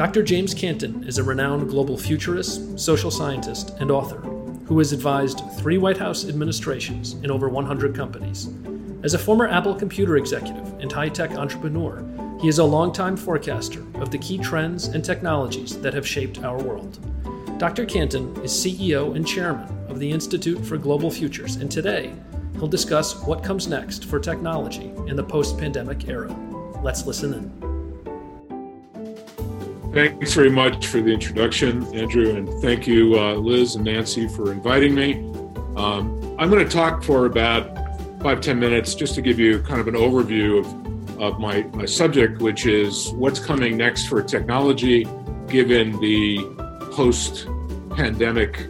Dr. 0.00 0.22
James 0.22 0.54
Canton 0.54 1.04
is 1.04 1.18
a 1.18 1.22
renowned 1.22 1.68
global 1.68 1.94
futurist, 1.98 2.80
social 2.80 3.10
scientist, 3.10 3.74
and 3.80 3.90
author 3.90 4.16
who 4.64 4.78
has 4.78 4.94
advised 4.94 5.42
three 5.58 5.76
White 5.76 5.98
House 5.98 6.26
administrations 6.26 7.16
in 7.22 7.30
over 7.30 7.50
100 7.50 7.94
companies. 7.94 8.48
As 9.02 9.12
a 9.12 9.18
former 9.18 9.46
Apple 9.46 9.74
computer 9.74 10.16
executive 10.16 10.66
and 10.80 10.90
high 10.90 11.10
tech 11.10 11.32
entrepreneur, 11.32 12.02
he 12.40 12.48
is 12.48 12.60
a 12.60 12.64
longtime 12.64 13.14
forecaster 13.14 13.84
of 13.96 14.10
the 14.10 14.16
key 14.16 14.38
trends 14.38 14.86
and 14.86 15.04
technologies 15.04 15.78
that 15.82 15.92
have 15.92 16.08
shaped 16.08 16.42
our 16.42 16.56
world. 16.62 16.98
Dr. 17.58 17.84
Canton 17.84 18.34
is 18.42 18.52
CEO 18.52 19.14
and 19.14 19.26
chairman 19.26 19.68
of 19.90 19.98
the 19.98 20.10
Institute 20.10 20.64
for 20.64 20.78
Global 20.78 21.10
Futures, 21.10 21.56
and 21.56 21.70
today 21.70 22.10
he'll 22.54 22.68
discuss 22.68 23.22
what 23.24 23.44
comes 23.44 23.68
next 23.68 24.06
for 24.06 24.18
technology 24.18 24.94
in 25.08 25.14
the 25.14 25.22
post 25.22 25.58
pandemic 25.58 26.08
era. 26.08 26.34
Let's 26.82 27.04
listen 27.04 27.34
in. 27.34 27.69
Thanks 29.92 30.34
very 30.34 30.50
much 30.50 30.86
for 30.86 31.00
the 31.00 31.10
introduction, 31.10 31.82
Andrew, 31.96 32.36
and 32.36 32.48
thank 32.62 32.86
you, 32.86 33.18
uh, 33.18 33.34
Liz 33.34 33.74
and 33.74 33.84
Nancy, 33.84 34.28
for 34.28 34.52
inviting 34.52 34.94
me. 34.94 35.14
Um, 35.76 36.36
I'm 36.38 36.48
going 36.48 36.64
to 36.64 36.70
talk 36.70 37.02
for 37.02 37.26
about 37.26 37.76
five 38.22 38.40
ten 38.40 38.60
minutes 38.60 38.94
just 38.94 39.16
to 39.16 39.20
give 39.20 39.40
you 39.40 39.60
kind 39.62 39.80
of 39.80 39.88
an 39.88 39.94
overview 39.94 40.60
of, 40.60 41.20
of 41.20 41.40
my, 41.40 41.62
my 41.74 41.86
subject, 41.86 42.40
which 42.40 42.66
is 42.66 43.10
what's 43.14 43.40
coming 43.40 43.76
next 43.76 44.06
for 44.06 44.22
technology 44.22 45.08
given 45.48 45.98
the 45.98 46.38
post 46.92 47.48
pandemic 47.90 48.68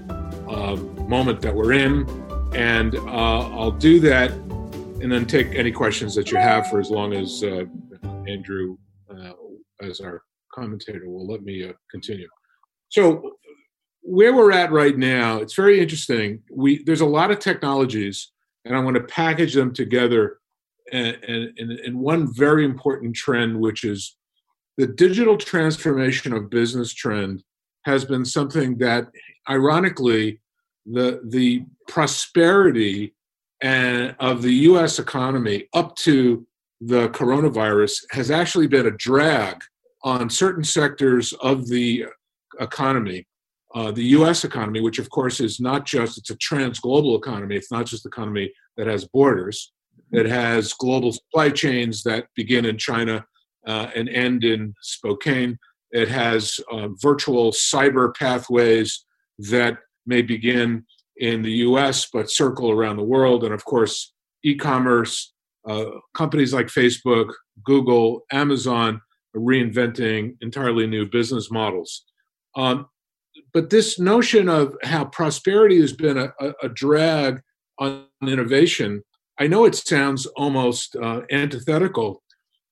uh, 0.49 0.77
moment 1.07 1.43
that 1.43 1.55
we're 1.55 1.75
in. 1.75 2.09
And 2.55 2.97
uh, 2.97 3.51
I'll 3.51 3.73
do 3.73 4.01
that 4.01 4.31
and 4.31 5.13
then 5.13 5.27
take 5.27 5.55
any 5.55 5.71
questions 5.71 6.15
that 6.15 6.33
you 6.33 6.39
have 6.39 6.71
for 6.71 6.81
as 6.81 6.91
long 6.91 7.13
as 7.13 7.45
uh, 7.45 7.67
Andrew, 8.27 8.79
uh, 9.11 9.33
as 9.83 10.01
our 10.01 10.23
commentator 10.55 11.09
will 11.09 11.27
let 11.27 11.43
me 11.43 11.69
uh, 11.69 11.73
continue. 11.91 12.29
So 12.89 13.37
where 14.03 14.35
we're 14.35 14.53
at 14.53 14.73
right 14.73 14.97
now, 14.97 15.39
it's 15.39 15.55
very 15.55 15.81
interesting. 15.81 16.43
We 16.51 16.83
there's 16.85 17.01
a 17.03 17.07
lot 17.07 17.31
of 17.31 17.39
technologies, 17.39 18.33
and 18.65 18.77
I 18.77 18.81
want 18.81 18.97
to 18.97 19.05
package 19.05 19.55
them 19.55 19.73
together 19.73 20.39
and, 20.93 21.17
and, 21.27 21.81
in 21.81 21.99
one 21.99 22.33
very 22.33 22.65
important 22.65 23.15
trend, 23.15 23.61
which 23.61 23.85
is 23.85 24.17
the 24.77 24.87
digital 24.87 25.37
transformation 25.37 26.33
of 26.33 26.51
business 26.51 26.93
trend 26.93 27.45
has 27.85 28.05
been 28.05 28.25
something 28.25 28.79
that, 28.79 29.09
ironically, 29.49 30.41
the 30.87 31.21
the 31.29 31.65
prosperity 31.89 33.15
and 33.61 34.17
of 34.19 34.43
the 34.43 34.55
U.S. 34.71 34.99
economy 34.99 35.69
up 35.75 35.95
to 35.97 36.47
the 36.81 37.09
coronavirus 37.11 38.05
has 38.11 38.31
actually 38.31 38.67
been 38.67 38.87
a 38.87 38.91
drag 38.91 39.63
on 40.03 40.31
certain 40.31 40.65
sectors 40.65 41.33
of 41.35 41.69
the 41.69 42.07
economy, 42.59 43.27
uh, 43.75 43.93
the 43.93 44.05
U.S. 44.05 44.45
economy, 44.45 44.81
which 44.81 44.99
of 44.99 45.11
course 45.11 45.41
is 45.41 45.61
not 45.61 45.87
just 45.87 46.19
it's 46.19 46.31
a 46.31 46.37
trans-global 46.37 47.17
economy. 47.17 47.57
It's 47.57 47.71
not 47.71 47.87
just 47.87 48.05
an 48.05 48.11
economy 48.11 48.53
that 48.77 48.87
has 48.87 49.07
borders. 49.07 49.73
It 50.13 50.27
has 50.27 50.73
global 50.73 51.13
supply 51.13 51.51
chains 51.51 52.03
that 52.03 52.27
begin 52.35 52.65
in 52.65 52.79
China 52.79 53.25
uh, 53.67 53.89
and 53.95 54.09
end 54.09 54.43
in 54.45 54.75
Spokane. 54.81 55.59
It 55.93 56.09
has 56.09 56.59
uh, 56.73 56.89
virtual 57.01 57.53
cyber 57.53 58.15
pathways 58.15 59.05
that 59.39 59.79
may 60.07 60.23
begin 60.23 60.85
in 61.19 61.43
the 61.43 61.53
U.S. 61.53 62.09
but 62.13 62.31
circle 62.31 62.71
around 62.71 62.97
the 62.97 63.05
world, 63.05 63.45
and 63.45 63.55
of 63.55 63.65
course, 63.65 64.13
e-commerce. 64.43 65.33
Uh, 65.69 65.85
companies 66.15 66.55
like 66.55 66.69
Facebook, 66.69 67.31
Google, 67.63 68.23
Amazon 68.33 69.01
reinventing 69.37 70.37
entirely 70.41 70.87
new 70.87 71.09
business 71.09 71.51
models. 71.51 72.05
Um, 72.57 72.87
but 73.53 73.71
this 73.71 73.99
notion 73.99 74.49
of 74.49 74.77
how 74.83 75.05
prosperity 75.07 75.81
has 75.81 75.93
been 75.93 76.19
a, 76.19 76.33
a, 76.41 76.53
a, 76.65 76.69
drag 76.69 77.41
on 77.79 78.07
innovation, 78.27 79.03
I 79.39 79.47
know 79.47 79.65
it 79.65 79.75
sounds 79.75 80.27
almost 80.37 80.97
uh, 80.97 81.23
antithetical, 81.31 82.23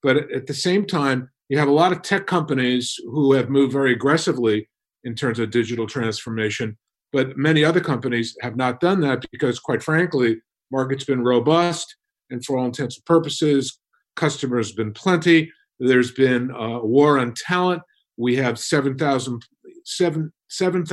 but 0.03 0.17
at 0.17 0.47
the 0.47 0.55
same 0.55 0.85
time, 0.85 1.31
you 1.49 1.59
have 1.59 1.69
a 1.69 1.73
lot 1.73 1.93
of 1.93 2.03
tech 2.03 2.27
companies 2.27 2.97
who 3.05 3.33
have 3.33 3.49
moved 3.49 3.73
very 3.73 3.93
aggressively 3.93 4.69
in 5.05 5.15
terms 5.15 5.39
of 5.39 5.51
digital 5.51 5.87
transformation, 5.87 6.77
but 7.13 7.37
many 7.37 7.65
other 7.65 7.81
companies 7.81 8.37
have 8.43 8.57
not 8.57 8.81
done 8.81 9.01
that 9.01 9.25
because, 9.31 9.59
quite 9.59 9.83
frankly, 9.83 10.37
market's 10.71 11.05
been 11.05 11.25
robust, 11.25 11.97
and 12.31 12.45
for 12.45 12.59
all 12.59 12.67
intents 12.67 12.97
and 12.97 13.05
purposes, 13.07 13.79
customers 14.17 14.69
have 14.69 14.77
been 14.77 14.93
plenty, 14.93 15.51
there's 15.79 16.13
been 16.13 16.51
a 16.51 16.85
war 16.85 17.19
on 17.19 17.35
talent. 17.35 17.83
We 18.17 18.37
have 18.37 18.59
7,000 18.59 19.43
7, 19.85 20.33
7, 20.49 20.85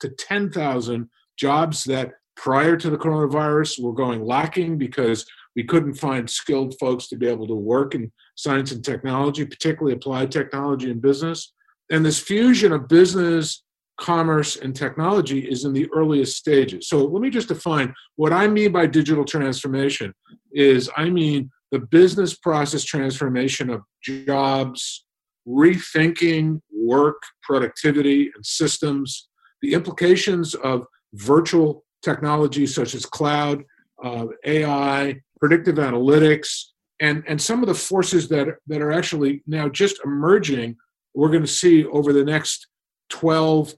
to 0.00 0.08
10,000 0.08 1.10
jobs 1.36 1.84
that 1.84 2.12
prior 2.36 2.76
to 2.76 2.90
the 2.90 2.96
coronavirus 2.96 3.82
were 3.82 3.92
going 3.92 4.24
lacking 4.24 4.78
because 4.78 5.26
we 5.56 5.64
couldn't 5.64 5.94
find 5.94 6.30
skilled 6.30 6.74
folks 6.78 7.08
to 7.08 7.16
be 7.16 7.26
able 7.26 7.46
to 7.46 7.54
work 7.54 7.94
in 7.94 8.12
science 8.36 8.72
and 8.72 8.84
technology, 8.84 9.44
particularly 9.44 9.94
applied 9.94 10.30
technology 10.30 10.90
and 10.90 11.02
business. 11.02 11.52
And 11.90 12.06
this 12.06 12.20
fusion 12.20 12.72
of 12.72 12.88
business, 12.88 13.64
commerce, 13.98 14.56
and 14.56 14.74
technology 14.74 15.40
is 15.40 15.64
in 15.64 15.72
the 15.72 15.88
earliest 15.92 16.36
stages. 16.36 16.88
So 16.88 17.04
let 17.04 17.20
me 17.20 17.30
just 17.30 17.48
define 17.48 17.92
what 18.16 18.32
I 18.32 18.46
mean 18.46 18.72
by 18.72 18.86
digital 18.86 19.24
transformation 19.24 20.14
is 20.52 20.88
I 20.96 21.10
mean 21.10 21.50
the 21.70 21.78
business 21.78 22.34
process 22.34 22.84
transformation 22.84 23.70
of 23.70 23.82
jobs, 24.02 25.04
rethinking 25.46 26.60
work, 26.72 27.22
productivity, 27.42 28.30
and 28.34 28.44
systems, 28.44 29.28
the 29.62 29.74
implications 29.74 30.54
of 30.56 30.86
virtual 31.14 31.84
technology 32.02 32.66
such 32.66 32.94
as 32.94 33.06
cloud, 33.06 33.62
uh, 34.02 34.26
AI, 34.44 35.20
predictive 35.38 35.76
analytics, 35.76 36.70
and, 37.00 37.24
and 37.26 37.40
some 37.40 37.62
of 37.62 37.68
the 37.68 37.74
forces 37.74 38.28
that, 38.28 38.56
that 38.66 38.82
are 38.82 38.92
actually 38.92 39.42
now 39.46 39.68
just 39.68 40.00
emerging, 40.04 40.76
we're 41.14 41.30
going 41.30 41.42
to 41.42 41.48
see 41.48 41.84
over 41.86 42.12
the 42.12 42.24
next 42.24 42.66
12 43.10 43.74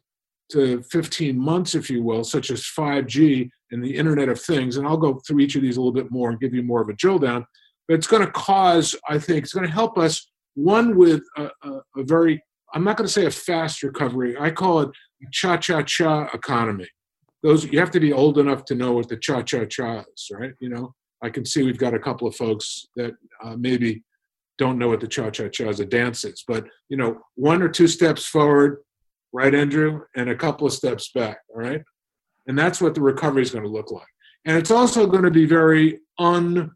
to 0.51 0.83
15 0.83 1.39
months, 1.39 1.75
if 1.75 1.89
you 1.89 2.03
will, 2.03 2.25
such 2.25 2.51
as 2.51 2.63
5G 2.63 3.49
and 3.71 3.83
the 3.83 3.97
Internet 3.97 4.29
of 4.29 4.41
Things. 4.41 4.77
And 4.77 4.87
I'll 4.87 4.97
go 4.97 5.21
through 5.27 5.41
each 5.41 5.57
of 5.57 5.63
these 5.63 5.77
a 5.77 5.81
little 5.81 5.93
bit 5.93 6.11
more 6.11 6.31
and 6.31 6.41
give 6.41 6.53
you 6.53 6.63
more 6.63 6.83
of 6.83 6.89
a 6.89 6.95
drill 6.95 7.19
down 7.19 7.47
but 7.89 7.95
it's 7.95 8.07
going 8.07 8.25
to 8.25 8.31
cause, 8.33 8.97
I 9.09 9.19
think, 9.19 9.45
it's 9.45 9.53
going 9.53 9.67
to 9.67 9.73
help 9.73 9.99
us, 9.99 10.31
one, 10.55 10.97
with 10.97 11.23
a, 11.37 11.51
a, 11.63 11.71
a 11.97 12.05
very, 12.05 12.43
I'm 12.75 12.85
not 12.85 12.97
going 12.97 13.07
to 13.07 13.13
say 13.13 13.27
a 13.27 13.31
fast 13.31 13.83
recovery, 13.83 14.37
I 14.39 14.51
call 14.51 14.81
it 14.81 14.91
cha 15.31 15.57
cha 15.57 15.83
cha 15.83 16.29
economy. 16.33 16.89
Those 17.43 17.65
you 17.65 17.79
have 17.79 17.91
to 17.93 18.01
be 18.01 18.13
old 18.13 18.39
enough 18.39 18.65
to 18.67 18.75
know 18.75 18.93
what 18.93 19.09
the 19.09 19.17
cha 19.17 19.43
cha 19.43 19.65
cha 19.65 20.01
is, 20.01 20.29
right? 20.33 20.53
You 20.61 20.69
know, 20.69 20.95
I 21.23 21.29
can 21.31 21.45
see 21.45 21.63
we've 21.63 21.79
got 21.79 21.95
a 21.95 21.99
couple 21.99 22.29
of 22.29 22.37
folks 22.37 22.87
that 22.97 23.13
uh, 23.43 23.57
maybe 23.57 24.03
don't 24.59 24.79
know 24.79 24.89
what 24.89 25.01
the 25.01 25.09
cha 25.09 25.31
cha 25.31 25.49
cha 25.49 25.69
is 25.69 25.81
a 25.81 25.85
dance 25.85 26.25
is, 26.25 26.45
but 26.47 26.65
you 26.89 26.97
know, 26.97 27.19
one 27.35 27.63
or 27.63 27.69
two 27.69 27.89
steps 27.89 28.25
forward, 28.25 28.79
right, 29.33 29.55
Andrew, 29.55 30.03
and 30.15 30.31
a 30.31 30.37
couple 30.37 30.67
of 30.67 30.73
steps 30.73 31.11
back, 31.13 31.39
all 31.49 31.61
right? 31.61 31.83
And 32.47 32.59
that's 32.59 32.81
what 32.81 32.95
the 32.95 33.01
recovery 33.01 33.43
is 33.43 33.51
going 33.51 33.65
to 33.65 33.71
look 33.71 33.91
like. 33.91 34.07
And 34.45 34.57
it's 34.57 34.71
also 34.71 35.07
going 35.07 35.23
to 35.23 35.31
be 35.31 35.47
very 35.47 36.01
un 36.19 36.71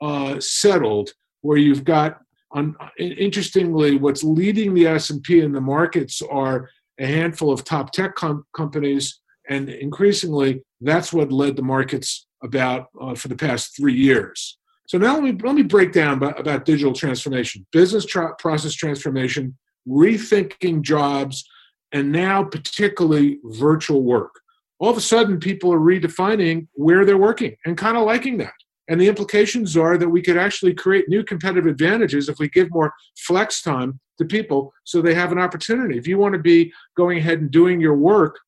uh, 0.00 0.38
settled, 0.40 1.10
where 1.42 1.58
you've 1.58 1.84
got, 1.84 2.20
um, 2.54 2.76
interestingly, 2.98 3.96
what's 3.96 4.24
leading 4.24 4.74
the 4.74 4.86
S&P 4.86 5.40
in 5.40 5.52
the 5.52 5.60
markets 5.60 6.22
are 6.22 6.70
a 6.98 7.06
handful 7.06 7.52
of 7.52 7.64
top 7.64 7.92
tech 7.92 8.14
com- 8.14 8.44
companies, 8.56 9.20
and 9.48 9.68
increasingly, 9.68 10.62
that's 10.80 11.12
what 11.12 11.32
led 11.32 11.56
the 11.56 11.62
markets 11.62 12.26
about 12.42 12.86
uh, 13.00 13.14
for 13.14 13.28
the 13.28 13.36
past 13.36 13.76
three 13.76 13.94
years. 13.94 14.58
So 14.86 14.96
now 14.96 15.14
let 15.14 15.22
me 15.22 15.32
let 15.42 15.54
me 15.54 15.62
break 15.62 15.92
down 15.92 16.14
about, 16.14 16.40
about 16.40 16.64
digital 16.64 16.94
transformation, 16.94 17.66
business 17.72 18.06
tra- 18.06 18.34
process 18.36 18.72
transformation, 18.72 19.56
rethinking 19.86 20.80
jobs, 20.80 21.44
and 21.92 22.10
now 22.10 22.42
particularly 22.44 23.38
virtual 23.44 24.02
work. 24.02 24.40
All 24.78 24.90
of 24.90 24.96
a 24.96 25.02
sudden, 25.02 25.40
people 25.40 25.72
are 25.72 25.80
redefining 25.80 26.68
where 26.72 27.04
they're 27.04 27.18
working 27.18 27.56
and 27.66 27.76
kind 27.76 27.96
of 27.96 28.06
liking 28.06 28.38
that. 28.38 28.54
And 28.88 29.00
the 29.00 29.08
implications 29.08 29.76
are 29.76 29.98
that 29.98 30.08
we 30.08 30.22
could 30.22 30.38
actually 30.38 30.74
create 30.74 31.08
new 31.08 31.22
competitive 31.22 31.66
advantages 31.66 32.28
if 32.28 32.38
we 32.38 32.48
give 32.48 32.70
more 32.70 32.92
flex 33.18 33.62
time 33.62 34.00
to 34.18 34.24
people 34.24 34.72
so 34.84 35.00
they 35.00 35.14
have 35.14 35.30
an 35.30 35.38
opportunity. 35.38 35.98
If 35.98 36.06
you 36.06 36.18
want 36.18 36.32
to 36.34 36.40
be 36.40 36.72
going 36.96 37.18
ahead 37.18 37.40
and 37.40 37.50
doing 37.50 37.80
your 37.80 37.96
work 37.96 38.38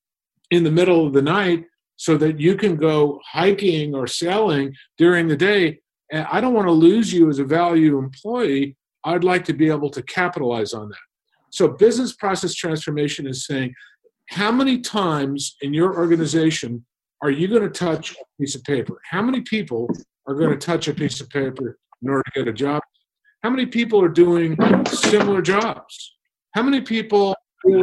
in 0.51 0.65
the 0.65 0.71
middle 0.71 1.07
of 1.07 1.13
the 1.13 1.23
night 1.23 1.65
so 1.97 2.17
that 2.17 2.41
you 2.41 2.57
can 2.57 2.77
go 2.77 3.21
hiking 3.31 3.95
or 3.95 4.07
sailing 4.07 4.75
during 4.97 5.29
the 5.29 5.37
day, 5.37 5.81
I 6.13 6.41
don't 6.41 6.55
want 6.55 6.67
to 6.67 6.73
lose 6.73 7.13
you 7.13 7.29
as 7.29 7.39
a 7.39 7.45
value 7.45 7.99
employee. 7.99 8.77
I'd 9.05 9.25
like 9.25 9.45
to 9.45 9.53
be 9.53 9.69
able 9.69 9.91
to 9.91 10.03
capitalize 10.03 10.73
on 10.73 10.89
that. 10.89 10.99
So, 11.53 11.69
business 11.69 12.15
process 12.15 12.55
transformation 12.55 13.27
is 13.27 13.47
saying, 13.47 13.75
how 14.29 14.53
many 14.53 14.81
times 14.81 15.57
in 15.63 15.75
your 15.75 15.97
organization 15.97 16.85
are 17.23 17.31
you 17.31 17.49
going 17.49 17.63
to 17.63 17.69
touch 17.69 18.13
a 18.13 18.25
piece 18.41 18.55
of 18.55 18.63
paper? 18.65 19.01
How 19.11 19.23
many 19.23 19.41
people 19.41 19.89
are 20.31 20.35
going 20.35 20.57
to 20.57 20.67
touch 20.67 20.87
a 20.89 20.95
piece 20.95 21.21
of 21.21 21.29
paper 21.29 21.79
in 22.03 22.09
order 22.09 22.23
to 22.23 22.41
get 22.41 22.49
a 22.49 22.53
job. 22.53 22.83
How 23.43 23.51
many 23.51 23.67
people 23.67 24.01
are 24.01 24.09
doing 24.09 24.57
similar 24.87 25.43
jobs? 25.43 26.15
How 26.55 26.63
many 26.63 26.81
people 26.81 27.35
are 27.67 27.83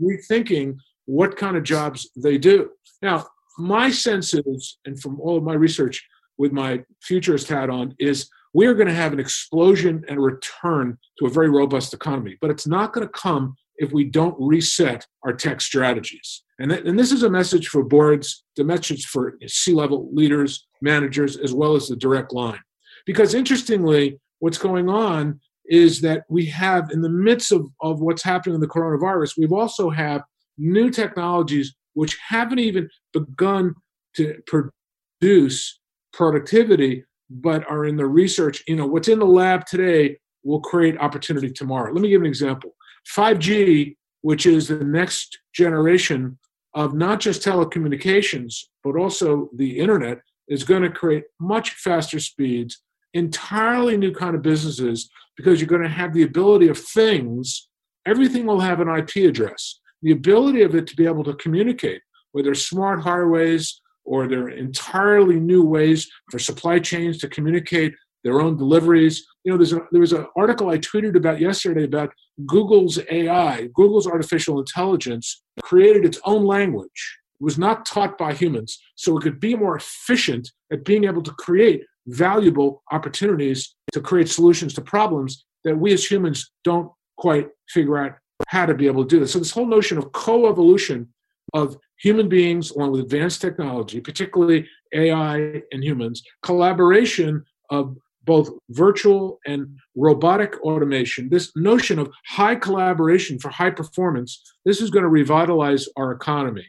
rethinking 0.00 0.76
what 1.06 1.36
kind 1.36 1.56
of 1.56 1.62
jobs 1.62 2.10
they 2.16 2.38
do? 2.38 2.70
Now, 3.00 3.26
my 3.58 3.90
sense 3.90 4.34
is, 4.34 4.78
and 4.84 5.00
from 5.00 5.20
all 5.20 5.36
of 5.36 5.42
my 5.42 5.54
research 5.54 6.06
with 6.38 6.52
my 6.52 6.82
futurist 7.02 7.48
hat 7.48 7.70
on, 7.70 7.94
is 7.98 8.28
we 8.52 8.66
are 8.66 8.74
going 8.74 8.88
to 8.88 8.94
have 8.94 9.12
an 9.12 9.20
explosion 9.20 10.04
and 10.08 10.18
a 10.18 10.20
return 10.20 10.98
to 11.18 11.26
a 11.26 11.30
very 11.30 11.48
robust 11.48 11.94
economy. 11.94 12.36
But 12.40 12.50
it's 12.50 12.66
not 12.66 12.92
going 12.92 13.06
to 13.06 13.12
come 13.12 13.54
if 13.80 13.92
we 13.92 14.04
don't 14.04 14.36
reset 14.38 15.06
our 15.24 15.32
tech 15.32 15.60
strategies. 15.60 16.44
And, 16.60 16.70
and 16.70 16.98
this 16.98 17.10
is 17.10 17.22
a 17.22 17.30
message 17.30 17.68
for 17.68 17.82
boards, 17.82 18.44
the 18.56 18.62
message 18.62 19.06
for 19.06 19.38
C 19.46 19.72
level 19.72 20.08
leaders, 20.12 20.66
managers, 20.82 21.36
as 21.38 21.54
well 21.54 21.74
as 21.74 21.88
the 21.88 21.96
direct 21.96 22.32
line. 22.32 22.60
Because 23.06 23.34
interestingly, 23.34 24.20
what's 24.40 24.58
going 24.58 24.90
on 24.90 25.40
is 25.64 26.02
that 26.02 26.24
we 26.28 26.44
have, 26.46 26.90
in 26.90 27.00
the 27.00 27.08
midst 27.08 27.52
of, 27.52 27.68
of 27.80 28.00
what's 28.00 28.22
happening 28.22 28.54
in 28.54 28.60
the 28.60 28.68
coronavirus, 28.68 29.38
we've 29.38 29.52
also 29.52 29.88
have 29.88 30.22
new 30.58 30.90
technologies 30.90 31.74
which 31.94 32.18
haven't 32.28 32.58
even 32.58 32.88
begun 33.14 33.74
to 34.16 34.36
produce 34.46 35.80
productivity, 36.12 37.04
but 37.30 37.68
are 37.70 37.86
in 37.86 37.96
the 37.96 38.06
research. 38.06 38.62
You 38.68 38.76
know, 38.76 38.86
what's 38.86 39.08
in 39.08 39.20
the 39.20 39.24
lab 39.24 39.64
today 39.64 40.18
will 40.44 40.60
create 40.60 40.98
opportunity 40.98 41.50
tomorrow. 41.50 41.92
Let 41.92 42.02
me 42.02 42.10
give 42.10 42.20
an 42.20 42.26
example. 42.26 42.74
5G, 43.08 43.96
which 44.22 44.46
is 44.46 44.68
the 44.68 44.84
next 44.84 45.38
generation 45.54 46.38
of 46.74 46.94
not 46.94 47.20
just 47.20 47.42
telecommunications, 47.42 48.64
but 48.84 48.96
also 48.96 49.48
the 49.56 49.78
internet, 49.78 50.20
is 50.48 50.64
going 50.64 50.82
to 50.82 50.90
create 50.90 51.24
much 51.40 51.70
faster 51.70 52.20
speeds, 52.20 52.82
entirely 53.14 53.96
new 53.96 54.12
kind 54.12 54.34
of 54.34 54.42
businesses, 54.42 55.08
because 55.36 55.60
you're 55.60 55.68
going 55.68 55.82
to 55.82 55.88
have 55.88 56.12
the 56.12 56.22
ability 56.22 56.68
of 56.68 56.78
things. 56.78 57.68
Everything 58.06 58.46
will 58.46 58.60
have 58.60 58.80
an 58.80 58.88
IP 58.88 59.28
address. 59.28 59.80
The 60.02 60.12
ability 60.12 60.62
of 60.62 60.74
it 60.74 60.86
to 60.88 60.96
be 60.96 61.06
able 61.06 61.24
to 61.24 61.34
communicate, 61.34 62.02
whether 62.32 62.54
smart 62.54 63.00
highways 63.00 63.80
or 64.04 64.26
they're 64.26 64.48
entirely 64.48 65.38
new 65.38 65.64
ways 65.64 66.10
for 66.30 66.38
supply 66.38 66.78
chains 66.78 67.18
to 67.18 67.28
communicate 67.28 67.94
their 68.24 68.40
own 68.40 68.56
deliveries. 68.56 69.26
You 69.44 69.52
know, 69.52 69.56
there's 69.56 69.72
a, 69.72 69.80
there 69.90 70.00
was 70.00 70.12
an 70.12 70.26
article 70.36 70.68
I 70.68 70.78
tweeted 70.78 71.16
about 71.16 71.40
yesterday 71.40 71.84
about 71.84 72.12
Google's 72.46 72.98
AI, 73.10 73.68
Google's 73.74 74.06
artificial 74.06 74.58
intelligence, 74.58 75.42
created 75.62 76.04
its 76.04 76.20
own 76.24 76.44
language. 76.44 77.18
It 77.40 77.44
was 77.44 77.58
not 77.58 77.86
taught 77.86 78.18
by 78.18 78.34
humans, 78.34 78.78
so 78.96 79.16
it 79.16 79.22
could 79.22 79.40
be 79.40 79.56
more 79.56 79.76
efficient 79.76 80.50
at 80.70 80.84
being 80.84 81.04
able 81.04 81.22
to 81.22 81.32
create 81.32 81.84
valuable 82.06 82.82
opportunities 82.92 83.74
to 83.92 84.00
create 84.00 84.28
solutions 84.28 84.74
to 84.74 84.82
problems 84.82 85.44
that 85.64 85.76
we 85.76 85.92
as 85.92 86.04
humans 86.04 86.50
don't 86.64 86.90
quite 87.16 87.48
figure 87.68 87.98
out 87.98 88.12
how 88.48 88.66
to 88.66 88.74
be 88.74 88.86
able 88.86 89.04
to 89.04 89.08
do 89.08 89.20
this. 89.20 89.32
So 89.32 89.38
this 89.38 89.50
whole 89.50 89.66
notion 89.66 89.98
of 89.98 90.12
co-evolution 90.12 91.08
of 91.54 91.76
human 91.98 92.28
beings 92.28 92.70
along 92.70 92.92
with 92.92 93.02
advanced 93.02 93.40
technology, 93.40 94.00
particularly 94.00 94.66
AI 94.94 95.62
and 95.72 95.84
humans, 95.84 96.22
collaboration 96.42 97.44
of 97.70 97.96
both 98.24 98.50
virtual 98.70 99.38
and 99.46 99.66
robotic 99.96 100.60
automation, 100.60 101.28
this 101.28 101.52
notion 101.56 101.98
of 101.98 102.10
high 102.26 102.54
collaboration 102.54 103.38
for 103.38 103.48
high 103.48 103.70
performance, 103.70 104.42
this 104.64 104.80
is 104.80 104.90
going 104.90 105.02
to 105.02 105.08
revitalize 105.08 105.88
our 105.96 106.12
economy. 106.12 106.66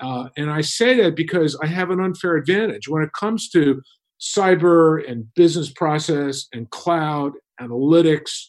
Uh, 0.00 0.28
and 0.36 0.50
I 0.50 0.60
say 0.60 1.00
that 1.02 1.16
because 1.16 1.56
I 1.62 1.66
have 1.66 1.90
an 1.90 2.00
unfair 2.00 2.36
advantage 2.36 2.88
when 2.88 3.02
it 3.02 3.12
comes 3.12 3.48
to 3.50 3.82
cyber 4.20 5.08
and 5.08 5.32
business 5.34 5.70
process 5.70 6.46
and 6.52 6.68
cloud, 6.70 7.32
analytics, 7.60 8.46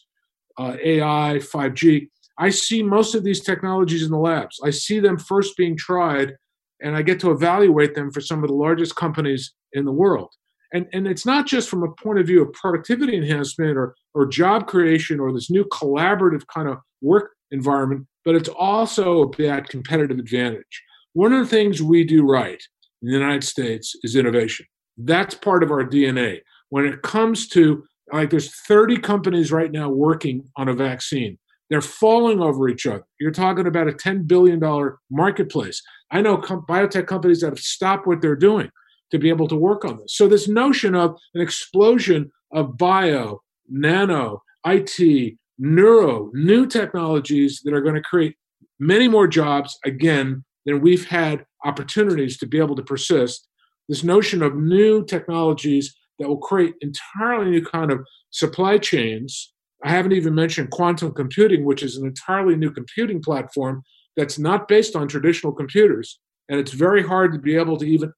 uh, 0.58 0.76
AI, 0.82 1.38
5G. 1.38 2.08
I 2.38 2.50
see 2.50 2.82
most 2.82 3.14
of 3.14 3.24
these 3.24 3.40
technologies 3.40 4.02
in 4.02 4.10
the 4.10 4.18
labs. 4.18 4.60
I 4.64 4.70
see 4.70 4.98
them 4.98 5.18
first 5.18 5.56
being 5.56 5.76
tried, 5.76 6.36
and 6.82 6.96
I 6.96 7.02
get 7.02 7.20
to 7.20 7.30
evaluate 7.30 7.94
them 7.94 8.10
for 8.10 8.20
some 8.20 8.42
of 8.42 8.48
the 8.48 8.54
largest 8.54 8.96
companies 8.96 9.52
in 9.72 9.84
the 9.84 9.92
world 9.92 10.30
and 10.72 10.86
and 10.92 11.06
it's 11.06 11.26
not 11.26 11.46
just 11.46 11.68
from 11.68 11.82
a 11.82 11.92
point 11.92 12.18
of 12.18 12.26
view 12.26 12.42
of 12.42 12.52
productivity 12.52 13.16
enhancement 13.16 13.76
or 13.76 13.94
or 14.14 14.26
job 14.26 14.66
creation 14.66 15.20
or 15.20 15.32
this 15.32 15.50
new 15.50 15.64
collaborative 15.64 16.46
kind 16.46 16.68
of 16.68 16.78
work 17.00 17.32
environment 17.50 18.06
but 18.24 18.34
it's 18.34 18.48
also 18.48 19.22
about 19.22 19.68
competitive 19.68 20.18
advantage. 20.18 20.82
One 21.14 21.32
of 21.32 21.40
the 21.40 21.50
things 21.50 21.82
we 21.82 22.04
do 22.04 22.24
right 22.24 22.62
in 23.02 23.08
the 23.08 23.12
united 23.12 23.44
states 23.44 23.94
is 24.02 24.16
innovation. 24.16 24.66
That's 24.96 25.34
part 25.34 25.62
of 25.62 25.70
our 25.70 25.84
dna 25.84 26.40
when 26.68 26.84
it 26.84 27.02
comes 27.02 27.48
to 27.48 27.84
like 28.12 28.30
there's 28.30 28.54
30 28.66 28.98
companies 28.98 29.52
right 29.52 29.70
now 29.70 29.88
working 29.88 30.44
on 30.56 30.68
a 30.68 30.74
vaccine. 30.74 31.38
They're 31.68 31.80
falling 31.80 32.40
over 32.40 32.68
each 32.68 32.84
other. 32.84 33.04
You're 33.20 33.30
talking 33.30 33.68
about 33.68 33.86
a 33.86 33.92
10 33.92 34.24
billion 34.24 34.58
dollar 34.58 34.98
marketplace. 35.10 35.80
I 36.10 36.20
know 36.20 36.36
com- 36.36 36.64
biotech 36.68 37.06
companies 37.06 37.40
that 37.40 37.50
have 37.50 37.60
stopped 37.60 38.08
what 38.08 38.20
they're 38.20 38.34
doing 38.34 38.70
to 39.10 39.18
be 39.18 39.28
able 39.28 39.48
to 39.48 39.56
work 39.56 39.84
on 39.84 39.98
this. 39.98 40.16
So, 40.16 40.28
this 40.28 40.48
notion 40.48 40.94
of 40.94 41.16
an 41.34 41.40
explosion 41.40 42.30
of 42.52 42.76
bio, 42.76 43.40
nano, 43.68 44.42
IT, 44.66 45.36
neuro, 45.58 46.30
new 46.32 46.66
technologies 46.66 47.60
that 47.64 47.74
are 47.74 47.80
going 47.80 47.94
to 47.94 48.02
create 48.02 48.36
many 48.78 49.08
more 49.08 49.28
jobs 49.28 49.78
again 49.84 50.44
than 50.66 50.80
we've 50.80 51.06
had 51.06 51.44
opportunities 51.64 52.38
to 52.38 52.46
be 52.46 52.58
able 52.58 52.76
to 52.76 52.82
persist. 52.82 53.46
This 53.88 54.04
notion 54.04 54.42
of 54.42 54.56
new 54.56 55.04
technologies 55.04 55.94
that 56.18 56.28
will 56.28 56.38
create 56.38 56.74
entirely 56.80 57.50
new 57.50 57.64
kind 57.64 57.90
of 57.90 58.06
supply 58.30 58.78
chains. 58.78 59.52
I 59.84 59.90
haven't 59.90 60.12
even 60.12 60.34
mentioned 60.34 60.70
quantum 60.70 61.12
computing, 61.12 61.64
which 61.64 61.82
is 61.82 61.96
an 61.96 62.06
entirely 62.06 62.56
new 62.56 62.70
computing 62.70 63.22
platform 63.22 63.82
that's 64.16 64.38
not 64.38 64.68
based 64.68 64.94
on 64.96 65.08
traditional 65.08 65.52
computers. 65.52 66.20
And 66.48 66.58
it's 66.60 66.72
very 66.72 67.02
hard 67.02 67.32
to 67.32 67.38
be 67.38 67.56
able 67.56 67.78
to 67.78 67.86
even 67.86 68.12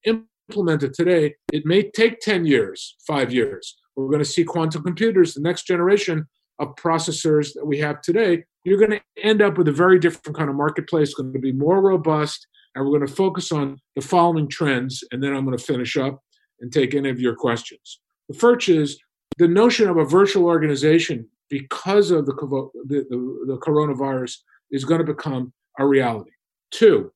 implemented 0.48 0.94
today, 0.94 1.34
it 1.52 1.64
may 1.64 1.90
take 1.90 2.20
10 2.20 2.44
years, 2.46 2.96
five 3.06 3.32
years. 3.32 3.76
We're 3.96 4.06
going 4.06 4.18
to 4.18 4.24
see 4.24 4.44
quantum 4.44 4.82
computers, 4.82 5.34
the 5.34 5.40
next 5.40 5.66
generation 5.66 6.26
of 6.58 6.74
processors 6.76 7.52
that 7.54 7.66
we 7.66 7.78
have 7.78 8.00
today. 8.00 8.44
You're 8.64 8.78
going 8.78 8.92
to 8.92 9.00
end 9.22 9.42
up 9.42 9.58
with 9.58 9.68
a 9.68 9.72
very 9.72 9.98
different 9.98 10.36
kind 10.36 10.50
of 10.50 10.56
marketplace, 10.56 11.08
it's 11.08 11.14
going 11.14 11.32
to 11.32 11.38
be 11.38 11.52
more 11.52 11.80
robust, 11.80 12.46
and 12.74 12.84
we're 12.84 12.96
going 12.96 13.06
to 13.06 13.14
focus 13.14 13.52
on 13.52 13.78
the 13.96 14.02
following 14.02 14.48
trends. 14.48 15.04
And 15.10 15.22
then 15.22 15.34
I'm 15.34 15.44
going 15.44 15.56
to 15.56 15.64
finish 15.64 15.96
up 15.96 16.20
and 16.60 16.72
take 16.72 16.94
any 16.94 17.10
of 17.10 17.20
your 17.20 17.34
questions. 17.34 18.00
The 18.28 18.38
first 18.38 18.68
is 18.68 18.98
the 19.38 19.48
notion 19.48 19.88
of 19.88 19.96
a 19.96 20.04
virtual 20.04 20.46
organization 20.46 21.28
because 21.50 22.10
of 22.10 22.24
the, 22.26 22.32
the, 22.32 23.04
the, 23.10 23.44
the 23.46 23.58
coronavirus 23.58 24.36
is 24.70 24.84
going 24.84 25.04
to 25.04 25.12
become 25.12 25.52
a 25.78 25.86
reality. 25.86 26.30
Two, 26.70 27.12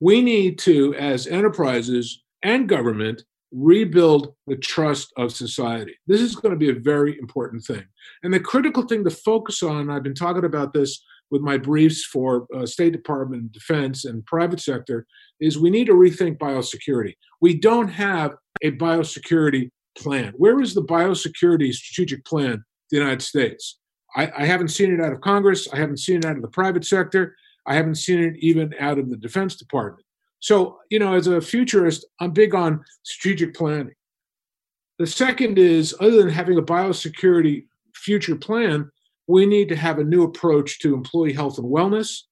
we 0.00 0.22
need 0.22 0.58
to, 0.60 0.94
as 0.94 1.26
enterprises, 1.26 2.22
and 2.42 2.68
government 2.68 3.22
rebuild 3.52 4.34
the 4.46 4.56
trust 4.56 5.12
of 5.16 5.32
society. 5.32 5.94
This 6.06 6.20
is 6.20 6.36
going 6.36 6.52
to 6.52 6.58
be 6.58 6.70
a 6.70 6.80
very 6.80 7.18
important 7.18 7.64
thing. 7.64 7.84
And 8.22 8.32
the 8.32 8.40
critical 8.40 8.84
thing 8.84 9.04
to 9.04 9.10
focus 9.10 9.62
on, 9.62 9.90
I've 9.90 10.02
been 10.02 10.14
talking 10.14 10.44
about 10.44 10.72
this 10.72 11.02
with 11.30 11.42
my 11.42 11.56
briefs 11.56 12.04
for 12.04 12.46
uh, 12.56 12.66
State 12.66 12.92
Department, 12.92 13.52
Defense, 13.52 14.04
and 14.04 14.24
private 14.26 14.60
sector, 14.60 15.06
is 15.40 15.58
we 15.58 15.70
need 15.70 15.86
to 15.86 15.94
rethink 15.94 16.38
biosecurity. 16.38 17.14
We 17.40 17.58
don't 17.58 17.88
have 17.88 18.32
a 18.62 18.72
biosecurity 18.72 19.70
plan. 19.96 20.32
Where 20.36 20.60
is 20.60 20.74
the 20.74 20.82
biosecurity 20.82 21.72
strategic 21.72 22.24
plan 22.24 22.52
of 22.52 22.60
the 22.90 22.98
United 22.98 23.22
States? 23.22 23.78
I, 24.16 24.30
I 24.36 24.44
haven't 24.44 24.68
seen 24.68 24.92
it 24.92 25.00
out 25.00 25.12
of 25.12 25.20
Congress. 25.20 25.68
I 25.72 25.76
haven't 25.76 25.98
seen 25.98 26.16
it 26.16 26.24
out 26.24 26.36
of 26.36 26.42
the 26.42 26.48
private 26.48 26.84
sector. 26.84 27.36
I 27.66 27.74
haven't 27.74 27.96
seen 27.96 28.20
it 28.20 28.34
even 28.38 28.74
out 28.80 28.98
of 28.98 29.10
the 29.10 29.16
Defense 29.16 29.54
Department. 29.56 30.04
So, 30.40 30.78
you 30.90 30.98
know, 30.98 31.14
as 31.14 31.26
a 31.26 31.40
futurist, 31.40 32.06
I'm 32.18 32.32
big 32.32 32.54
on 32.54 32.82
strategic 33.02 33.54
planning. 33.54 33.94
The 34.98 35.06
second 35.06 35.58
is, 35.58 35.94
other 36.00 36.16
than 36.16 36.28
having 36.28 36.58
a 36.58 36.62
biosecurity 36.62 37.66
future 37.94 38.36
plan, 38.36 38.90
we 39.28 39.46
need 39.46 39.68
to 39.68 39.76
have 39.76 39.98
a 39.98 40.04
new 40.04 40.24
approach 40.24 40.80
to 40.80 40.94
employee 40.94 41.32
health 41.32 41.58
and 41.58 41.66
wellness 41.66 42.22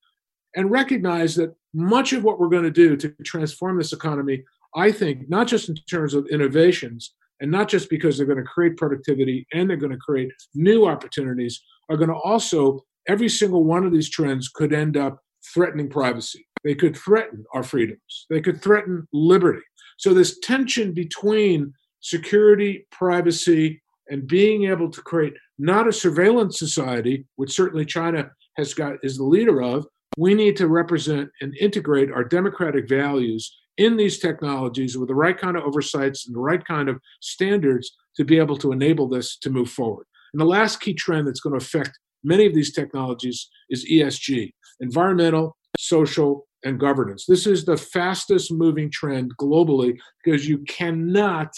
and 0.56 0.70
recognize 0.70 1.36
that 1.36 1.54
much 1.74 2.12
of 2.12 2.24
what 2.24 2.40
we're 2.40 2.48
going 2.48 2.64
to 2.64 2.70
do 2.70 2.96
to 2.96 3.10
transform 3.24 3.78
this 3.78 3.92
economy, 3.92 4.42
I 4.74 4.90
think, 4.90 5.28
not 5.28 5.46
just 5.46 5.68
in 5.68 5.76
terms 5.88 6.14
of 6.14 6.26
innovations 6.26 7.14
and 7.40 7.50
not 7.50 7.68
just 7.68 7.88
because 7.88 8.16
they're 8.16 8.26
going 8.26 8.38
to 8.38 8.44
create 8.44 8.76
productivity 8.76 9.46
and 9.52 9.68
they're 9.68 9.76
going 9.76 9.92
to 9.92 9.98
create 9.98 10.32
new 10.54 10.86
opportunities, 10.86 11.62
are 11.88 11.96
going 11.96 12.08
to 12.08 12.16
also, 12.16 12.84
every 13.06 13.28
single 13.28 13.64
one 13.64 13.84
of 13.84 13.92
these 13.92 14.10
trends 14.10 14.48
could 14.48 14.72
end 14.72 14.96
up 14.96 15.20
threatening 15.54 15.88
privacy. 15.88 16.47
They 16.64 16.74
could 16.74 16.96
threaten 16.96 17.44
our 17.54 17.62
freedoms. 17.62 18.26
They 18.30 18.40
could 18.40 18.62
threaten 18.62 19.06
liberty. 19.12 19.62
So, 19.98 20.14
this 20.14 20.38
tension 20.40 20.92
between 20.92 21.72
security, 22.00 22.86
privacy, 22.90 23.80
and 24.08 24.26
being 24.26 24.64
able 24.64 24.90
to 24.90 25.02
create 25.02 25.34
not 25.58 25.88
a 25.88 25.92
surveillance 25.92 26.58
society, 26.58 27.26
which 27.36 27.52
certainly 27.52 27.84
China 27.84 28.30
has 28.56 28.74
got 28.74 28.94
is 29.02 29.16
the 29.16 29.24
leader 29.24 29.62
of, 29.62 29.86
we 30.16 30.34
need 30.34 30.56
to 30.56 30.68
represent 30.68 31.30
and 31.40 31.56
integrate 31.58 32.10
our 32.10 32.24
democratic 32.24 32.88
values 32.88 33.56
in 33.76 33.96
these 33.96 34.18
technologies 34.18 34.98
with 34.98 35.08
the 35.08 35.14
right 35.14 35.38
kind 35.38 35.56
of 35.56 35.62
oversights 35.62 36.26
and 36.26 36.34
the 36.34 36.40
right 36.40 36.64
kind 36.64 36.88
of 36.88 37.00
standards 37.20 37.96
to 38.16 38.24
be 38.24 38.38
able 38.38 38.56
to 38.56 38.72
enable 38.72 39.08
this 39.08 39.36
to 39.38 39.50
move 39.50 39.70
forward. 39.70 40.06
And 40.32 40.40
the 40.40 40.46
last 40.46 40.80
key 40.80 40.94
trend 40.94 41.26
that's 41.26 41.40
going 41.40 41.58
to 41.58 41.64
affect 41.64 41.98
many 42.24 42.46
of 42.46 42.54
these 42.54 42.72
technologies 42.72 43.48
is 43.70 43.88
ESG, 43.88 44.52
environmental, 44.80 45.56
social, 45.78 46.47
and 46.64 46.80
governance. 46.80 47.24
This 47.26 47.46
is 47.46 47.64
the 47.64 47.76
fastest 47.76 48.52
moving 48.52 48.90
trend 48.90 49.36
globally 49.36 49.98
because 50.24 50.48
you 50.48 50.58
cannot 50.68 51.52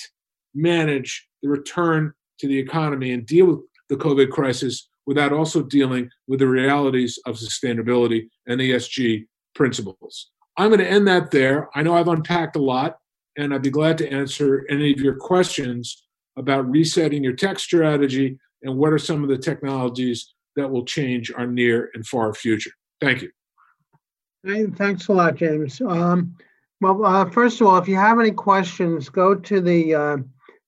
manage 0.55 1.27
the 1.43 1.49
return 1.49 2.13
to 2.39 2.49
the 2.49 2.59
economy 2.59 3.13
and 3.13 3.27
deal 3.27 3.47
with 3.47 3.61
the 3.89 3.97
COVID 3.97 4.31
crisis 4.31 4.89
without 5.07 5.33
also 5.33 5.63
dealing 5.63 6.09
with 6.29 6.41
the 6.41 6.47
realities 6.47 7.19
of 7.27 7.37
sustainability 7.37 8.29
and 8.47 8.61
ESG 8.61 9.27
principles. 9.55 10.31
I'm 10.57 10.69
going 10.69 10.81
to 10.81 10.91
end 10.91 11.09
that 11.09 11.31
there. 11.31 11.69
I 11.75 11.83
know 11.83 11.95
I've 11.95 12.09
unpacked 12.09 12.57
a 12.57 12.63
lot, 12.63 12.99
and 13.37 13.55
I'd 13.55 13.63
be 13.63 13.71
glad 13.71 13.99
to 13.99 14.13
answer 14.13 14.67
any 14.69 14.93
of 14.93 15.01
your 15.01 15.17
questions 15.17 16.05
about 16.37 16.71
resetting 16.71 17.25
your 17.25 17.33
tech 17.35 17.59
strategy 17.59 18.39
and 18.63 18.77
what 18.77 18.93
are 18.93 18.99
some 18.99 19.23
of 19.23 19.29
the 19.29 19.39
technologies 19.39 20.35
that 20.57 20.71
will 20.71 20.85
change 20.85 21.33
our 21.33 21.47
near 21.47 21.91
and 21.95 22.07
far 22.07 22.35
future. 22.35 22.73
Thank 23.01 23.23
you. 23.23 23.31
Thanks 24.45 25.09
a 25.09 25.13
lot, 25.13 25.37
James. 25.37 25.81
Um, 25.83 26.35
well, 26.81 27.05
uh, 27.05 27.29
first 27.31 27.61
of 27.61 27.67
all, 27.67 27.77
if 27.77 27.89
you 27.89 27.97
have 27.97 28.19
any 28.19 28.31
questions, 28.31 29.11
go 29.11 29.35
to 29.35 29.61
the 29.61 29.95
uh, 29.95 30.17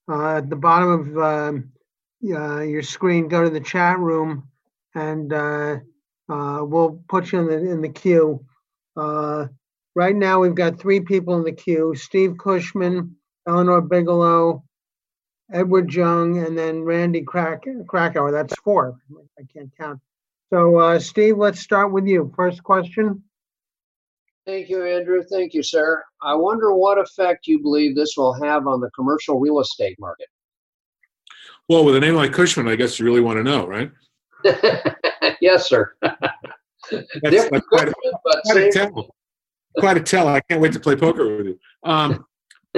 uh, 0.09 0.43
the 0.43 0.57
bottom 0.57 0.91
of 0.91 1.19
um, 1.19 1.73
uh, 2.23 2.61
your 2.61 2.83
screen. 2.83 3.29
Go 3.29 3.43
to 3.43 3.49
the 3.51 3.61
chat 3.61 3.99
room, 3.99 4.47
and 4.95 5.33
uh, 5.33 5.77
uh, 6.29 6.61
we'll 6.63 7.03
put 7.09 7.33
you 7.33 7.41
in 7.41 7.47
the 7.47 7.71
in 7.71 7.81
the 7.81 7.89
queue. 7.89 8.45
right 8.95 10.17
now, 10.17 10.41
we've 10.41 10.55
got 10.55 10.79
three 10.79 11.01
people 11.01 11.37
in 11.39 11.45
the 11.45 11.53
queue: 11.53 11.95
Steve 11.97 12.37
Cushman, 12.37 13.17
Eleanor 13.49 13.81
Bigelow, 13.81 14.65
Edward 15.51 15.95
Young, 15.95 16.45
and 16.45 16.59
then 16.59 16.83
Randy 16.83 17.23
Krak- 17.23 17.87
Krakauer. 17.87 18.33
That's 18.33 18.55
four. 18.57 18.99
I 19.39 19.45
can't 19.51 19.71
count. 19.81 20.01
So, 20.51 20.99
Steve, 20.99 21.39
let's 21.39 21.61
start 21.61 21.91
with 21.91 22.07
you. 22.07 22.31
First 22.37 22.63
question. 22.63 23.23
Thank 24.45 24.69
you, 24.69 24.85
Andrew. 24.85 25.23
Thank 25.23 25.55
you, 25.55 25.63
sir. 25.63 26.03
I 26.21 26.35
wonder 26.35 26.75
what 26.75 26.99
effect 26.99 27.47
you 27.47 27.63
believe 27.63 27.95
this 27.95 28.15
will 28.17 28.33
have 28.43 28.67
on 28.67 28.81
the 28.81 28.91
commercial 28.91 29.39
real 29.39 29.61
estate 29.61 29.97
market. 30.01 30.27
Well, 31.69 31.85
with 31.85 31.95
a 31.95 32.01
name 32.01 32.17
like 32.17 32.33
Cushman, 32.33 32.69
I 32.69 32.75
guess 32.75 32.99
you 32.99 33.05
really 33.05 33.21
want 33.21 33.39
to 33.39 33.45
know, 33.45 33.67
right? 33.67 33.91
yes, 35.41 35.69
sir. 35.69 35.95
that's, 36.03 37.49
quite, 37.69 37.89
a, 37.89 37.95
quite, 38.45 38.57
a 38.57 38.71
tell. 38.73 39.15
quite 39.79 39.97
a 39.97 40.01
tell. 40.01 40.27
I 40.27 40.41
can't 40.41 40.61
wait 40.61 40.73
to 40.73 40.81
play 40.81 40.97
poker 40.97 41.37
with 41.37 41.47
you. 41.47 41.59
Um, 41.85 42.25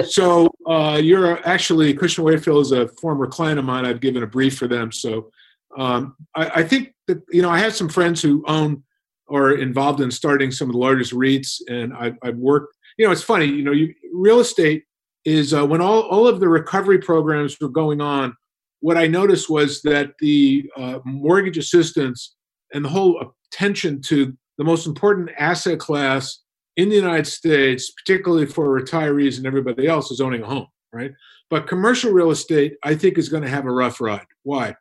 so 0.03 0.49
uh, 0.67 0.99
you're 1.01 1.45
actually 1.47 1.93
Cushman 1.93 2.25
Wakefield 2.25 2.61
is 2.61 2.71
a 2.73 2.87
former 2.89 3.27
client 3.27 3.57
of 3.57 3.65
mine. 3.65 3.85
I've 3.85 4.01
given 4.01 4.21
a 4.21 4.27
brief 4.27 4.57
for 4.57 4.67
them. 4.67 4.91
So 4.91 5.31
um, 5.77 6.15
I, 6.35 6.61
I, 6.61 6.63
think 6.63 6.93
that 7.07 7.21
you 7.31 7.41
know 7.41 7.49
I 7.49 7.59
have 7.59 7.75
some 7.75 7.89
friends 7.89 8.21
who 8.21 8.43
own 8.47 8.83
or 9.27 9.53
involved 9.53 10.01
in 10.01 10.11
starting 10.11 10.51
some 10.51 10.69
of 10.69 10.73
the 10.73 10.79
largest 10.79 11.13
REITs, 11.13 11.61
and 11.67 11.93
I've, 11.93 12.15
I've 12.23 12.37
worked. 12.37 12.75
You 12.97 13.05
know, 13.05 13.11
it's 13.11 13.23
funny. 13.23 13.45
You 13.45 13.63
know, 13.63 13.71
you, 13.71 13.93
real 14.13 14.39
estate 14.39 14.83
is 15.25 15.53
uh, 15.53 15.65
when 15.65 15.81
all 15.81 16.01
all 16.03 16.27
of 16.27 16.39
the 16.39 16.47
recovery 16.47 16.99
programs 16.99 17.59
were 17.59 17.69
going 17.69 18.01
on. 18.01 18.35
What 18.81 18.97
I 18.97 19.07
noticed 19.07 19.49
was 19.49 19.81
that 19.81 20.11
the 20.19 20.69
uh, 20.77 20.99
mortgage 21.05 21.57
assistance 21.57 22.35
and 22.73 22.85
the 22.85 22.89
whole 22.89 23.33
attention 23.51 24.01
to 24.03 24.35
the 24.57 24.63
most 24.63 24.85
important 24.85 25.31
asset 25.37 25.79
class 25.79 26.39
in 26.77 26.89
the 26.89 26.95
United 26.95 27.25
States, 27.25 27.91
particularly 27.91 28.45
for 28.45 28.67
retirees 28.67 29.37
and 29.37 29.47
everybody 29.47 29.87
else, 29.87 30.11
is 30.11 30.21
owning 30.21 30.43
a 30.43 30.45
home, 30.45 30.67
right? 30.93 31.11
But 31.49 31.67
commercial 31.67 32.11
real 32.11 32.31
estate, 32.31 32.75
I 32.83 32.95
think, 32.95 33.17
is 33.17 33.29
going 33.29 33.43
to 33.43 33.49
have 33.49 33.65
a 33.65 33.71
rough 33.71 34.01
ride. 34.01 34.25
Why? 34.43 34.75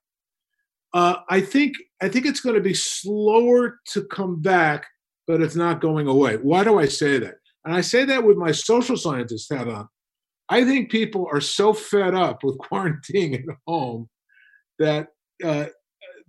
Uh, 0.92 1.16
I 1.28 1.40
think 1.40 1.76
I 2.04 2.08
think 2.08 2.26
it's 2.26 2.40
going 2.40 2.54
to 2.54 2.60
be 2.60 2.74
slower 2.74 3.80
to 3.92 4.04
come 4.04 4.42
back, 4.42 4.86
but 5.26 5.40
it's 5.40 5.56
not 5.56 5.80
going 5.80 6.06
away. 6.06 6.36
Why 6.36 6.62
do 6.62 6.78
I 6.78 6.86
say 6.86 7.18
that? 7.18 7.36
And 7.64 7.74
I 7.74 7.80
say 7.80 8.04
that 8.04 8.24
with 8.24 8.36
my 8.36 8.52
social 8.52 8.98
scientist 8.98 9.50
hat 9.50 9.68
on. 9.68 9.88
I 10.50 10.64
think 10.64 10.90
people 10.90 11.26
are 11.32 11.40
so 11.40 11.72
fed 11.72 12.14
up 12.14 12.44
with 12.44 12.58
quarantining 12.70 13.48
at 13.48 13.56
home 13.66 14.10
that 14.78 15.08
uh, 15.42 15.66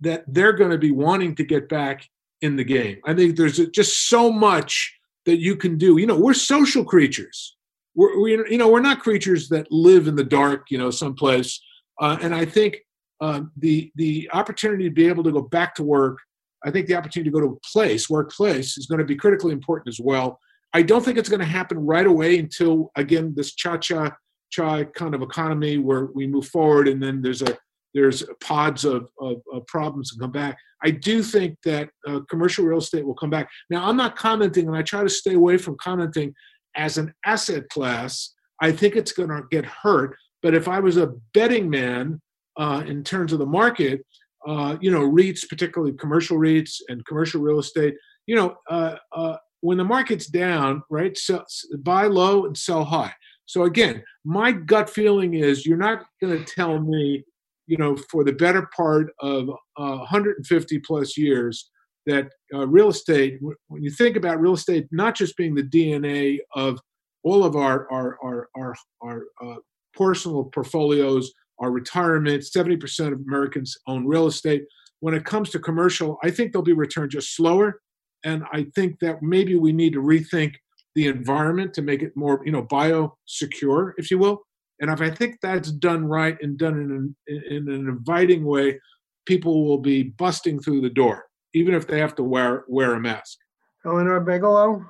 that 0.00 0.24
they're 0.28 0.54
going 0.54 0.70
to 0.70 0.78
be 0.78 0.92
wanting 0.92 1.34
to 1.34 1.44
get 1.44 1.68
back 1.68 2.06
in 2.40 2.56
the 2.56 2.64
game. 2.64 2.98
I 3.04 3.12
think 3.12 3.36
there's 3.36 3.58
just 3.68 4.08
so 4.08 4.32
much 4.32 4.98
that 5.26 5.40
you 5.40 5.56
can 5.56 5.76
do. 5.76 5.98
You 5.98 6.06
know, 6.06 6.18
we're 6.18 6.34
social 6.34 6.84
creatures. 6.84 7.56
We're, 7.94 8.18
we, 8.20 8.32
you 8.32 8.58
know, 8.58 8.68
we're 8.68 8.80
not 8.80 9.00
creatures 9.00 9.48
that 9.50 9.70
live 9.70 10.06
in 10.06 10.16
the 10.16 10.24
dark, 10.24 10.70
you 10.70 10.78
know, 10.78 10.90
someplace. 10.90 11.60
Uh, 12.00 12.18
and 12.22 12.34
I 12.34 12.44
think 12.44 12.78
uh, 13.20 13.42
the 13.56 13.90
the 13.96 14.28
opportunity 14.32 14.84
to 14.84 14.90
be 14.90 15.08
able 15.08 15.24
to 15.24 15.32
go 15.32 15.42
back 15.42 15.74
to 15.76 15.82
work, 15.82 16.18
I 16.64 16.70
think 16.70 16.86
the 16.86 16.96
opportunity 16.96 17.30
to 17.30 17.34
go 17.34 17.40
to 17.40 17.54
a 17.54 17.68
place, 17.72 18.10
workplace, 18.10 18.76
is 18.76 18.86
going 18.86 18.98
to 18.98 19.04
be 19.04 19.16
critically 19.16 19.52
important 19.52 19.88
as 19.88 20.00
well. 20.00 20.38
I 20.72 20.82
don't 20.82 21.04
think 21.04 21.16
it's 21.16 21.28
going 21.28 21.40
to 21.40 21.46
happen 21.46 21.78
right 21.78 22.06
away 22.06 22.38
until 22.38 22.90
again 22.96 23.32
this 23.36 23.54
cha-cha 23.54 24.14
cha 24.50 24.84
kind 24.84 25.14
of 25.14 25.22
economy 25.22 25.78
where 25.78 26.08
we 26.14 26.26
move 26.26 26.46
forward 26.48 26.88
and 26.88 27.02
then 27.02 27.22
there's 27.22 27.42
a 27.42 27.56
there's 27.96 28.22
pods 28.42 28.84
of, 28.84 29.08
of, 29.18 29.40
of 29.50 29.66
problems 29.66 30.12
and 30.12 30.20
come 30.20 30.30
back. 30.30 30.58
I 30.84 30.90
do 30.90 31.22
think 31.22 31.56
that 31.64 31.88
uh, 32.06 32.20
commercial 32.28 32.66
real 32.66 32.78
estate 32.78 33.06
will 33.06 33.14
come 33.14 33.30
back. 33.30 33.48
Now, 33.70 33.88
I'm 33.88 33.96
not 33.96 34.16
commenting, 34.16 34.68
and 34.68 34.76
I 34.76 34.82
try 34.82 35.02
to 35.02 35.08
stay 35.08 35.32
away 35.32 35.56
from 35.56 35.78
commenting 35.80 36.34
as 36.76 36.98
an 36.98 37.14
asset 37.24 37.70
class. 37.70 38.34
I 38.60 38.70
think 38.70 38.96
it's 38.96 39.12
going 39.12 39.30
to 39.30 39.44
get 39.50 39.64
hurt. 39.64 40.14
But 40.42 40.54
if 40.54 40.68
I 40.68 40.78
was 40.78 40.98
a 40.98 41.14
betting 41.32 41.70
man, 41.70 42.20
uh, 42.56 42.82
in 42.86 43.04
terms 43.04 43.32
of 43.32 43.38
the 43.38 43.46
market, 43.46 44.04
uh, 44.46 44.76
you 44.80 44.90
know, 44.90 45.00
REITs, 45.00 45.48
particularly 45.48 45.92
commercial 45.94 46.38
REITs 46.38 46.80
and 46.88 47.04
commercial 47.06 47.40
real 47.40 47.58
estate, 47.58 47.94
you 48.26 48.36
know, 48.36 48.56
uh, 48.70 48.96
uh, 49.12 49.36
when 49.60 49.78
the 49.78 49.84
market's 49.84 50.26
down, 50.26 50.82
right, 50.90 51.16
sell, 51.16 51.44
buy 51.78 52.06
low 52.06 52.46
and 52.46 52.56
sell 52.56 52.84
high. 52.84 53.12
So 53.46 53.64
again, 53.64 54.02
my 54.24 54.52
gut 54.52 54.90
feeling 54.90 55.34
is 55.34 55.66
you're 55.66 55.76
not 55.76 56.04
going 56.20 56.36
to 56.36 56.44
tell 56.44 56.80
me, 56.80 57.24
you 57.66 57.76
know, 57.76 57.96
for 58.10 58.24
the 58.24 58.32
better 58.32 58.68
part 58.76 59.12
of 59.20 59.48
150 59.74 60.76
uh, 60.76 60.80
plus 60.84 61.16
years 61.16 61.70
that 62.06 62.28
uh, 62.54 62.66
real 62.66 62.88
estate, 62.88 63.38
when 63.40 63.82
you 63.82 63.90
think 63.90 64.16
about 64.16 64.40
real 64.40 64.54
estate, 64.54 64.86
not 64.92 65.16
just 65.16 65.36
being 65.36 65.54
the 65.54 65.62
DNA 65.62 66.38
of 66.54 66.78
all 67.24 67.44
of 67.44 67.56
our 67.56 67.90
our 67.90 68.16
our 68.22 68.48
our, 68.56 68.76
our 69.02 69.22
uh, 69.44 69.56
personal 69.94 70.44
portfolios 70.44 71.32
our 71.58 71.70
retirement. 71.70 72.42
70% 72.42 73.12
of 73.12 73.20
Americans 73.20 73.76
own 73.86 74.06
real 74.06 74.26
estate. 74.26 74.64
When 75.00 75.14
it 75.14 75.24
comes 75.24 75.50
to 75.50 75.58
commercial, 75.58 76.18
I 76.22 76.30
think 76.30 76.52
they'll 76.52 76.62
be 76.62 76.72
returned 76.72 77.10
just 77.10 77.34
slower. 77.34 77.80
And 78.24 78.44
I 78.52 78.66
think 78.74 78.98
that 79.00 79.22
maybe 79.22 79.56
we 79.56 79.72
need 79.72 79.92
to 79.92 80.00
rethink 80.00 80.54
the 80.94 81.06
environment 81.06 81.74
to 81.74 81.82
make 81.82 82.02
it 82.02 82.16
more, 82.16 82.40
you 82.44 82.52
know, 82.52 82.62
biosecure, 82.62 83.92
if 83.98 84.10
you 84.10 84.18
will. 84.18 84.42
And 84.80 84.90
if 84.90 85.00
I 85.00 85.10
think 85.10 85.38
that's 85.40 85.70
done 85.70 86.06
right 86.06 86.36
and 86.40 86.58
done 86.58 86.74
in 86.74 86.90
an, 86.90 87.46
in 87.46 87.68
an 87.68 87.88
inviting 87.88 88.44
way, 88.44 88.78
people 89.26 89.66
will 89.66 89.78
be 89.78 90.02
busting 90.02 90.60
through 90.60 90.80
the 90.80 90.90
door, 90.90 91.26
even 91.54 91.74
if 91.74 91.86
they 91.86 91.98
have 92.00 92.14
to 92.16 92.22
wear 92.22 92.64
wear 92.68 92.94
a 92.94 93.00
mask. 93.00 93.38
Eleanor 93.84 94.20
Bigelow. 94.20 94.84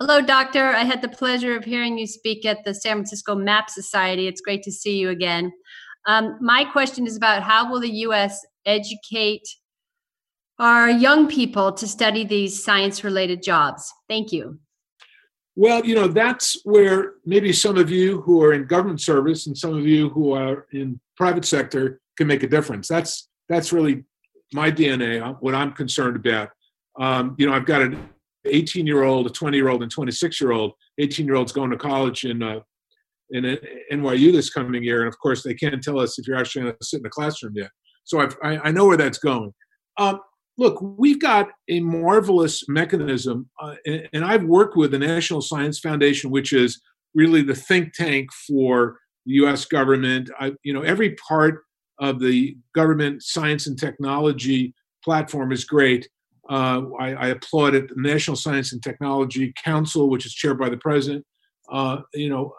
Hello, 0.00 0.20
Doctor. 0.20 0.66
I 0.66 0.84
had 0.84 1.00
the 1.00 1.08
pleasure 1.08 1.56
of 1.56 1.64
hearing 1.64 1.96
you 1.96 2.06
speak 2.06 2.44
at 2.44 2.64
the 2.64 2.74
San 2.74 2.96
Francisco 2.96 3.34
MAP 3.34 3.70
Society. 3.70 4.26
It's 4.26 4.40
great 4.40 4.62
to 4.64 4.72
see 4.72 4.98
you 4.98 5.10
again. 5.10 5.52
Um, 6.06 6.38
my 6.40 6.64
question 6.64 7.06
is 7.06 7.16
about 7.16 7.42
how 7.42 7.70
will 7.70 7.80
the 7.80 7.90
U.S. 7.90 8.44
educate 8.66 9.46
our 10.58 10.90
young 10.90 11.28
people 11.28 11.72
to 11.72 11.86
study 11.86 12.24
these 12.24 12.62
science-related 12.62 13.42
jobs? 13.42 13.92
Thank 14.08 14.32
you. 14.32 14.58
Well, 15.54 15.84
you 15.84 15.94
know, 15.94 16.08
that's 16.08 16.60
where 16.64 17.14
maybe 17.26 17.52
some 17.52 17.76
of 17.76 17.90
you 17.90 18.22
who 18.22 18.42
are 18.42 18.54
in 18.54 18.66
government 18.66 19.00
service 19.00 19.46
and 19.46 19.56
some 19.56 19.76
of 19.76 19.86
you 19.86 20.08
who 20.08 20.32
are 20.32 20.66
in 20.72 20.98
private 21.16 21.44
sector 21.44 22.00
can 22.16 22.26
make 22.26 22.42
a 22.42 22.48
difference. 22.48 22.88
That's 22.88 23.28
that's 23.48 23.72
really 23.72 24.04
my 24.52 24.70
DNA. 24.70 25.22
Uh, 25.22 25.34
what 25.40 25.54
I'm 25.54 25.72
concerned 25.72 26.16
about. 26.16 26.50
Um, 26.98 27.34
you 27.38 27.46
know, 27.46 27.52
I've 27.52 27.66
got 27.66 27.82
an 27.82 28.08
18 28.44 28.86
year 28.86 29.02
old, 29.02 29.26
a 29.26 29.30
20 29.30 29.56
year 29.56 29.68
old, 29.68 29.82
and 29.82 29.90
26 29.90 30.40
year 30.40 30.52
old. 30.52 30.72
18 30.98 31.26
year 31.26 31.34
olds 31.36 31.52
going 31.52 31.70
to 31.70 31.76
college 31.76 32.24
in 32.24 32.42
uh, 32.42 32.60
in 33.32 33.58
NYU 33.92 34.32
this 34.32 34.50
coming 34.50 34.82
year, 34.82 35.00
and 35.00 35.08
of 35.08 35.18
course 35.18 35.42
they 35.42 35.54
can't 35.54 35.82
tell 35.82 35.98
us 35.98 36.18
if 36.18 36.26
you're 36.26 36.36
actually 36.36 36.62
going 36.62 36.74
to 36.78 36.86
sit 36.86 36.98
in 36.98 37.02
the 37.02 37.10
classroom 37.10 37.54
yet. 37.56 37.70
So 38.04 38.20
I've, 38.20 38.36
i 38.42 38.70
know 38.70 38.86
where 38.86 38.96
that's 38.96 39.18
going. 39.18 39.52
Um, 39.98 40.20
look, 40.58 40.80
we've 40.80 41.20
got 41.20 41.48
a 41.68 41.80
marvelous 41.80 42.68
mechanism, 42.68 43.48
uh, 43.60 43.74
and, 43.86 44.08
and, 44.12 44.24
I've 44.24 44.44
worked 44.44 44.76
with 44.76 44.90
the 44.90 44.98
National 44.98 45.40
Science 45.40 45.78
Foundation, 45.78 46.30
which 46.30 46.52
is 46.52 46.80
really 47.14 47.42
the 47.42 47.54
think 47.54 47.92
tank 47.94 48.30
for 48.46 48.98
the 49.26 49.34
U.S. 49.34 49.64
government. 49.64 50.30
I, 50.38 50.52
you 50.62 50.72
know, 50.72 50.82
every 50.82 51.14
part 51.28 51.62
of 51.98 52.18
the 52.18 52.56
government 52.74 53.22
science 53.22 53.66
and 53.66 53.78
technology 53.78 54.74
platform 55.04 55.52
is 55.52 55.64
great. 55.64 56.08
Uh, 56.48 56.82
I, 56.98 57.12
I, 57.14 57.26
applaud 57.28 57.74
it. 57.74 57.88
The 57.88 57.94
National 57.96 58.36
Science 58.36 58.72
and 58.72 58.82
Technology 58.82 59.52
Council, 59.64 60.10
which 60.10 60.26
is 60.26 60.34
chaired 60.34 60.58
by 60.58 60.68
the 60.68 60.76
president, 60.76 61.24
uh, 61.70 61.98
you 62.14 62.28
know, 62.28 62.52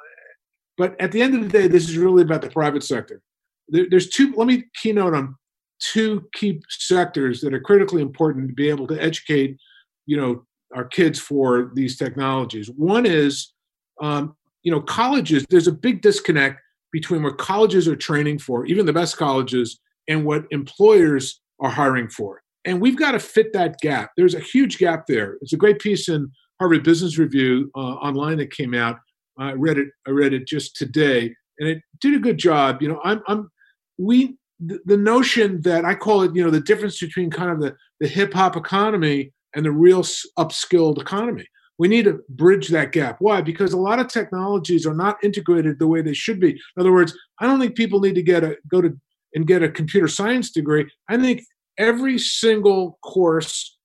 but 0.78 1.00
at 1.00 1.12
the 1.12 1.22
end 1.22 1.36
of 1.36 1.42
the 1.42 1.50
day, 1.50 1.68
this 1.68 1.88
is 1.90 1.98
really 1.98 2.24
about 2.24 2.42
the 2.42 2.50
private 2.50 2.84
sector. 2.84 3.22
There, 3.68 3.86
there's 3.90 4.10
two. 4.10 4.34
Let 4.36 4.48
me 4.48 4.66
keynote 4.82 5.14
on 5.14 5.36
two 5.80 6.28
key 6.34 6.62
sectors 6.70 7.42
that 7.42 7.54
are 7.54 7.60
critically 7.60 8.02
important 8.02 8.48
to 8.48 8.54
be 8.54 8.70
able 8.70 8.88
to 8.88 9.02
educate, 9.02 9.58
you 10.06 10.18
know, 10.18 10.46
our 10.76 10.86
kids 10.86 11.20
for 11.20 11.72
these 11.76 11.98
technologies. 11.98 12.70
One 12.76 13.06
is, 13.06 13.54
um, 14.02 14.36
you 14.64 14.72
know, 14.72 14.82
colleges. 14.82 15.46
There's 15.50 15.68
a 15.68 15.74
big 15.74 16.02
disconnect 16.02 16.60
between 16.92 17.24
what 17.24 17.38
colleges 17.38 17.88
are 17.88 17.96
training 17.96 18.40
for, 18.40 18.66
even 18.66 18.86
the 18.86 18.94
best 18.94 19.18
colleges, 19.18 19.80
and 20.08 20.26
what 20.26 20.46
employers 20.52 21.42
are 21.60 21.70
hiring 21.70 22.10
for. 22.10 22.42
And 22.66 22.80
we've 22.82 22.98
got 22.98 23.12
to 23.12 23.20
fit 23.20 23.52
that 23.54 23.80
gap. 23.82 24.12
There's 24.16 24.36
a 24.36 24.40
huge 24.40 24.78
gap 24.78 25.06
there. 25.08 25.38
It's 25.42 25.54
a 25.54 25.58
great 25.58 25.80
piece 25.80 26.08
in 26.08 26.32
Harvard 26.60 26.84
Business 26.84 27.18
Review 27.18 27.70
uh, 27.76 27.80
online 27.80 28.38
that 28.38 28.52
came 28.52 28.74
out. 28.74 28.98
I 29.38 29.54
read 29.54 29.78
it. 29.78 29.90
I 30.08 30.12
read 30.12 30.34
it 30.34 30.48
just 30.48 30.76
today, 30.76 31.36
and 31.60 31.70
it 31.70 31.82
did 32.00 32.16
a 32.16 32.20
good 32.20 32.38
job. 32.38 32.82
You 32.82 32.90
know, 32.90 33.02
I'm, 33.04 33.22
I'm 33.28 33.50
we 33.98 34.38
the, 34.60 34.80
the 34.86 34.98
notion 34.98 35.62
that 35.62 35.86
I 35.86 35.96
call 35.96 36.22
it, 36.24 36.36
you 36.36 36.44
know, 36.44 36.52
the 36.52 36.62
difference 36.62 37.00
between 37.00 37.30
kind 37.30 37.52
of 37.52 37.60
the 37.60 37.76
the 38.00 38.08
hip 38.08 38.34
hop 38.34 38.56
economy 38.56 39.34
and 39.56 39.66
the 39.66 39.72
real 39.72 40.02
upskilled 40.02 41.02
economy. 41.02 41.46
We 41.80 41.88
need 41.88 42.06
to 42.06 42.20
bridge 42.30 42.70
that 42.70 42.92
gap. 42.92 43.18
Why? 43.20 43.42
Because 43.42 43.74
a 43.74 43.78
lot 43.78 44.00
of 44.00 44.08
technologies 44.08 44.86
are 44.86 44.94
not 44.94 45.18
integrated 45.24 45.80
the 45.80 45.88
way 45.88 46.02
they 46.02 46.14
should 46.14 46.40
be. 46.40 46.52
In 46.52 46.58
other 46.78 46.94
words, 46.94 47.18
I 47.40 47.48
don't 47.48 47.60
think 47.60 47.76
people 47.76 48.00
need 48.00 48.16
to 48.16 48.24
get 48.24 48.44
a 48.44 48.58
go 48.68 48.82
to 48.82 48.96
and 49.36 49.48
get 49.48 49.64
a 49.64 49.70
computer 49.70 50.08
science 50.08 50.52
degree. 50.52 50.88
I 51.10 51.18
think 51.18 51.44
every 51.78 52.20
single 52.20 53.00
course 53.04 53.78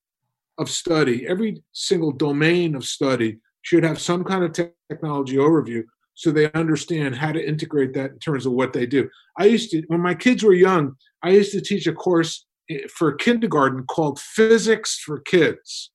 of 0.58 0.68
study, 0.68 1.26
every 1.26 1.62
single 1.72 2.12
domain 2.12 2.74
of 2.74 2.84
study 2.84 3.38
should 3.62 3.84
have 3.84 4.00
some 4.00 4.24
kind 4.24 4.44
of 4.44 4.52
technology 4.90 5.36
overview 5.36 5.82
so 6.18 6.32
they 6.32 6.50
understand 6.52 7.14
how 7.14 7.30
to 7.30 7.48
integrate 7.48 7.94
that 7.94 8.10
in 8.10 8.18
terms 8.18 8.44
of 8.44 8.50
what 8.50 8.72
they 8.72 8.86
do. 8.86 9.08
I 9.38 9.44
used 9.44 9.70
to, 9.70 9.82
when 9.86 10.00
my 10.00 10.16
kids 10.16 10.42
were 10.42 10.52
young, 10.52 10.96
I 11.22 11.30
used 11.30 11.52
to 11.52 11.60
teach 11.60 11.86
a 11.86 11.92
course 11.92 12.44
eh, 12.68 12.80
for 12.92 13.12
kindergarten 13.12 13.84
called 13.84 14.18
Physics 14.18 14.98
for 14.98 15.20
Kids. 15.20 15.92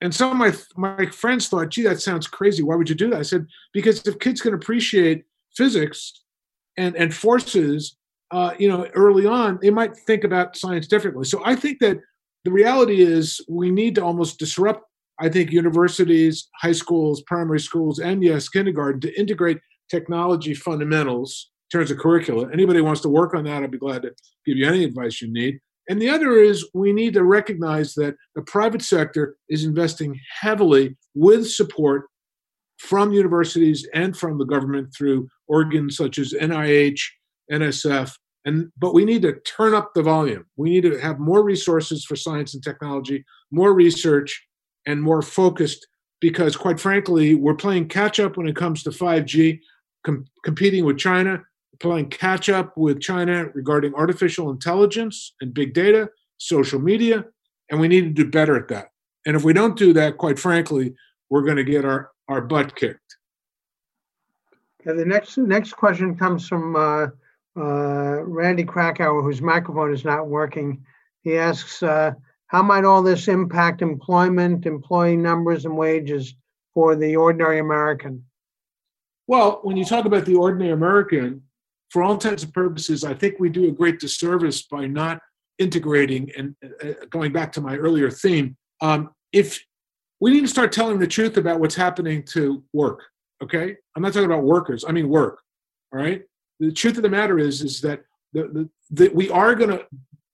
And 0.00 0.14
some 0.14 0.30
of 0.30 0.36
my 0.36 0.52
my 0.76 1.06
friends 1.06 1.48
thought, 1.48 1.70
"Gee, 1.70 1.82
that 1.82 2.00
sounds 2.00 2.28
crazy. 2.28 2.62
Why 2.62 2.76
would 2.76 2.88
you 2.88 2.94
do 2.94 3.10
that?" 3.10 3.18
I 3.18 3.22
said, 3.22 3.46
"Because 3.72 4.06
if 4.06 4.20
kids 4.20 4.40
can 4.40 4.54
appreciate 4.54 5.24
physics 5.56 6.12
and 6.76 6.94
and 6.96 7.12
forces, 7.12 7.96
uh, 8.30 8.52
you 8.58 8.68
know, 8.68 8.86
early 8.94 9.26
on, 9.26 9.58
they 9.60 9.70
might 9.70 9.96
think 9.96 10.22
about 10.22 10.56
science 10.56 10.86
differently." 10.86 11.24
So 11.24 11.42
I 11.44 11.56
think 11.56 11.80
that 11.80 11.98
the 12.44 12.52
reality 12.52 13.00
is 13.00 13.40
we 13.48 13.70
need 13.70 13.96
to 13.96 14.04
almost 14.04 14.38
disrupt 14.38 14.85
I 15.20 15.28
think 15.28 15.50
universities, 15.50 16.48
high 16.60 16.72
schools, 16.72 17.22
primary 17.22 17.60
schools, 17.60 17.98
and 17.98 18.22
yes, 18.22 18.48
kindergarten 18.48 19.00
to 19.00 19.18
integrate 19.18 19.58
technology 19.90 20.54
fundamentals 20.54 21.50
in 21.72 21.78
terms 21.78 21.90
of 21.90 21.98
curricula. 21.98 22.50
Anybody 22.52 22.80
wants 22.80 23.00
to 23.02 23.08
work 23.08 23.34
on 23.34 23.44
that, 23.44 23.62
I'd 23.62 23.70
be 23.70 23.78
glad 23.78 24.02
to 24.02 24.10
give 24.44 24.56
you 24.56 24.66
any 24.66 24.84
advice 24.84 25.22
you 25.22 25.32
need. 25.32 25.58
And 25.88 26.02
the 26.02 26.10
other 26.10 26.32
is 26.32 26.68
we 26.74 26.92
need 26.92 27.14
to 27.14 27.22
recognize 27.22 27.94
that 27.94 28.16
the 28.34 28.42
private 28.42 28.82
sector 28.82 29.36
is 29.48 29.64
investing 29.64 30.18
heavily 30.40 30.96
with 31.14 31.48
support 31.48 32.06
from 32.78 33.12
universities 33.12 33.88
and 33.94 34.16
from 34.16 34.38
the 34.38 34.44
government 34.44 34.92
through 34.96 35.28
organs 35.46 35.96
such 35.96 36.18
as 36.18 36.32
NIH, 36.32 37.00
NSF, 37.50 38.12
and 38.44 38.70
but 38.76 38.94
we 38.94 39.04
need 39.04 39.22
to 39.22 39.34
turn 39.40 39.74
up 39.74 39.92
the 39.94 40.02
volume. 40.02 40.44
We 40.56 40.70
need 40.70 40.82
to 40.82 40.98
have 40.98 41.18
more 41.18 41.42
resources 41.42 42.04
for 42.04 42.16
science 42.16 42.54
and 42.54 42.62
technology, 42.62 43.24
more 43.50 43.72
research, 43.72 44.46
and 44.86 45.02
more 45.02 45.22
focused 45.22 45.86
because, 46.20 46.56
quite 46.56 46.80
frankly, 46.80 47.34
we're 47.34 47.54
playing 47.54 47.88
catch 47.88 48.18
up 48.18 48.36
when 48.36 48.48
it 48.48 48.56
comes 48.56 48.82
to 48.84 48.90
5G, 48.90 49.60
com- 50.04 50.24
competing 50.44 50.84
with 50.84 50.98
China, 50.98 51.42
playing 51.80 52.08
catch 52.08 52.48
up 52.48 52.76
with 52.76 53.00
China 53.00 53.46
regarding 53.54 53.94
artificial 53.94 54.50
intelligence 54.50 55.34
and 55.40 55.52
big 55.52 55.74
data, 55.74 56.08
social 56.38 56.80
media, 56.80 57.24
and 57.70 57.80
we 57.80 57.88
need 57.88 58.02
to 58.02 58.24
do 58.24 58.30
better 58.30 58.56
at 58.56 58.68
that. 58.68 58.90
And 59.26 59.36
if 59.36 59.44
we 59.44 59.52
don't 59.52 59.76
do 59.76 59.92
that, 59.94 60.18
quite 60.18 60.38
frankly, 60.38 60.94
we're 61.28 61.42
going 61.42 61.56
to 61.56 61.64
get 61.64 61.84
our, 61.84 62.10
our 62.28 62.40
butt 62.40 62.76
kicked. 62.76 63.16
Okay, 64.80 64.96
the 64.96 65.04
next 65.04 65.36
next 65.36 65.72
question 65.72 66.16
comes 66.16 66.46
from 66.46 66.76
uh, 66.76 67.08
uh, 67.56 68.22
Randy 68.22 68.64
Krakauer, 68.64 69.22
whose 69.22 69.42
microphone 69.42 69.92
is 69.92 70.04
not 70.04 70.28
working. 70.28 70.84
He 71.22 71.36
asks, 71.36 71.82
uh, 71.82 72.12
how 72.48 72.62
might 72.62 72.84
all 72.84 73.02
this 73.02 73.28
impact 73.28 73.82
employment, 73.82 74.66
employee 74.66 75.16
numbers, 75.16 75.64
and 75.64 75.76
wages 75.76 76.34
for 76.74 76.94
the 76.94 77.16
ordinary 77.16 77.58
American? 77.58 78.24
Well, 79.26 79.60
when 79.62 79.76
you 79.76 79.84
talk 79.84 80.04
about 80.04 80.24
the 80.24 80.36
ordinary 80.36 80.72
American, 80.72 81.42
for 81.90 82.02
all 82.02 82.12
intents 82.12 82.42
and 82.42 82.52
purposes, 82.52 83.04
I 83.04 83.14
think 83.14 83.36
we 83.38 83.48
do 83.48 83.68
a 83.68 83.72
great 83.72 83.98
disservice 83.98 84.62
by 84.62 84.86
not 84.86 85.20
integrating 85.58 86.30
and 86.36 86.54
uh, 86.82 87.06
going 87.10 87.32
back 87.32 87.52
to 87.52 87.60
my 87.60 87.76
earlier 87.76 88.10
theme. 88.10 88.56
Um, 88.80 89.10
if 89.32 89.60
we 90.20 90.32
need 90.32 90.42
to 90.42 90.48
start 90.48 90.72
telling 90.72 90.98
the 90.98 91.06
truth 91.06 91.36
about 91.36 91.60
what's 91.60 91.74
happening 91.74 92.22
to 92.24 92.62
work, 92.72 93.02
okay? 93.42 93.76
I'm 93.94 94.02
not 94.02 94.12
talking 94.12 94.26
about 94.26 94.42
workers. 94.42 94.84
I 94.86 94.92
mean 94.92 95.08
work. 95.08 95.40
All 95.92 96.00
right. 96.00 96.22
The 96.60 96.72
truth 96.72 96.96
of 96.96 97.02
the 97.02 97.08
matter 97.08 97.38
is, 97.38 97.62
is 97.62 97.80
that 97.82 98.02
the, 98.32 98.42
the, 98.42 98.70
the 98.90 99.08
we 99.14 99.30
are 99.30 99.54
going 99.54 99.70
to 99.70 99.86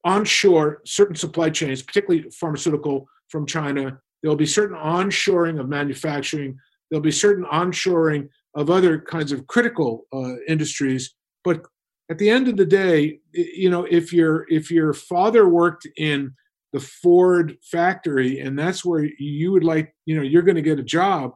onshore 0.05 0.83
certain 0.85 1.17
supply 1.17 1.51
chains, 1.51 1.83
particularly 1.83 2.29
pharmaceutical 2.31 3.09
from 3.29 3.47
China. 3.47 3.99
There'll 4.23 4.37
be 4.37 4.47
certain 4.47 4.77
onshoring 4.77 5.61
of 5.61 5.69
manufacturing. 5.69 6.59
There'll 6.91 7.03
be 7.03 7.11
certain 7.11 7.45
onshoring 7.45 8.29
of 8.55 8.71
other 8.71 9.01
kinds 9.01 9.33
of 9.33 9.47
critical 9.47 10.07
uh, 10.13 10.37
industries. 10.49 11.15
But 11.45 11.63
at 12.11 12.19
the 12.19 12.31
end 12.31 12.49
of 12.49 12.57
the 12.57 12.67
day, 12.67 13.21
you 13.33 13.71
know, 13.71 13.85
if 13.85 14.13
your 14.13 14.47
if 14.49 14.71
your 14.71 14.93
father 14.93 15.49
worked 15.49 15.87
in 15.97 16.35
the 16.73 16.81
Ford 16.81 17.57
factory 17.63 18.41
and 18.41 18.59
that's 18.59 18.85
where 18.85 19.09
you 19.19 19.53
would 19.53 19.65
like, 19.65 19.95
you 20.07 20.17
know, 20.17 20.23
you're 20.23 20.43
going 20.43 20.57
to 20.57 20.63
get 20.63 20.79
a 20.79 20.85
job. 20.85 21.33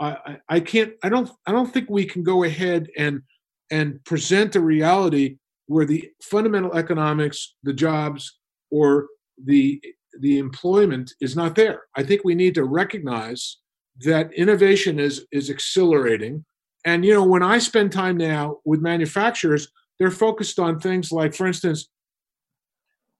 I, 0.00 0.38
I 0.48 0.60
can't. 0.60 0.94
I 1.04 1.08
don't. 1.08 1.30
I 1.46 1.52
don't 1.52 1.72
think 1.72 1.88
we 1.88 2.04
can 2.04 2.24
go 2.24 2.42
ahead 2.42 2.88
and 2.98 3.22
and 3.70 4.04
present 4.04 4.56
a 4.56 4.60
reality 4.60 5.38
where 5.66 5.86
the 5.86 6.10
fundamental 6.22 6.74
economics, 6.74 7.54
the 7.62 7.72
jobs, 7.72 8.38
or 8.70 9.08
the 9.42 9.80
the 10.20 10.38
employment 10.38 11.12
is 11.20 11.34
not 11.34 11.54
there. 11.54 11.82
I 11.96 12.02
think 12.02 12.22
we 12.24 12.34
need 12.34 12.54
to 12.56 12.64
recognize 12.64 13.58
that 14.00 14.32
innovation 14.34 14.98
is 14.98 15.26
is 15.32 15.50
accelerating. 15.50 16.44
And 16.84 17.04
you 17.04 17.14
know, 17.14 17.24
when 17.24 17.42
I 17.42 17.58
spend 17.58 17.92
time 17.92 18.16
now 18.16 18.58
with 18.64 18.80
manufacturers, 18.80 19.68
they're 19.98 20.10
focused 20.10 20.58
on 20.58 20.80
things 20.80 21.12
like, 21.12 21.34
for 21.34 21.46
instance, 21.46 21.88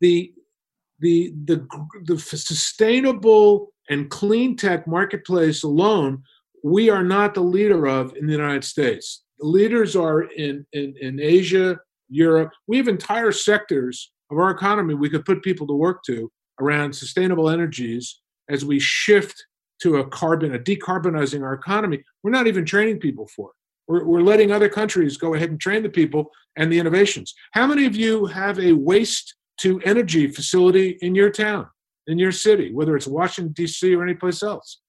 the 0.00 0.32
the 1.00 1.32
the 1.44 1.66
the 2.04 2.18
sustainable 2.18 3.72
and 3.88 4.10
clean 4.10 4.56
tech 4.56 4.86
marketplace 4.86 5.62
alone, 5.62 6.22
we 6.64 6.90
are 6.90 7.04
not 7.04 7.34
the 7.34 7.40
leader 7.40 7.86
of 7.86 8.16
in 8.16 8.26
the 8.26 8.32
United 8.32 8.64
States. 8.64 9.22
The 9.38 9.46
leaders 9.46 9.96
are 9.96 10.22
in 10.22 10.66
in, 10.72 10.94
in 11.00 11.20
Asia, 11.20 11.78
Europe. 12.12 12.52
We 12.66 12.76
have 12.76 12.88
entire 12.88 13.32
sectors 13.32 14.12
of 14.30 14.38
our 14.38 14.50
economy 14.50 14.94
we 14.94 15.10
could 15.10 15.24
put 15.24 15.42
people 15.42 15.66
to 15.66 15.74
work 15.74 16.02
to 16.06 16.30
around 16.60 16.94
sustainable 16.94 17.48
energies 17.48 18.20
as 18.48 18.64
we 18.64 18.78
shift 18.78 19.46
to 19.82 19.96
a 19.96 20.08
carbon, 20.08 20.54
a 20.54 20.58
decarbonizing 20.58 21.42
our 21.42 21.54
economy. 21.54 22.02
We're 22.22 22.30
not 22.30 22.46
even 22.46 22.64
training 22.64 23.00
people 23.00 23.28
for 23.34 23.50
it. 23.50 23.56
We're, 23.88 24.04
we're 24.04 24.22
letting 24.22 24.52
other 24.52 24.68
countries 24.68 25.16
go 25.16 25.34
ahead 25.34 25.50
and 25.50 25.60
train 25.60 25.82
the 25.82 25.88
people 25.88 26.30
and 26.56 26.72
the 26.72 26.78
innovations. 26.78 27.34
How 27.52 27.66
many 27.66 27.84
of 27.84 27.96
you 27.96 28.26
have 28.26 28.58
a 28.58 28.72
waste 28.72 29.34
to 29.60 29.80
energy 29.80 30.28
facility 30.28 30.98
in 31.02 31.14
your 31.14 31.30
town, 31.30 31.66
in 32.06 32.18
your 32.18 32.32
city, 32.32 32.72
whether 32.72 32.96
it's 32.96 33.06
Washington, 33.06 33.52
D.C. 33.52 33.94
or 33.94 34.02
anyplace 34.02 34.42
else? 34.42 34.80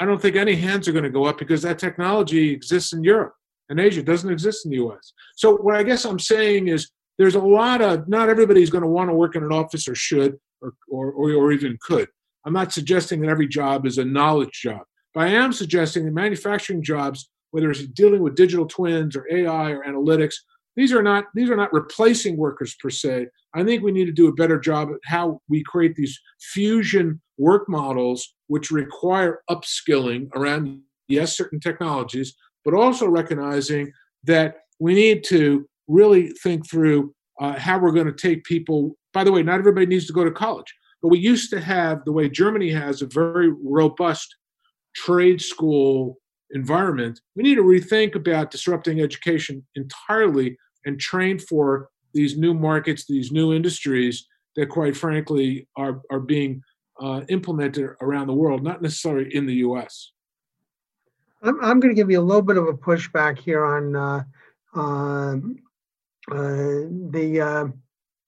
I 0.00 0.04
don't 0.04 0.22
think 0.22 0.36
any 0.36 0.54
hands 0.54 0.86
are 0.86 0.92
going 0.92 1.04
to 1.04 1.10
go 1.10 1.24
up 1.24 1.38
because 1.38 1.62
that 1.62 1.78
technology 1.78 2.52
exists 2.52 2.92
in 2.92 3.02
Europe 3.02 3.34
in 3.70 3.78
Asia. 3.78 4.00
It 4.00 4.06
doesn't 4.06 4.30
exist 4.30 4.64
in 4.64 4.70
the 4.70 4.78
US. 4.78 5.12
So 5.36 5.56
what 5.56 5.76
I 5.76 5.82
guess 5.82 6.04
I'm 6.04 6.18
saying 6.18 6.68
is 6.68 6.90
there's 7.18 7.34
a 7.34 7.40
lot 7.40 7.82
of 7.82 8.08
not 8.08 8.28
everybody's 8.28 8.70
going 8.70 8.82
to 8.82 8.88
want 8.88 9.10
to 9.10 9.14
work 9.14 9.36
in 9.36 9.42
an 9.42 9.52
office 9.52 9.88
or 9.88 9.94
should 9.94 10.38
or, 10.60 10.74
or, 10.88 11.12
or, 11.12 11.32
or 11.32 11.52
even 11.52 11.78
could. 11.82 12.08
I'm 12.44 12.52
not 12.52 12.72
suggesting 12.72 13.20
that 13.20 13.30
every 13.30 13.48
job 13.48 13.86
is 13.86 13.98
a 13.98 14.04
knowledge 14.04 14.60
job, 14.62 14.82
but 15.14 15.24
I 15.24 15.28
am 15.28 15.52
suggesting 15.52 16.04
that 16.04 16.12
manufacturing 16.12 16.82
jobs, 16.82 17.28
whether 17.50 17.70
it's 17.70 17.86
dealing 17.88 18.22
with 18.22 18.36
digital 18.36 18.66
twins 18.66 19.16
or 19.16 19.26
AI 19.30 19.72
or 19.72 19.84
analytics, 19.84 20.34
these 20.76 20.92
are 20.92 21.02
not 21.02 21.24
these 21.34 21.50
are 21.50 21.56
not 21.56 21.72
replacing 21.72 22.36
workers 22.36 22.76
per 22.80 22.88
se. 22.88 23.26
I 23.52 23.64
think 23.64 23.82
we 23.82 23.90
need 23.90 24.04
to 24.04 24.12
do 24.12 24.28
a 24.28 24.32
better 24.32 24.60
job 24.60 24.90
at 24.90 25.00
how 25.04 25.40
we 25.48 25.64
create 25.64 25.96
these 25.96 26.18
fusion 26.40 27.20
work 27.36 27.68
models 27.68 28.34
which 28.46 28.70
require 28.70 29.40
upskilling 29.50 30.28
around 30.36 30.80
yes 31.08 31.36
certain 31.36 31.58
technologies 31.58 32.36
but 32.68 32.78
also 32.78 33.08
recognizing 33.08 33.90
that 34.24 34.56
we 34.78 34.92
need 34.92 35.24
to 35.24 35.66
really 35.86 36.28
think 36.42 36.68
through 36.68 37.14
uh, 37.40 37.58
how 37.58 37.78
we're 37.78 37.92
going 37.92 38.04
to 38.04 38.12
take 38.12 38.44
people. 38.44 38.94
By 39.14 39.24
the 39.24 39.32
way, 39.32 39.42
not 39.42 39.58
everybody 39.58 39.86
needs 39.86 40.06
to 40.08 40.12
go 40.12 40.22
to 40.22 40.30
college, 40.30 40.66
but 41.00 41.08
we 41.08 41.18
used 41.18 41.48
to 41.52 41.62
have 41.62 42.04
the 42.04 42.12
way 42.12 42.28
Germany 42.28 42.68
has 42.68 43.00
a 43.00 43.06
very 43.06 43.54
robust 43.64 44.36
trade 44.94 45.40
school 45.40 46.18
environment. 46.50 47.18
We 47.36 47.42
need 47.42 47.54
to 47.54 47.62
rethink 47.62 48.14
about 48.14 48.50
disrupting 48.50 49.00
education 49.00 49.66
entirely 49.74 50.58
and 50.84 51.00
train 51.00 51.38
for 51.38 51.88
these 52.12 52.36
new 52.36 52.52
markets, 52.52 53.06
these 53.08 53.32
new 53.32 53.54
industries 53.54 54.26
that, 54.56 54.68
quite 54.68 54.94
frankly, 54.94 55.66
are 55.74 56.02
are 56.10 56.20
being 56.20 56.60
uh, 57.00 57.22
implemented 57.30 57.88
around 58.02 58.26
the 58.26 58.34
world, 58.34 58.62
not 58.62 58.82
necessarily 58.82 59.34
in 59.34 59.46
the 59.46 59.54
U.S. 59.54 60.12
I'm, 61.42 61.62
I'm 61.64 61.80
going 61.80 61.94
to 61.94 62.00
give 62.00 62.10
you 62.10 62.20
a 62.20 62.22
little 62.22 62.42
bit 62.42 62.56
of 62.56 62.66
a 62.66 62.72
pushback 62.72 63.38
here 63.38 63.64
on 63.64 63.96
uh, 63.96 64.24
uh, 64.74 65.36
uh, 66.30 66.86
the 67.10 67.40
uh, 67.40 67.66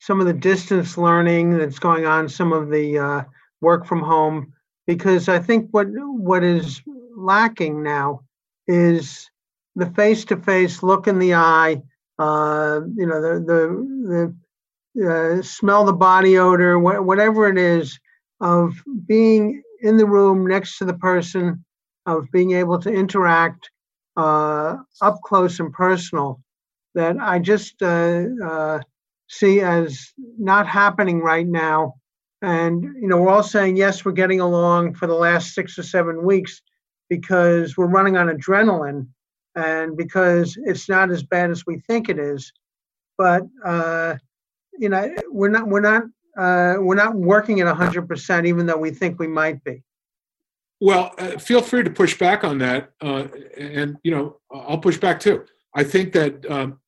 some 0.00 0.20
of 0.20 0.26
the 0.26 0.32
distance 0.32 0.96
learning 0.96 1.58
that's 1.58 1.78
going 1.78 2.06
on, 2.06 2.28
some 2.28 2.52
of 2.52 2.70
the 2.70 2.98
uh, 2.98 3.22
work 3.60 3.86
from 3.86 4.00
home, 4.00 4.52
because 4.86 5.28
I 5.28 5.38
think 5.38 5.68
what 5.72 5.88
what 5.90 6.42
is 6.44 6.82
lacking 7.16 7.82
now 7.82 8.22
is 8.66 9.30
the 9.76 9.86
face-to-face 9.86 10.82
look 10.82 11.06
in 11.06 11.18
the 11.18 11.34
eye. 11.34 11.82
Uh, 12.18 12.80
you 12.96 13.06
know, 13.06 13.20
the 13.20 13.40
the 13.40 14.36
the 14.94 15.42
smell 15.42 15.84
the 15.84 15.92
body 15.92 16.38
odor, 16.38 16.76
wh- 16.78 17.04
whatever 17.04 17.48
it 17.48 17.58
is, 17.58 17.98
of 18.40 18.74
being 19.06 19.62
in 19.82 19.96
the 19.96 20.06
room 20.06 20.46
next 20.46 20.78
to 20.78 20.84
the 20.84 20.94
person, 20.94 21.64
of 22.18 22.30
being 22.32 22.52
able 22.52 22.78
to 22.80 22.90
interact 22.90 23.70
uh, 24.16 24.76
up 25.00 25.20
close 25.22 25.60
and 25.60 25.72
personal 25.72 26.40
that 26.94 27.16
I 27.18 27.38
just 27.38 27.80
uh, 27.82 28.24
uh, 28.44 28.80
see 29.28 29.60
as 29.60 30.12
not 30.38 30.66
happening 30.66 31.20
right 31.20 31.46
now. 31.46 31.94
And, 32.42 32.82
you 32.82 33.06
know, 33.06 33.18
we're 33.18 33.30
all 33.30 33.42
saying, 33.42 33.76
yes, 33.76 34.04
we're 34.04 34.12
getting 34.12 34.40
along 34.40 34.94
for 34.94 35.06
the 35.06 35.14
last 35.14 35.54
six 35.54 35.78
or 35.78 35.82
seven 35.82 36.24
weeks 36.24 36.62
because 37.08 37.76
we're 37.76 37.86
running 37.86 38.16
on 38.16 38.28
adrenaline 38.28 39.06
and 39.54 39.96
because 39.96 40.56
it's 40.64 40.88
not 40.88 41.10
as 41.10 41.22
bad 41.22 41.50
as 41.50 41.64
we 41.66 41.80
think 41.80 42.08
it 42.08 42.18
is. 42.18 42.52
But, 43.18 43.42
uh, 43.64 44.16
you 44.78 44.88
know, 44.88 45.14
we're 45.28 45.50
not, 45.50 45.68
we're 45.68 45.80
not, 45.80 46.04
uh, 46.36 46.76
we're 46.78 46.94
not 46.94 47.14
working 47.14 47.60
at 47.60 47.74
100%, 47.74 48.46
even 48.46 48.66
though 48.66 48.78
we 48.78 48.90
think 48.90 49.18
we 49.18 49.26
might 49.26 49.62
be. 49.62 49.82
Well, 50.80 51.12
uh, 51.18 51.38
feel 51.38 51.60
free 51.60 51.84
to 51.84 51.90
push 51.90 52.18
back 52.18 52.42
on 52.42 52.58
that, 52.58 52.92
uh, 53.02 53.28
and 53.56 53.98
you 54.02 54.10
know 54.10 54.40
I'll 54.50 54.78
push 54.78 54.96
back 54.96 55.20
too. 55.20 55.44
I 55.74 55.84
think 55.84 56.12
that 56.14 56.50
um, 56.50 56.80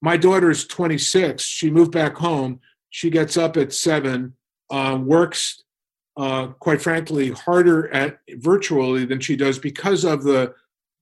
my 0.00 0.16
daughter 0.16 0.50
is 0.50 0.66
26. 0.66 1.42
She 1.42 1.68
moved 1.68 1.90
back 1.90 2.14
home. 2.14 2.60
She 2.90 3.10
gets 3.10 3.36
up 3.36 3.56
at 3.56 3.72
seven, 3.72 4.34
uh, 4.70 4.98
works, 5.02 5.64
quite 6.14 6.80
frankly, 6.80 7.32
harder 7.32 7.92
at 7.92 8.20
virtually 8.36 9.04
than 9.04 9.18
she 9.18 9.36
does 9.36 9.58
because 9.58 10.04
of 10.04 10.22
the. 10.22 10.54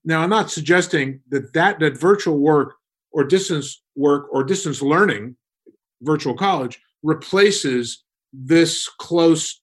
Now, 0.03 0.21
I'm 0.21 0.29
not 0.29 0.49
suggesting 0.49 1.21
that 1.29 1.53
that 1.53 1.79
that 1.79 1.97
virtual 1.97 2.39
work 2.39 2.75
or 3.11 3.23
distance 3.23 3.83
work 3.95 4.27
or 4.31 4.43
distance 4.43 4.81
learning, 4.81 5.35
virtual 6.01 6.33
college, 6.33 6.81
replaces 7.03 8.03
this 8.33 8.89
close 8.89 9.61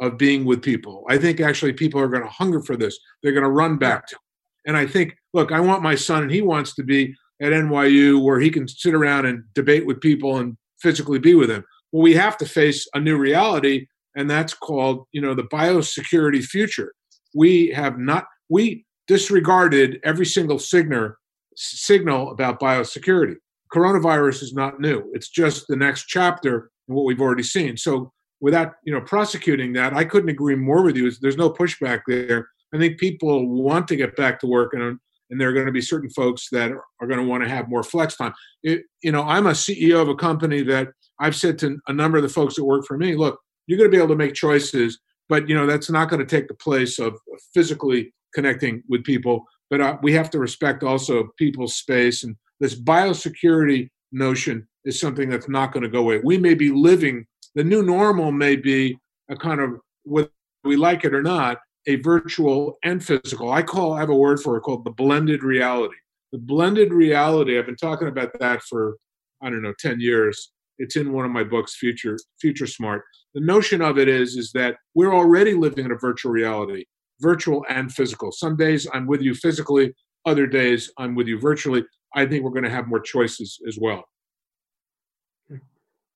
of 0.00 0.18
being 0.18 0.44
with 0.44 0.62
people. 0.62 1.04
I 1.08 1.18
think 1.18 1.40
actually 1.40 1.72
people 1.72 2.00
are 2.00 2.08
going 2.08 2.22
to 2.22 2.28
hunger 2.28 2.62
for 2.62 2.76
this. 2.76 2.98
They're 3.22 3.32
going 3.32 3.44
to 3.44 3.50
run 3.50 3.78
back 3.78 4.06
to. 4.08 4.14
It. 4.14 4.68
And 4.68 4.76
I 4.76 4.86
think, 4.86 5.16
look, 5.34 5.52
I 5.52 5.60
want 5.60 5.82
my 5.82 5.94
son, 5.94 6.22
and 6.22 6.30
he 6.30 6.40
wants 6.40 6.74
to 6.76 6.84
be 6.84 7.14
at 7.40 7.52
NYU 7.52 8.22
where 8.22 8.38
he 8.38 8.50
can 8.50 8.68
sit 8.68 8.94
around 8.94 9.26
and 9.26 9.42
debate 9.54 9.86
with 9.86 10.00
people 10.00 10.38
and 10.38 10.56
physically 10.80 11.18
be 11.18 11.34
with 11.34 11.48
them. 11.48 11.64
Well, 11.90 12.02
we 12.02 12.14
have 12.14 12.36
to 12.38 12.46
face 12.46 12.86
a 12.94 13.00
new 13.00 13.16
reality, 13.16 13.86
and 14.16 14.30
that's 14.30 14.54
called, 14.54 15.06
you 15.12 15.20
know, 15.20 15.34
the 15.34 15.44
biosecurity 15.44 16.42
future. 16.42 16.94
We 17.34 17.68
have 17.68 17.98
not 17.98 18.26
we 18.48 18.84
disregarded 19.06 19.98
every 20.04 20.26
single 20.26 20.58
signal 20.58 21.14
signal 21.56 22.30
about 22.30 22.60
biosecurity. 22.60 23.36
Coronavirus 23.74 24.42
is 24.42 24.52
not 24.52 24.80
new. 24.80 25.10
It's 25.12 25.28
just 25.28 25.66
the 25.68 25.76
next 25.76 26.06
chapter 26.06 26.70
in 26.88 26.94
what 26.94 27.04
we've 27.04 27.20
already 27.20 27.42
seen. 27.42 27.76
So 27.76 28.12
without 28.42 28.74
you 28.84 28.92
know 28.92 29.00
prosecuting 29.00 29.72
that, 29.72 29.94
I 29.94 30.04
couldn't 30.04 30.28
agree 30.28 30.56
more 30.56 30.82
with 30.82 30.96
you. 30.96 31.10
There's 31.10 31.38
no 31.38 31.48
pushback 31.48 32.02
there. 32.06 32.48
I 32.74 32.78
think 32.78 32.98
people 32.98 33.48
want 33.48 33.88
to 33.88 33.96
get 33.96 34.16
back 34.16 34.40
to 34.40 34.46
work, 34.46 34.74
and 34.74 34.98
and 35.30 35.40
there 35.40 35.48
are 35.48 35.54
going 35.54 35.66
to 35.66 35.72
be 35.72 35.80
certain 35.80 36.10
folks 36.10 36.48
that 36.50 36.70
are 36.72 37.06
going 37.06 37.20
to 37.20 37.26
want 37.26 37.42
to 37.42 37.48
have 37.48 37.70
more 37.70 37.82
flex 37.82 38.16
time. 38.16 38.34
It, 38.62 38.82
you 39.02 39.12
know, 39.12 39.22
I'm 39.22 39.46
a 39.46 39.52
CEO 39.52 40.02
of 40.02 40.10
a 40.10 40.14
company 40.14 40.62
that 40.64 40.88
I've 41.20 41.36
said 41.36 41.58
to 41.60 41.78
a 41.88 41.92
number 41.92 42.18
of 42.18 42.22
the 42.22 42.28
folks 42.28 42.56
that 42.56 42.64
work 42.64 42.84
for 42.86 42.98
me, 42.98 43.16
look, 43.16 43.40
you're 43.66 43.78
going 43.78 43.90
to 43.90 43.96
be 43.96 44.02
able 44.02 44.12
to 44.12 44.16
make 44.16 44.34
choices, 44.34 44.98
but 45.30 45.48
you 45.48 45.54
know 45.54 45.66
that's 45.66 45.90
not 45.90 46.10
going 46.10 46.20
to 46.20 46.26
take 46.26 46.48
the 46.48 46.54
place 46.54 46.98
of 46.98 47.14
physically 47.54 48.12
connecting 48.34 48.82
with 48.88 49.04
people. 49.04 49.44
But 49.70 49.80
uh, 49.80 49.96
we 50.02 50.12
have 50.12 50.28
to 50.30 50.38
respect 50.38 50.82
also 50.82 51.28
people's 51.38 51.76
space, 51.76 52.24
and 52.24 52.36
this 52.60 52.78
biosecurity 52.78 53.88
notion 54.10 54.68
is 54.84 55.00
something 55.00 55.30
that's 55.30 55.48
not 55.48 55.72
going 55.72 55.84
to 55.84 55.88
go 55.88 56.00
away. 56.00 56.20
We 56.22 56.36
may 56.36 56.54
be 56.54 56.70
living 56.70 57.24
the 57.54 57.64
new 57.64 57.82
normal 57.82 58.32
may 58.32 58.56
be 58.56 58.98
a 59.30 59.36
kind 59.36 59.60
of 59.60 59.80
whether 60.04 60.30
we 60.64 60.76
like 60.76 61.04
it 61.04 61.14
or 61.14 61.22
not 61.22 61.58
a 61.86 61.96
virtual 61.96 62.76
and 62.84 63.04
physical. 63.04 63.50
I 63.50 63.62
call 63.62 63.94
i 63.94 64.00
have 64.00 64.10
a 64.10 64.14
word 64.14 64.40
for 64.40 64.56
it 64.56 64.62
called 64.62 64.84
the 64.84 64.90
blended 64.90 65.42
reality. 65.42 65.96
The 66.32 66.38
blended 66.38 66.92
reality 66.92 67.58
i've 67.58 67.66
been 67.66 67.76
talking 67.76 68.08
about 68.08 68.30
that 68.38 68.62
for 68.62 68.96
i 69.42 69.50
don't 69.50 69.62
know 69.62 69.74
10 69.78 70.00
years. 70.00 70.52
It's 70.78 70.96
in 70.96 71.12
one 71.12 71.24
of 71.24 71.30
my 71.30 71.44
books 71.44 71.76
future 71.76 72.16
future 72.40 72.66
smart. 72.66 73.02
The 73.34 73.40
notion 73.40 73.82
of 73.82 73.98
it 73.98 74.08
is 74.08 74.36
is 74.36 74.52
that 74.52 74.76
we're 74.94 75.14
already 75.14 75.54
living 75.54 75.84
in 75.86 75.92
a 75.92 75.96
virtual 75.96 76.32
reality 76.32 76.84
virtual 77.20 77.64
and 77.68 77.92
physical. 77.92 78.32
Some 78.32 78.56
days 78.56 78.86
i'm 78.92 79.06
with 79.06 79.22
you 79.22 79.34
physically 79.34 79.94
other 80.24 80.46
days 80.46 80.90
i'm 80.98 81.14
with 81.14 81.26
you 81.26 81.38
virtually. 81.38 81.84
I 82.14 82.26
think 82.26 82.44
we're 82.44 82.50
going 82.50 82.64
to 82.64 82.70
have 82.70 82.88
more 82.88 83.00
choices 83.00 83.58
as 83.66 83.78
well. 83.80 84.04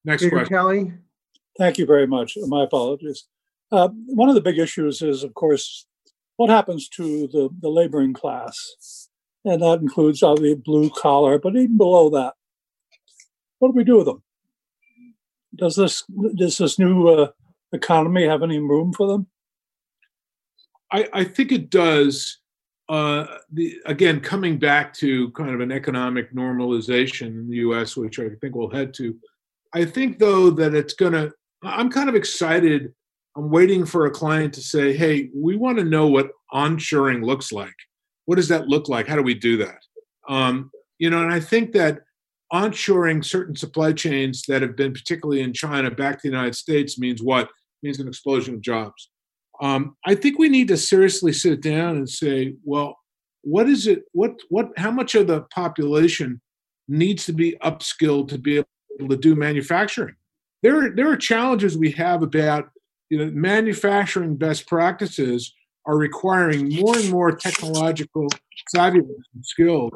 Next 0.04 0.22
Peter 0.22 0.36
question. 0.36 0.54
Kelly. 0.54 0.92
Thank 1.58 1.78
you 1.78 1.86
very 1.86 2.06
much. 2.06 2.36
My 2.46 2.64
apologies. 2.64 3.24
Uh, 3.72 3.88
one 4.06 4.28
of 4.28 4.34
the 4.34 4.40
big 4.40 4.58
issues 4.58 5.02
is, 5.02 5.24
of 5.24 5.34
course, 5.34 5.86
what 6.36 6.50
happens 6.50 6.88
to 6.90 7.26
the, 7.28 7.48
the 7.60 7.68
laboring 7.68 8.12
class? 8.12 9.08
And 9.44 9.62
that 9.62 9.80
includes 9.80 10.22
uh, 10.22 10.34
the 10.34 10.54
blue 10.54 10.90
collar, 10.90 11.38
but 11.38 11.56
even 11.56 11.76
below 11.76 12.10
that, 12.10 12.34
what 13.58 13.68
do 13.68 13.76
we 13.76 13.84
do 13.84 13.98
with 13.98 14.06
them? 14.06 14.22
Does 15.54 15.76
this 15.76 16.04
does 16.34 16.58
this 16.58 16.78
new 16.78 17.08
uh, 17.08 17.30
economy 17.72 18.26
have 18.26 18.42
any 18.42 18.58
room 18.58 18.92
for 18.92 19.06
them? 19.06 19.26
I, 20.92 21.08
I 21.12 21.24
think 21.24 21.52
it 21.52 21.70
does. 21.70 22.38
Uh, 22.88 23.26
the, 23.52 23.80
again, 23.86 24.20
coming 24.20 24.58
back 24.58 24.92
to 24.94 25.30
kind 25.30 25.50
of 25.50 25.60
an 25.60 25.72
economic 25.72 26.32
normalization 26.32 27.28
in 27.28 27.48
the 27.48 27.56
U.S., 27.56 27.96
which 27.96 28.20
I 28.20 28.28
think 28.40 28.54
we'll 28.54 28.70
head 28.70 28.94
to. 28.94 29.16
I 29.72 29.84
think 29.84 30.18
though 30.18 30.50
that 30.50 30.74
it's 30.74 30.94
going 30.94 31.14
to 31.14 31.32
I'm 31.62 31.90
kind 31.90 32.08
of 32.08 32.14
excited. 32.14 32.92
I'm 33.36 33.50
waiting 33.50 33.84
for 33.84 34.06
a 34.06 34.10
client 34.10 34.54
to 34.54 34.60
say, 34.60 34.96
hey, 34.96 35.30
we 35.34 35.56
want 35.56 35.78
to 35.78 35.84
know 35.84 36.06
what 36.06 36.30
onshoring 36.52 37.24
looks 37.24 37.52
like. 37.52 37.74
What 38.24 38.36
does 38.36 38.48
that 38.48 38.68
look 38.68 38.88
like? 38.88 39.06
How 39.06 39.16
do 39.16 39.22
we 39.22 39.34
do 39.34 39.56
that? 39.58 39.78
Um, 40.28 40.70
you 40.98 41.10
know, 41.10 41.22
and 41.22 41.32
I 41.32 41.40
think 41.40 41.72
that 41.72 42.00
onshoring 42.52 43.24
certain 43.24 43.56
supply 43.56 43.92
chains 43.92 44.44
that 44.48 44.62
have 44.62 44.76
been 44.76 44.92
particularly 44.92 45.42
in 45.42 45.52
China 45.52 45.90
back 45.90 46.16
to 46.16 46.28
the 46.28 46.34
United 46.34 46.54
States 46.54 46.98
means 46.98 47.22
what? 47.22 47.44
It 47.46 47.50
means 47.82 48.00
an 48.00 48.08
explosion 48.08 48.54
of 48.54 48.60
jobs. 48.60 49.10
Um, 49.60 49.96
I 50.04 50.14
think 50.14 50.38
we 50.38 50.48
need 50.48 50.68
to 50.68 50.76
seriously 50.76 51.32
sit 51.32 51.62
down 51.62 51.96
and 51.96 52.08
say, 52.08 52.54
well, 52.64 52.96
what 53.42 53.68
is 53.68 53.86
it? 53.86 54.04
What 54.12 54.34
what? 54.48 54.70
How 54.76 54.90
much 54.90 55.14
of 55.14 55.28
the 55.28 55.42
population 55.54 56.40
needs 56.88 57.24
to 57.26 57.32
be 57.32 57.56
upskilled 57.62 58.28
to 58.28 58.38
be 58.38 58.58
able 58.58 59.08
to 59.08 59.16
do 59.16 59.34
manufacturing? 59.34 60.16
There 60.66 60.90
there 60.90 61.10
are 61.10 61.16
challenges 61.16 61.78
we 61.78 61.92
have 61.92 62.22
about 62.22 62.70
you 63.08 63.18
know 63.18 63.30
manufacturing 63.32 64.36
best 64.36 64.66
practices 64.66 65.54
are 65.86 65.96
requiring 65.96 66.74
more 66.80 66.96
and 66.96 67.08
more 67.10 67.30
technological 67.30 68.26
savviness 68.74 69.22
and 69.34 69.46
skill 69.46 69.90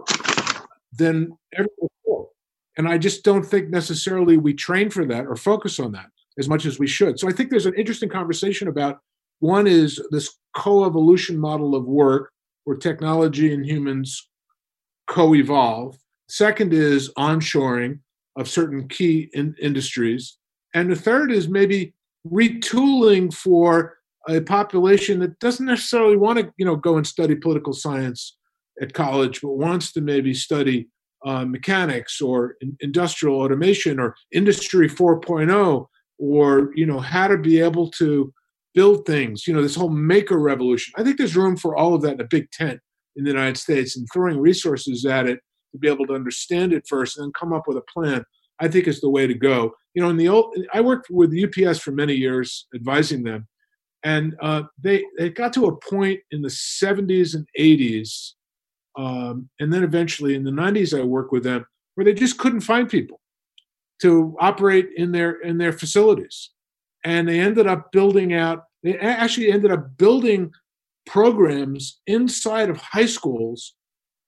than 0.96 1.36
ever 1.54 1.68
before. 1.80 2.28
And 2.76 2.88
I 2.88 2.96
just 2.96 3.24
don't 3.24 3.44
think 3.44 3.70
necessarily 3.70 4.36
we 4.36 4.54
train 4.54 4.90
for 4.90 5.04
that 5.06 5.26
or 5.26 5.34
focus 5.34 5.80
on 5.80 5.90
that 5.92 6.06
as 6.38 6.48
much 6.48 6.64
as 6.64 6.78
we 6.78 6.86
should. 6.86 7.18
So 7.18 7.28
I 7.28 7.32
think 7.32 7.50
there's 7.50 7.66
an 7.66 7.74
interesting 7.74 8.08
conversation 8.08 8.68
about 8.68 9.00
one 9.40 9.66
is 9.66 10.00
this 10.12 10.36
co-evolution 10.54 11.36
model 11.36 11.74
of 11.74 11.86
work 11.86 12.30
where 12.64 12.76
technology 12.76 13.52
and 13.52 13.66
humans 13.66 14.28
co-evolve. 15.08 15.98
Second 16.28 16.72
is 16.72 17.12
onshoring 17.18 17.98
of 18.36 18.48
certain 18.48 18.86
key 18.86 19.28
in- 19.32 19.56
industries 19.60 20.36
and 20.74 20.90
the 20.90 20.96
third 20.96 21.32
is 21.32 21.48
maybe 21.48 21.94
retooling 22.26 23.32
for 23.32 23.96
a 24.28 24.40
population 24.40 25.20
that 25.20 25.38
doesn't 25.38 25.66
necessarily 25.66 26.16
want 26.16 26.38
to, 26.38 26.52
you 26.56 26.64
know, 26.64 26.76
go 26.76 26.96
and 26.96 27.06
study 27.06 27.34
political 27.34 27.72
science 27.72 28.36
at 28.80 28.92
college, 28.92 29.40
but 29.40 29.52
wants 29.52 29.92
to 29.92 30.00
maybe 30.00 30.34
study 30.34 30.88
uh, 31.24 31.44
mechanics 31.44 32.20
or 32.20 32.56
in, 32.60 32.76
industrial 32.80 33.40
automation 33.40 33.98
or 33.98 34.14
industry 34.32 34.88
4.0 34.88 35.86
or 36.18 36.70
you 36.74 36.86
know 36.86 36.98
how 36.98 37.26
to 37.28 37.36
be 37.36 37.60
able 37.60 37.90
to 37.90 38.32
build 38.74 39.04
things 39.04 39.46
you 39.46 39.52
know 39.52 39.62
this 39.62 39.74
whole 39.74 39.90
maker 39.90 40.38
revolution. 40.38 40.94
I 40.96 41.02
think 41.02 41.18
there's 41.18 41.36
room 41.36 41.56
for 41.56 41.76
all 41.76 41.94
of 41.94 42.02
that 42.02 42.14
in 42.14 42.20
a 42.20 42.24
big 42.24 42.50
tent 42.50 42.80
in 43.16 43.24
the 43.24 43.30
united 43.30 43.58
states 43.58 43.96
and 43.96 44.06
throwing 44.12 44.38
resources 44.38 45.04
at 45.04 45.26
it 45.26 45.40
to 45.72 45.78
be 45.78 45.88
able 45.88 46.06
to 46.06 46.14
understand 46.14 46.72
it 46.72 46.84
first 46.88 47.18
and 47.18 47.26
then 47.26 47.32
come 47.38 47.52
up 47.52 47.64
with 47.66 47.76
a 47.76 47.82
plan 47.92 48.24
I 48.60 48.68
think 48.68 48.86
is 48.86 49.00
the 49.00 49.10
way 49.10 49.26
to 49.26 49.34
go. 49.34 49.74
You 49.94 50.02
know, 50.02 50.10
in 50.10 50.16
the 50.16 50.28
old, 50.28 50.54
I 50.72 50.80
worked 50.80 51.08
with 51.10 51.34
UPS 51.34 51.78
for 51.78 51.90
many 51.90 52.14
years, 52.14 52.66
advising 52.74 53.24
them, 53.24 53.48
and 54.04 54.36
uh, 54.40 54.64
they 54.80 55.04
they 55.18 55.30
got 55.30 55.52
to 55.54 55.66
a 55.66 55.76
point 55.76 56.20
in 56.30 56.42
the 56.42 56.48
70s 56.48 57.34
and 57.34 57.46
80s, 57.58 58.32
um, 58.96 59.48
and 59.58 59.72
then 59.72 59.82
eventually 59.82 60.34
in 60.34 60.44
the 60.44 60.50
90s, 60.50 60.98
I 60.98 61.02
worked 61.02 61.32
with 61.32 61.44
them 61.44 61.64
where 61.94 62.04
they 62.04 62.14
just 62.14 62.38
couldn't 62.38 62.60
find 62.60 62.88
people 62.88 63.20
to 64.02 64.36
operate 64.40 64.90
in 64.96 65.12
their 65.12 65.40
in 65.40 65.58
their 65.58 65.72
facilities, 65.72 66.50
and 67.04 67.28
they 67.28 67.40
ended 67.40 67.66
up 67.66 67.90
building 67.92 68.34
out. 68.34 68.64
They 68.82 68.96
actually 68.98 69.50
ended 69.50 69.72
up 69.72 69.96
building 69.96 70.52
programs 71.06 72.00
inside 72.06 72.70
of 72.70 72.76
high 72.76 73.06
schools 73.06 73.74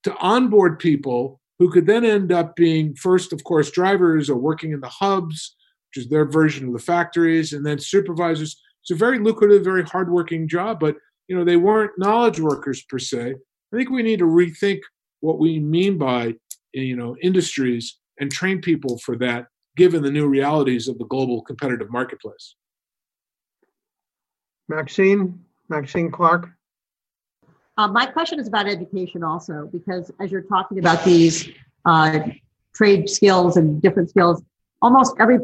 to 0.02 0.16
onboard 0.16 0.78
people 0.78 1.40
who 1.58 1.70
could 1.70 1.86
then 1.86 2.04
end 2.04 2.32
up 2.32 2.56
being 2.56 2.94
first, 2.94 3.32
of 3.32 3.44
course, 3.44 3.70
drivers 3.70 4.28
or 4.28 4.36
working 4.36 4.72
in 4.72 4.80
the 4.80 4.88
hubs, 4.88 5.54
which 5.88 6.04
is 6.04 6.10
their 6.10 6.24
version 6.24 6.66
of 6.66 6.72
the 6.72 6.78
factories, 6.78 7.52
and 7.52 7.64
then 7.64 7.78
supervisors. 7.78 8.60
It's 8.82 8.90
a 8.90 8.96
very 8.96 9.18
lucrative, 9.18 9.62
very 9.62 9.84
hardworking 9.84 10.48
job, 10.48 10.80
but 10.80 10.96
you 11.28 11.36
know 11.36 11.44
they 11.44 11.56
weren't 11.56 11.92
knowledge 11.98 12.40
workers 12.40 12.82
per 12.82 12.98
se. 12.98 13.34
I 13.72 13.76
think 13.76 13.90
we 13.90 14.02
need 14.02 14.18
to 14.18 14.24
rethink 14.24 14.80
what 15.20 15.38
we 15.38 15.58
mean 15.60 15.98
by 15.98 16.34
you 16.72 16.96
know 16.96 17.16
industries 17.22 17.98
and 18.18 18.30
train 18.30 18.60
people 18.60 18.98
for 18.98 19.16
that, 19.18 19.46
given 19.76 20.02
the 20.02 20.10
new 20.10 20.26
realities 20.26 20.88
of 20.88 20.98
the 20.98 21.06
global 21.06 21.42
competitive 21.42 21.90
marketplace. 21.90 22.56
Maxine, 24.68 25.44
Maxine 25.68 26.10
Clark. 26.10 26.48
Uh, 27.78 27.88
my 27.88 28.04
question 28.04 28.38
is 28.38 28.48
about 28.48 28.68
education 28.68 29.24
also, 29.24 29.68
because 29.72 30.10
as 30.20 30.30
you're 30.30 30.42
talking 30.42 30.78
about 30.78 31.02
these 31.04 31.48
uh, 31.84 32.20
trade 32.74 33.08
skills 33.08 33.56
and 33.56 33.80
different 33.80 34.10
skills, 34.10 34.42
almost 34.82 35.14
every 35.18 35.38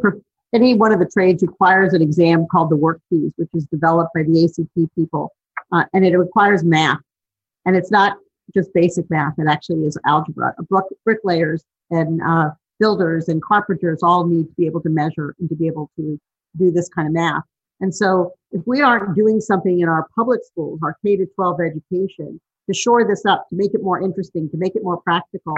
any 0.54 0.74
one 0.74 0.92
of 0.92 0.98
the 0.98 1.06
trades 1.06 1.42
requires 1.42 1.92
an 1.94 2.02
exam 2.02 2.46
called 2.50 2.70
the 2.70 2.76
WorkKeys, 2.76 3.32
which 3.36 3.48
is 3.54 3.66
developed 3.66 4.10
by 4.14 4.22
the 4.22 4.44
ACT 4.44 4.94
people, 4.94 5.32
uh, 5.72 5.84
and 5.92 6.04
it 6.04 6.16
requires 6.16 6.64
math, 6.64 7.00
and 7.66 7.76
it's 7.76 7.90
not 7.90 8.18
just 8.54 8.72
basic 8.74 9.08
math; 9.10 9.34
it 9.38 9.46
actually 9.48 9.86
is 9.86 9.96
algebra. 10.06 10.54
Bricklayers 11.04 11.64
and 11.90 12.20
uh, 12.22 12.50
builders 12.78 13.28
and 13.28 13.42
carpenters 13.42 14.02
all 14.02 14.26
need 14.26 14.44
to 14.44 14.54
be 14.56 14.66
able 14.66 14.80
to 14.82 14.90
measure 14.90 15.34
and 15.38 15.48
to 15.48 15.54
be 15.54 15.66
able 15.66 15.90
to 15.96 16.18
do 16.58 16.70
this 16.70 16.88
kind 16.88 17.08
of 17.08 17.14
math. 17.14 17.42
And 17.80 17.94
so 17.94 18.34
if 18.52 18.62
we 18.66 18.80
aren't 18.80 19.14
doing 19.14 19.40
something 19.40 19.80
in 19.80 19.88
our 19.88 20.06
public 20.14 20.40
schools, 20.44 20.80
our 20.82 20.96
K 21.04 21.16
to 21.16 21.26
12 21.26 21.60
education, 21.60 22.40
to 22.68 22.74
shore 22.74 23.06
this 23.06 23.24
up, 23.26 23.48
to 23.48 23.56
make 23.56 23.74
it 23.74 23.82
more 23.82 24.00
interesting, 24.00 24.48
to 24.50 24.56
make 24.56 24.76
it 24.76 24.82
more 24.82 25.00
practical, 25.00 25.54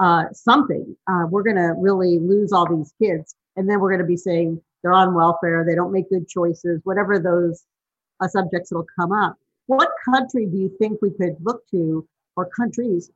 uh, 0.00 0.24
something, 0.32 0.96
uh, 1.08 1.24
we're 1.28 1.42
going 1.42 1.56
to 1.56 1.74
really 1.78 2.18
lose 2.18 2.52
all 2.52 2.68
these 2.68 2.92
kids. 3.00 3.34
And 3.56 3.68
then 3.68 3.80
we're 3.80 3.90
going 3.90 4.00
to 4.00 4.06
be 4.06 4.16
saying 4.16 4.60
they're 4.82 4.92
on 4.92 5.14
welfare, 5.14 5.64
they 5.64 5.74
don't 5.74 5.92
make 5.92 6.08
good 6.08 6.28
choices, 6.28 6.80
whatever 6.84 7.18
those 7.18 7.64
uh, 8.20 8.28
subjects 8.28 8.70
that'll 8.70 8.86
come 8.98 9.12
up. 9.12 9.36
What 9.66 9.90
country 10.04 10.46
do 10.46 10.56
you 10.56 10.74
think 10.78 11.02
we 11.02 11.10
could 11.10 11.36
look 11.40 11.66
to, 11.72 12.06
or 12.36 12.48
countries, 12.48 13.10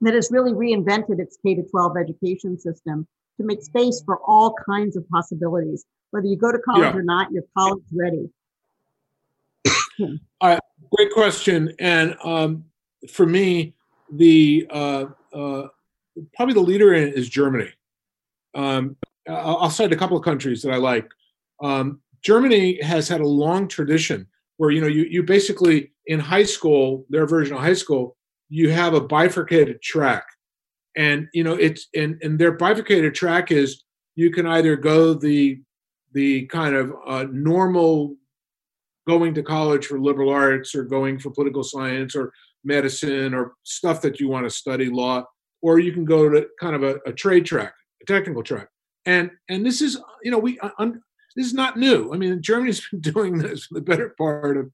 that 0.00 0.14
has 0.14 0.30
really 0.30 0.52
reinvented 0.52 1.18
its 1.18 1.36
K 1.44 1.54
to 1.54 1.62
12 1.62 1.96
education 1.96 2.58
system 2.58 3.06
to 3.38 3.46
make 3.46 3.62
space 3.62 4.02
for 4.04 4.18
all 4.24 4.54
kinds 4.68 4.96
of 4.96 5.08
possibilities? 5.08 5.84
Whether 6.10 6.28
you 6.28 6.36
go 6.36 6.52
to 6.52 6.58
college 6.58 6.94
yeah. 6.94 6.96
or 6.96 7.02
not, 7.02 7.32
you're 7.32 7.44
college 7.56 7.82
ready. 7.92 8.30
Uh, 10.40 10.58
great 10.94 11.12
question. 11.12 11.74
And 11.78 12.16
um, 12.24 12.64
for 13.10 13.26
me, 13.26 13.74
the 14.12 14.66
uh, 14.70 15.06
uh, 15.32 15.68
probably 16.34 16.54
the 16.54 16.60
leader 16.60 16.94
in 16.94 17.12
is 17.12 17.28
Germany. 17.28 17.70
Um, 18.54 18.96
I'll 19.28 19.70
cite 19.70 19.92
a 19.92 19.96
couple 19.96 20.16
of 20.16 20.24
countries 20.24 20.62
that 20.62 20.72
I 20.72 20.76
like. 20.76 21.08
Um, 21.62 22.00
Germany 22.22 22.80
has 22.82 23.08
had 23.08 23.20
a 23.20 23.26
long 23.26 23.68
tradition 23.68 24.26
where 24.56 24.70
you 24.70 24.80
know 24.80 24.86
you 24.86 25.04
you 25.04 25.22
basically 25.22 25.92
in 26.06 26.20
high 26.20 26.44
school, 26.44 27.06
their 27.08 27.26
version 27.26 27.56
of 27.56 27.62
high 27.62 27.72
school, 27.72 28.16
you 28.48 28.70
have 28.70 28.94
a 28.94 29.00
bifurcated 29.00 29.80
track, 29.82 30.24
and 30.96 31.28
you 31.32 31.44
know 31.44 31.54
it's 31.54 31.88
and 31.94 32.18
and 32.22 32.38
their 32.38 32.52
bifurcated 32.52 33.14
track 33.14 33.50
is 33.50 33.84
you 34.14 34.30
can 34.30 34.46
either 34.46 34.76
go 34.76 35.14
the 35.14 35.60
the 36.12 36.46
kind 36.46 36.74
of 36.74 36.92
uh, 37.06 37.24
normal 37.30 38.16
going 39.06 39.34
to 39.34 39.42
college 39.42 39.86
for 39.86 40.00
liberal 40.00 40.30
arts 40.30 40.74
or 40.74 40.84
going 40.84 41.18
for 41.18 41.30
political 41.30 41.62
science 41.62 42.14
or 42.14 42.32
medicine 42.64 43.34
or 43.34 43.54
stuff 43.64 44.00
that 44.02 44.20
you 44.20 44.28
want 44.28 44.44
to 44.44 44.50
study 44.50 44.88
law 44.88 45.24
or 45.62 45.78
you 45.78 45.92
can 45.92 46.04
go 46.04 46.28
to 46.28 46.46
kind 46.60 46.74
of 46.74 46.82
a, 46.82 46.98
a 47.06 47.12
trade 47.12 47.44
track 47.44 47.74
a 48.02 48.06
technical 48.06 48.42
track. 48.42 48.68
And 49.06 49.30
and 49.48 49.64
this 49.64 49.80
is 49.80 49.98
you 50.22 50.30
know 50.30 50.38
we 50.38 50.58
uh, 50.60 50.70
un, 50.78 51.00
this 51.36 51.46
is 51.46 51.54
not 51.54 51.76
new. 51.76 52.12
I 52.12 52.16
mean 52.16 52.42
germany's 52.42 52.86
been 52.90 53.00
doing 53.00 53.38
this 53.38 53.66
for 53.66 53.74
the 53.74 53.80
better 53.80 54.14
part 54.18 54.56
of 54.56 54.70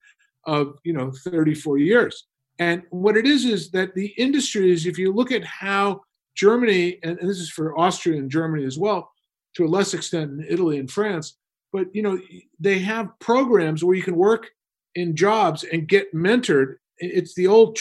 of 0.46 0.78
you 0.84 0.92
know 0.92 1.12
34 1.24 1.78
years. 1.78 2.26
And 2.58 2.82
what 2.90 3.16
it 3.16 3.26
is 3.26 3.44
is 3.44 3.70
that 3.70 3.94
the 3.94 4.08
industries 4.18 4.86
if 4.86 4.98
you 4.98 5.12
look 5.12 5.30
at 5.30 5.44
how 5.44 6.02
germany 6.36 6.98
and, 7.02 7.18
and 7.18 7.28
this 7.28 7.38
is 7.38 7.50
for 7.50 7.76
austria 7.78 8.16
and 8.16 8.30
germany 8.30 8.64
as 8.64 8.78
well 8.78 9.10
to 9.54 9.64
a 9.64 9.66
less 9.66 9.92
extent 9.92 10.30
in 10.30 10.46
italy 10.48 10.78
and 10.78 10.88
france 10.88 11.36
but 11.72 11.87
you 11.94 12.02
know 12.02 12.18
they 12.59 12.78
have 12.78 13.18
programs 13.18 13.85
where 13.85 13.96
you 13.96 14.02
can 14.02 14.16
work 14.16 14.48
in 14.94 15.14
jobs 15.14 15.64
and 15.64 15.88
get 15.88 16.14
mentored. 16.14 16.76
It's 16.98 17.35
the 17.35 17.46
old 17.46 17.78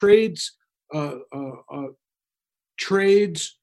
trades 0.00 0.56
uh, 0.94 1.16
uh, 1.32 1.52
uh, 1.72 1.86
trades 2.78 3.58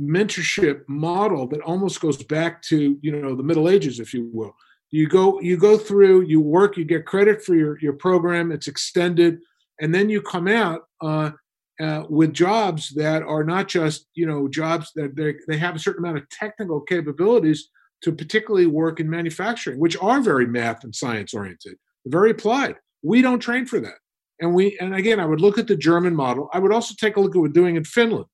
mentorship 0.00 0.82
model 0.88 1.46
that 1.46 1.60
almost 1.62 2.00
goes 2.00 2.22
back 2.22 2.60
to 2.60 2.98
you 3.00 3.12
know 3.12 3.34
the 3.34 3.42
middle 3.42 3.68
ages 3.68 4.00
if 4.00 4.12
you 4.12 4.30
will. 4.32 4.54
You 4.90 5.08
go 5.08 5.40
you 5.40 5.56
go 5.56 5.76
through 5.76 6.22
you 6.22 6.40
work 6.40 6.76
you 6.76 6.84
get 6.84 7.06
credit 7.06 7.44
for 7.44 7.54
your 7.54 7.78
your 7.80 7.94
program 7.94 8.52
it's 8.52 8.68
extended 8.68 9.40
and 9.80 9.94
then 9.94 10.08
you 10.08 10.22
come 10.22 10.48
out 10.48 10.82
uh, 11.02 11.32
uh, 11.80 12.04
with 12.08 12.32
jobs 12.32 12.90
that 12.94 13.22
are 13.22 13.44
not 13.44 13.68
just 13.68 14.06
you 14.14 14.26
know 14.26 14.48
jobs 14.48 14.92
that 14.94 15.16
they 15.16 15.34
they 15.48 15.58
have 15.58 15.74
a 15.74 15.78
certain 15.78 16.04
amount 16.04 16.18
of 16.18 16.28
technical 16.30 16.80
capabilities 16.80 17.68
to 18.02 18.12
particularly 18.12 18.66
work 18.66 19.00
in 19.00 19.08
manufacturing, 19.08 19.78
which 19.78 19.96
are 20.00 20.20
very 20.20 20.46
math 20.46 20.84
and 20.84 20.94
science 20.94 21.34
oriented, 21.34 21.76
very 22.06 22.30
applied. 22.30 22.76
We 23.02 23.22
don't 23.22 23.40
train 23.40 23.66
for 23.66 23.80
that. 23.80 23.98
And 24.40 24.54
we 24.54 24.76
and 24.80 24.94
again, 24.94 25.18
I 25.18 25.26
would 25.26 25.40
look 25.40 25.58
at 25.58 25.66
the 25.66 25.76
German 25.76 26.14
model. 26.14 26.48
I 26.52 26.58
would 26.58 26.72
also 26.72 26.94
take 26.98 27.16
a 27.16 27.20
look 27.20 27.34
at 27.34 27.38
what 27.38 27.48
we're 27.48 27.60
doing 27.60 27.76
in 27.76 27.84
Finland. 27.84 28.26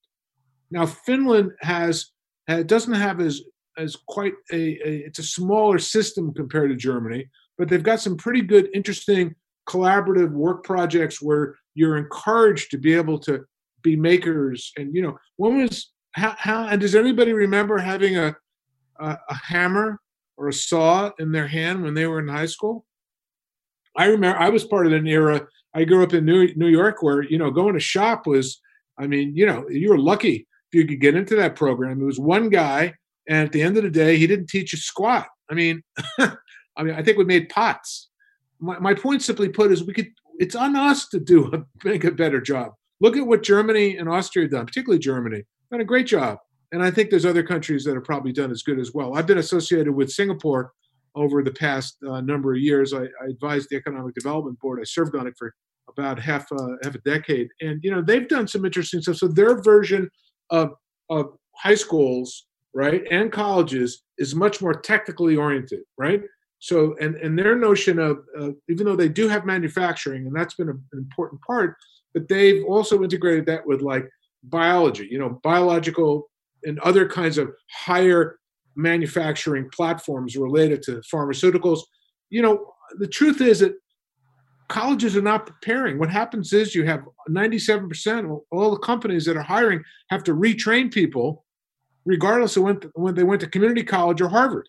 Now, 0.71 0.87
Finland 0.87 1.53
has 1.61 2.11
uh, 2.49 2.63
doesn't 2.63 2.95
have 2.95 3.21
as 3.21 3.41
as 3.79 3.97
quite 4.09 4.35
a, 4.53 4.57
a 4.57 4.97
it's 5.07 5.19
a 5.19 5.25
smaller 5.25 5.79
system 5.79 6.35
compared 6.35 6.71
to 6.71 6.77
Germany, 6.77 7.29
but 7.57 7.69
they've 7.69 7.83
got 7.83 8.01
some 8.01 8.17
pretty 8.17 8.43
good, 8.43 8.69
interesting 8.75 9.35
collaborative 9.69 10.33
work 10.33 10.65
projects 10.65 11.23
where 11.23 11.57
you're 11.75 11.97
encouraged 11.97 12.71
to 12.73 12.79
be 12.79 12.95
able 12.95 13.19
to 13.21 13.45
be 13.83 13.97
makers. 13.97 14.73
And 14.77 14.95
you 14.95 15.03
know, 15.03 15.19
when 15.37 15.63
was 15.63 15.93
how, 16.13 16.35
how 16.39 16.67
and 16.67 16.81
does 16.81 16.95
anybody 16.95 17.33
remember 17.33 17.79
having 17.79 18.17
a 18.17 18.37
a, 18.99 19.19
a 19.29 19.35
hammer 19.35 20.01
or 20.37 20.49
a 20.49 20.53
saw 20.53 21.11
in 21.19 21.33
their 21.33 21.47
hand 21.47 21.83
when 21.83 21.95
they 21.95 22.07
were 22.07 22.19
in 22.19 22.29
high 22.29 22.47
school. 22.47 22.85
I 23.97 24.07
remember 24.07 24.39
I 24.39 24.49
was 24.49 24.65
part 24.65 24.87
of 24.87 24.93
an 24.93 25.07
era. 25.07 25.47
I 25.75 25.85
grew 25.85 26.03
up 26.03 26.15
in 26.15 26.25
New 26.25 26.53
New 26.57 26.69
York 26.69 27.03
where 27.03 27.23
you 27.23 27.39
know 27.39 27.51
going 27.51 27.75
to 27.75 27.81
shop 27.81 28.27
was, 28.27 28.61
I 28.99 29.07
mean, 29.07 29.37
you 29.37 29.47
know, 29.47 29.69
you 29.69 29.91
were 29.91 29.99
lucky 29.99 30.47
if 30.71 30.79
you 30.79 30.87
could 30.87 31.01
get 31.01 31.15
into 31.15 31.37
that 31.37 31.57
program. 31.57 32.01
It 32.01 32.05
was 32.05 32.19
one 32.19 32.49
guy, 32.49 32.95
and 33.29 33.47
at 33.47 33.53
the 33.53 33.63
end 33.63 33.77
of 33.77 33.83
the 33.83 33.91
day, 33.91 34.17
he 34.17 34.27
didn't 34.27 34.49
teach 34.49 34.73
you 34.73 34.79
squat. 34.79 35.27
I 35.51 35.55
mean, 35.55 35.83
I 36.19 36.83
mean, 36.83 36.95
I 36.95 37.03
think 37.03 37.19
we 37.19 37.25
made 37.25 37.49
pots. 37.49 38.09
My, 38.59 38.79
my 38.79 38.95
point, 38.95 39.23
simply 39.23 39.49
put, 39.49 39.73
is 39.73 39.85
we 39.85 39.93
could. 39.93 40.09
It's 40.39 40.55
on 40.55 40.75
us 40.77 41.09
to 41.11 41.21
do 41.21 41.53
a, 41.53 41.65
make 41.89 42.05
a 42.05 42.11
better 42.11 42.41
job. 42.41 42.73
Look 43.01 43.17
at 43.17 43.27
what 43.27 43.43
Germany 43.43 43.97
and 43.97 44.09
Austria 44.09 44.49
done, 44.49 44.67
particularly 44.67 45.01
Germany, 45.01 45.43
done 45.71 45.81
a 45.81 45.85
great 45.85 46.07
job 46.07 46.39
and 46.73 46.83
I 46.83 46.91
think 46.91 47.11
there's 47.11 47.27
other 47.27 47.43
countries 47.43 47.85
that 47.85 47.95
have 47.95 48.05
probably 48.05 48.33
done 48.33 48.51
as 48.51 48.63
good 48.63 48.79
as 48.79 48.93
well. 48.95 49.17
I've 49.17 49.27
been 49.27 49.39
associated 49.39 49.93
with 49.93 50.11
Singapore 50.11 50.73
over 51.15 51.43
the 51.43 51.53
past 51.53 51.99
uh, 52.09 52.23
number 52.23 52.55
of 52.55 52.61
years. 52.61 52.95
I, 52.95 53.03
I, 53.03 53.27
advised 53.29 53.69
the 53.71 53.77
Economic 53.77 54.15
Development 54.15 54.59
Board. 54.59 54.81
I 54.81 54.85
served 54.85 55.15
on 55.15 55.27
it 55.27 55.35
for 55.39 55.55
about 55.89 56.19
half 56.19 56.51
uh, 56.51 56.77
half 56.83 56.95
a 56.95 57.01
decade, 57.01 57.49
and 57.61 57.81
you 57.85 57.91
know 57.91 58.01
they've 58.01 58.29
done 58.29 58.49
some 58.49 58.65
interesting 58.65 59.03
stuff. 59.03 59.17
So 59.17 59.29
their 59.29 59.63
version 59.63 60.09
of 60.51 60.73
of 61.11 61.37
high 61.57 61.75
schools, 61.75 62.47
right, 62.75 63.03
and 63.11 63.31
colleges 63.31 64.03
is 64.17 64.35
much 64.35 64.63
more 64.63 64.75
technically 64.75 65.37
oriented, 65.37 65.81
right. 65.99 66.23
So 66.61 66.97
and 67.01 67.17
and 67.17 67.39
their 67.39 67.57
notion 67.57 67.99
of 67.99 68.21
uh, 68.41 68.51
even 68.71 68.87
though 68.87 68.97
they 68.97 69.11
do 69.11 69.29
have 69.29 69.45
manufacturing, 69.45 70.27
and 70.27 70.35
that's 70.35 70.55
been 70.55 70.71
an 70.71 70.83
important 70.95 71.43
part, 71.43 71.77
but 72.15 72.29
they've 72.29 72.65
also 72.65 73.03
integrated 73.03 73.45
that 73.47 73.67
with 73.67 73.83
like 73.83 74.09
biology, 74.45 75.07
you 75.11 75.19
know, 75.19 75.41
biological 75.43 76.31
and 76.65 76.79
other 76.81 77.09
kinds 77.09 77.39
of 77.39 77.51
higher 77.71 78.39
manufacturing 78.77 79.69
platforms 79.73 80.37
related 80.37 80.83
to 80.83 81.03
pharmaceuticals. 81.13 81.81
You 82.31 82.43
know, 82.43 82.73
the 82.99 83.07
truth 83.07 83.41
is 83.41 83.61
that 83.61 83.75
colleges 84.69 85.17
are 85.17 85.23
not 85.23 85.47
preparing. 85.47 85.99
What 85.99 86.11
happens 86.11 86.53
is 86.53 86.75
you 86.75 86.85
have 86.87 87.05
97% 87.29 88.25
of 88.31 88.41
all 88.51 88.71
the 88.71 88.79
companies 88.79 89.25
that 89.27 89.37
are 89.37 89.43
hiring 89.43 89.83
have 90.11 90.25
to 90.25 90.35
retrain 90.35 90.93
people 90.93 91.45
regardless 92.05 92.57
of 92.57 92.65
when, 92.65 92.81
when 92.95 93.15
they 93.15 93.23
went 93.23 93.41
to 93.43 93.47
community 93.47 93.85
college 93.85 94.21
or 94.21 94.29
Harvard. 94.29 94.69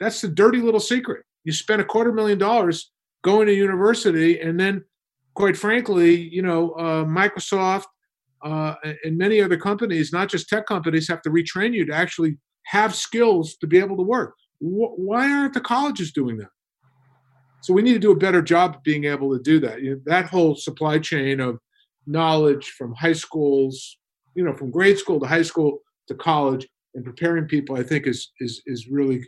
That's 0.00 0.20
the 0.20 0.28
dirty 0.28 0.60
little 0.60 0.80
secret. 0.80 1.24
You 1.44 1.52
spend 1.52 1.80
a 1.80 1.84
quarter 1.84 2.12
million 2.12 2.38
dollars 2.38 2.90
going 3.22 3.46
to 3.46 3.54
university, 3.54 4.40
and 4.40 4.58
then, 4.58 4.84
quite 5.34 5.56
frankly, 5.56 6.14
you 6.14 6.42
know, 6.42 6.72
uh, 6.72 7.04
Microsoft 7.04 7.84
uh, 8.44 8.74
and 9.04 9.16
many 9.16 9.40
other 9.40 9.56
companies, 9.56 10.12
not 10.12 10.28
just 10.28 10.48
tech 10.48 10.66
companies, 10.66 11.08
have 11.08 11.22
to 11.22 11.30
retrain 11.30 11.72
you 11.72 11.86
to 11.86 11.94
actually 11.94 12.36
have 12.66 12.94
skills 12.94 13.56
to 13.56 13.66
be 13.66 13.78
able 13.78 13.96
to 13.96 14.02
work. 14.02 14.34
why 14.60 15.30
aren't 15.30 15.54
the 15.54 15.60
colleges 15.60 16.12
doing 16.12 16.36
that? 16.38 16.48
So 17.62 17.72
we 17.72 17.82
need 17.82 17.94
to 17.94 17.98
do 17.98 18.12
a 18.12 18.16
better 18.16 18.42
job 18.42 18.76
of 18.76 18.82
being 18.82 19.04
able 19.04 19.34
to 19.34 19.42
do 19.42 19.58
that. 19.60 19.82
You 19.82 19.94
know, 19.94 20.00
that 20.04 20.26
whole 20.26 20.54
supply 20.54 20.98
chain 20.98 21.40
of 21.40 21.58
knowledge 22.06 22.70
from 22.70 22.94
high 22.94 23.14
schools, 23.14 23.96
you 24.34 24.44
know, 24.44 24.52
from 24.52 24.70
grade 24.70 24.98
school 24.98 25.18
to 25.20 25.26
high 25.26 25.42
school 25.42 25.78
to 26.08 26.14
college, 26.14 26.66
and 26.94 27.04
preparing 27.04 27.46
people, 27.46 27.76
I 27.76 27.82
think 27.82 28.06
is 28.06 28.32
is 28.40 28.62
is 28.66 28.88
really 28.88 29.26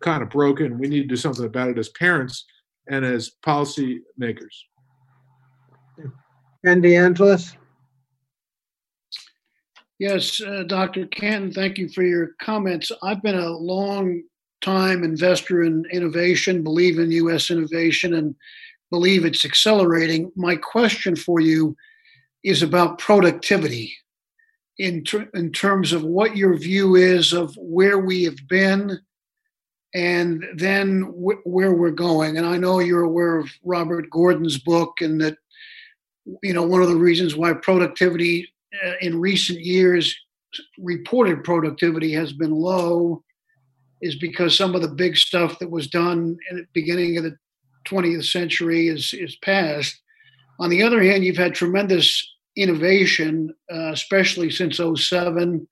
kind 0.00 0.22
of 0.22 0.28
broken. 0.28 0.78
We 0.78 0.88
need 0.88 1.02
to 1.02 1.08
do 1.08 1.16
something 1.16 1.46
about 1.46 1.70
it 1.70 1.78
as 1.78 1.88
parents 1.90 2.44
and 2.88 3.04
as 3.04 3.30
policy 3.42 4.02
makers. 4.18 4.66
And 6.64 6.84
DeAngelis? 6.84 7.56
Yes, 10.00 10.40
uh, 10.40 10.62
Dr. 10.66 11.06
Canton, 11.08 11.52
thank 11.52 11.76
you 11.76 11.86
for 11.90 12.02
your 12.02 12.30
comments. 12.40 12.90
I've 13.02 13.22
been 13.22 13.38
a 13.38 13.50
long 13.50 14.22
time 14.62 15.04
investor 15.04 15.62
in 15.62 15.84
innovation, 15.92 16.64
believe 16.64 16.98
in 16.98 17.10
US 17.10 17.50
innovation, 17.50 18.14
and 18.14 18.34
believe 18.90 19.26
it's 19.26 19.44
accelerating. 19.44 20.32
My 20.36 20.56
question 20.56 21.16
for 21.16 21.40
you 21.40 21.76
is 22.42 22.62
about 22.62 22.98
productivity 22.98 23.92
in, 24.78 25.04
ter- 25.04 25.28
in 25.34 25.52
terms 25.52 25.92
of 25.92 26.02
what 26.02 26.34
your 26.34 26.56
view 26.56 26.94
is 26.94 27.34
of 27.34 27.54
where 27.58 27.98
we 27.98 28.24
have 28.24 28.38
been 28.48 28.98
and 29.94 30.42
then 30.54 31.02
wh- 31.02 31.46
where 31.46 31.74
we're 31.74 31.90
going. 31.90 32.38
And 32.38 32.46
I 32.46 32.56
know 32.56 32.78
you're 32.78 33.02
aware 33.02 33.36
of 33.36 33.50
Robert 33.62 34.08
Gordon's 34.08 34.56
book 34.56 35.02
and 35.02 35.20
that, 35.20 35.36
you 36.42 36.54
know, 36.54 36.62
one 36.62 36.80
of 36.80 36.88
the 36.88 36.96
reasons 36.96 37.36
why 37.36 37.52
productivity 37.52 38.48
in 39.00 39.20
recent 39.20 39.60
years, 39.60 40.14
reported 40.78 41.44
productivity 41.44 42.12
has 42.12 42.32
been 42.32 42.52
low 42.52 43.22
is 44.00 44.16
because 44.16 44.56
some 44.56 44.74
of 44.74 44.82
the 44.82 44.88
big 44.88 45.16
stuff 45.16 45.58
that 45.58 45.70
was 45.70 45.88
done 45.88 46.36
in 46.50 46.56
the 46.56 46.66
beginning 46.72 47.18
of 47.18 47.24
the 47.24 47.36
20th 47.86 48.24
century 48.24 48.88
is, 48.88 49.12
is 49.14 49.36
past. 49.36 50.00
On 50.58 50.70
the 50.70 50.82
other 50.82 51.02
hand, 51.02 51.24
you've 51.24 51.36
had 51.36 51.54
tremendous 51.54 52.26
innovation, 52.56 53.54
uh, 53.72 53.92
especially 53.92 54.50
since 54.50 54.78
07, 54.78 55.66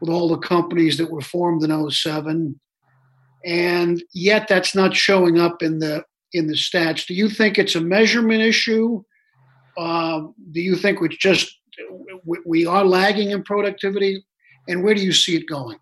with 0.00 0.10
all 0.10 0.28
the 0.28 0.38
companies 0.38 0.96
that 0.98 1.10
were 1.10 1.20
formed 1.20 1.62
in 1.62 1.90
07. 1.90 2.58
And 3.44 4.02
yet 4.12 4.48
that's 4.48 4.74
not 4.74 4.96
showing 4.96 5.38
up 5.38 5.62
in 5.62 5.78
the 5.78 6.04
in 6.32 6.48
the 6.48 6.54
stats. 6.54 7.06
Do 7.06 7.14
you 7.14 7.28
think 7.28 7.58
it's 7.58 7.76
a 7.76 7.80
measurement 7.80 8.42
issue? 8.42 9.04
Uh, 9.78 10.22
do 10.50 10.60
you 10.60 10.74
think 10.74 10.98
it's 11.00 11.16
just 11.16 11.60
we 12.44 12.66
are 12.66 12.84
lagging 12.84 13.30
in 13.30 13.42
productivity? 13.42 14.24
And 14.68 14.82
where 14.82 14.94
do 14.94 15.02
you 15.02 15.12
see 15.12 15.36
it 15.36 15.46
going? 15.46 15.78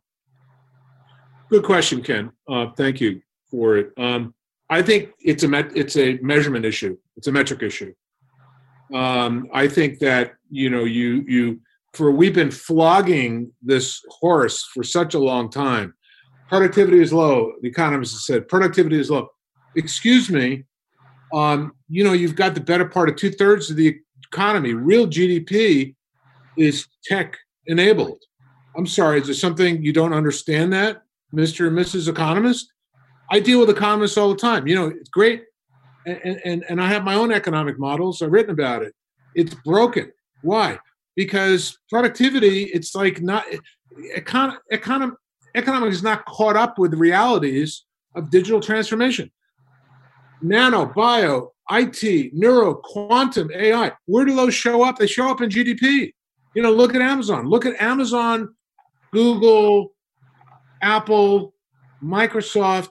Good 1.51 1.65
question, 1.65 2.03
Ken. 2.03 2.33
Uh, 2.49 2.69
thank 2.77 3.01
you 3.01 3.21
for 3.51 3.77
it. 3.77 3.93
Um, 3.99 4.35
I 4.71 4.81
think 4.81 5.11
it's 5.21 5.43
a 5.43 5.49
met- 5.49 5.77
it's 5.77 5.97
a 5.97 6.19
measurement 6.23 6.65
issue. 6.65 6.97
It's 7.17 7.27
a 7.27 7.33
metric 7.33 7.63
issue. 7.63 7.93
Um, 8.95 9.49
I 9.53 9.69
think 9.69 9.99
that 9.99 10.33
you 10.51 10.71
know 10.71 10.85
you 10.85 11.25
you 11.29 11.61
for 11.93 12.11
we've 12.11 12.35
been 12.35 12.51
flogging 12.51 13.53
this 13.61 14.01
horse 14.09 14.65
for 14.73 14.83
such 14.83 15.13
a 15.15 15.19
long 15.19 15.51
time. 15.51 15.95
Productivity 16.49 17.01
is 17.01 17.13
low. 17.13 17.53
The 17.61 17.69
economists 17.69 18.15
have 18.15 18.37
said 18.37 18.49
productivity 18.49 18.99
is 18.99 19.11
low. 19.11 19.29
Excuse 19.77 20.31
me. 20.31 20.65
Um, 21.35 21.73
you 21.89 22.03
know 22.03 22.15
you've 22.15 22.37
got 22.37 22.55
the 22.55 22.61
better 22.61 22.87
part 22.87 23.11
of 23.11 23.17
two 23.17 23.31
thirds 23.31 23.71
of 23.71 23.77
the 23.77 23.99
economy. 24.33 24.73
Real 24.73 25.07
GDP 25.07 25.95
is 26.57 26.87
tech 27.05 27.37
enabled. 27.67 28.23
I'm 28.77 28.87
sorry. 28.87 29.21
Is 29.21 29.27
there 29.27 29.35
something 29.35 29.83
you 29.85 29.93
don't 29.93 30.15
understand 30.15 30.73
that? 30.73 31.03
Mr. 31.35 31.69
and 31.69 31.79
Mrs. 31.79 32.09
Economist. 32.09 32.73
I 33.31 33.41
deal 33.41 33.61
with 33.61 33.71
economists 33.71 34.17
all 34.17 34.31
the 34.31 34.37
time. 34.37 34.67
You 34.67 34.75
know, 34.75 34.87
it's 34.89 35.09
great. 35.09 35.45
And, 36.07 36.41
and, 36.45 36.65
and 36.69 36.81
I 36.81 36.89
have 36.89 37.05
my 37.05 37.15
own 37.15 37.33
economic 37.33 37.79
models. 37.79 38.21
I've 38.23 38.33
written 38.33 38.53
about 38.53 38.83
it. 38.83 38.95
It's 39.35 39.55
broken. 39.55 40.13
Why? 40.43 40.79
Because 41.15 41.79
productivity, 41.89 42.65
it's 42.65 42.95
like 42.95 43.21
not, 43.23 43.45
econ, 44.17 44.57
econ, 44.73 45.13
economics 45.55 45.97
is 45.97 46.03
not 46.03 46.25
caught 46.27 46.57
up 46.57 46.79
with 46.79 46.95
realities 46.95 47.85
of 48.15 48.31
digital 48.31 48.61
transformation. 48.61 49.31
Nano, 50.43 50.87
bio, 50.87 51.53
IT, 51.71 52.35
neuro, 52.35 52.75
quantum, 52.75 53.51
AI. 53.55 53.93
Where 54.07 54.25
do 54.25 54.35
those 54.35 54.55
show 54.55 54.83
up? 54.83 54.99
They 54.99 55.07
show 55.07 55.31
up 55.31 55.41
in 55.41 55.49
GDP. 55.49 56.13
You 56.55 56.63
know, 56.63 56.73
look 56.73 56.95
at 56.95 57.01
Amazon. 57.01 57.49
Look 57.49 57.65
at 57.65 57.81
Amazon, 57.81 58.55
Google, 59.13 59.95
Apple, 60.83 61.55
Microsoft, 62.03 62.91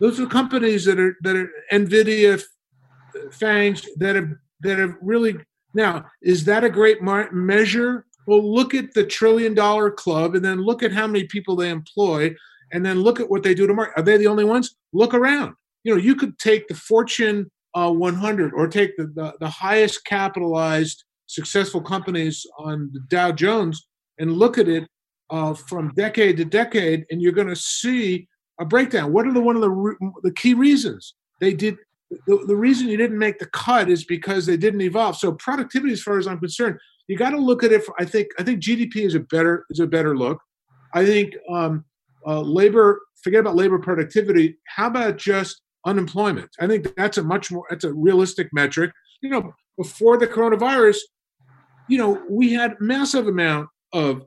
those 0.00 0.18
are 0.18 0.26
companies 0.26 0.86
that 0.86 0.98
are 0.98 1.16
that 1.20 1.36
are 1.36 1.50
Nvidia, 1.70 2.42
FANGs 3.30 3.86
that 3.96 4.16
have 4.16 4.30
that 4.60 4.78
have 4.78 4.96
really 5.02 5.36
now 5.74 6.06
is 6.22 6.44
that 6.46 6.64
a 6.64 6.70
great 6.70 7.02
mar- 7.02 7.30
measure? 7.32 8.06
Well, 8.26 8.42
look 8.42 8.74
at 8.74 8.94
the 8.94 9.04
trillion 9.04 9.54
dollar 9.54 9.90
club, 9.90 10.34
and 10.34 10.44
then 10.44 10.62
look 10.62 10.82
at 10.82 10.92
how 10.92 11.06
many 11.06 11.24
people 11.24 11.54
they 11.54 11.68
employ, 11.68 12.34
and 12.72 12.84
then 12.84 13.00
look 13.02 13.20
at 13.20 13.28
what 13.28 13.42
they 13.42 13.54
do 13.54 13.66
to 13.66 13.74
market. 13.74 14.00
Are 14.00 14.02
they 14.02 14.16
the 14.16 14.26
only 14.26 14.44
ones? 14.44 14.76
Look 14.92 15.14
around. 15.14 15.54
You 15.84 15.94
know, 15.94 16.00
you 16.00 16.14
could 16.14 16.38
take 16.38 16.68
the 16.68 16.74
Fortune 16.74 17.50
uh, 17.74 17.90
100 17.90 18.52
or 18.54 18.68
take 18.68 18.96
the, 18.96 19.06
the 19.06 19.34
the 19.40 19.48
highest 19.48 20.04
capitalized 20.04 21.04
successful 21.26 21.80
companies 21.80 22.44
on 22.58 22.90
the 22.92 23.00
Dow 23.08 23.30
Jones 23.32 23.86
and 24.18 24.32
look 24.32 24.58
at 24.58 24.68
it 24.68 24.88
uh, 25.30 25.54
from 25.54 25.94
decade 25.94 26.36
to 26.38 26.44
decade, 26.44 27.06
and 27.10 27.22
you're 27.22 27.32
going 27.32 27.48
to 27.48 27.56
see 27.56 28.28
a 28.60 28.64
breakdown. 28.64 29.12
What 29.12 29.26
are 29.26 29.32
the 29.32 29.40
one 29.40 29.56
of 29.56 29.62
the 29.62 29.96
the 30.22 30.32
key 30.32 30.54
reasons 30.54 31.14
they 31.40 31.54
did? 31.54 31.76
The, 32.26 32.44
the 32.48 32.56
reason 32.56 32.88
you 32.88 32.96
didn't 32.96 33.18
make 33.18 33.38
the 33.38 33.46
cut 33.46 33.88
is 33.88 34.04
because 34.04 34.44
they 34.44 34.56
didn't 34.56 34.80
evolve. 34.80 35.16
So 35.16 35.32
productivity, 35.32 35.92
as 35.92 36.02
far 36.02 36.18
as 36.18 36.26
I'm 36.26 36.40
concerned, 36.40 36.76
you 37.06 37.16
got 37.16 37.30
to 37.30 37.38
look 37.38 37.62
at 37.62 37.70
it. 37.70 37.84
For, 37.84 37.94
I 38.00 38.04
think 38.04 38.28
I 38.38 38.42
think 38.42 38.60
GDP 38.60 39.06
is 39.06 39.14
a 39.14 39.20
better 39.20 39.64
is 39.70 39.80
a 39.80 39.86
better 39.86 40.16
look. 40.16 40.40
I 40.94 41.06
think 41.06 41.34
um, 41.48 41.84
uh, 42.26 42.40
labor. 42.40 43.00
Forget 43.22 43.40
about 43.40 43.54
labor 43.54 43.78
productivity. 43.78 44.56
How 44.66 44.86
about 44.86 45.18
just 45.18 45.60
unemployment? 45.84 46.50
I 46.60 46.66
think 46.66 46.94
that's 46.96 47.18
a 47.18 47.22
much 47.22 47.50
more 47.50 47.64
that's 47.70 47.84
a 47.84 47.92
realistic 47.92 48.48
metric. 48.52 48.92
You 49.22 49.30
know, 49.30 49.52
before 49.76 50.16
the 50.18 50.26
coronavirus, 50.26 50.98
you 51.88 51.98
know, 51.98 52.22
we 52.28 52.52
had 52.52 52.74
massive 52.80 53.26
amount 53.26 53.68
of 53.92 54.22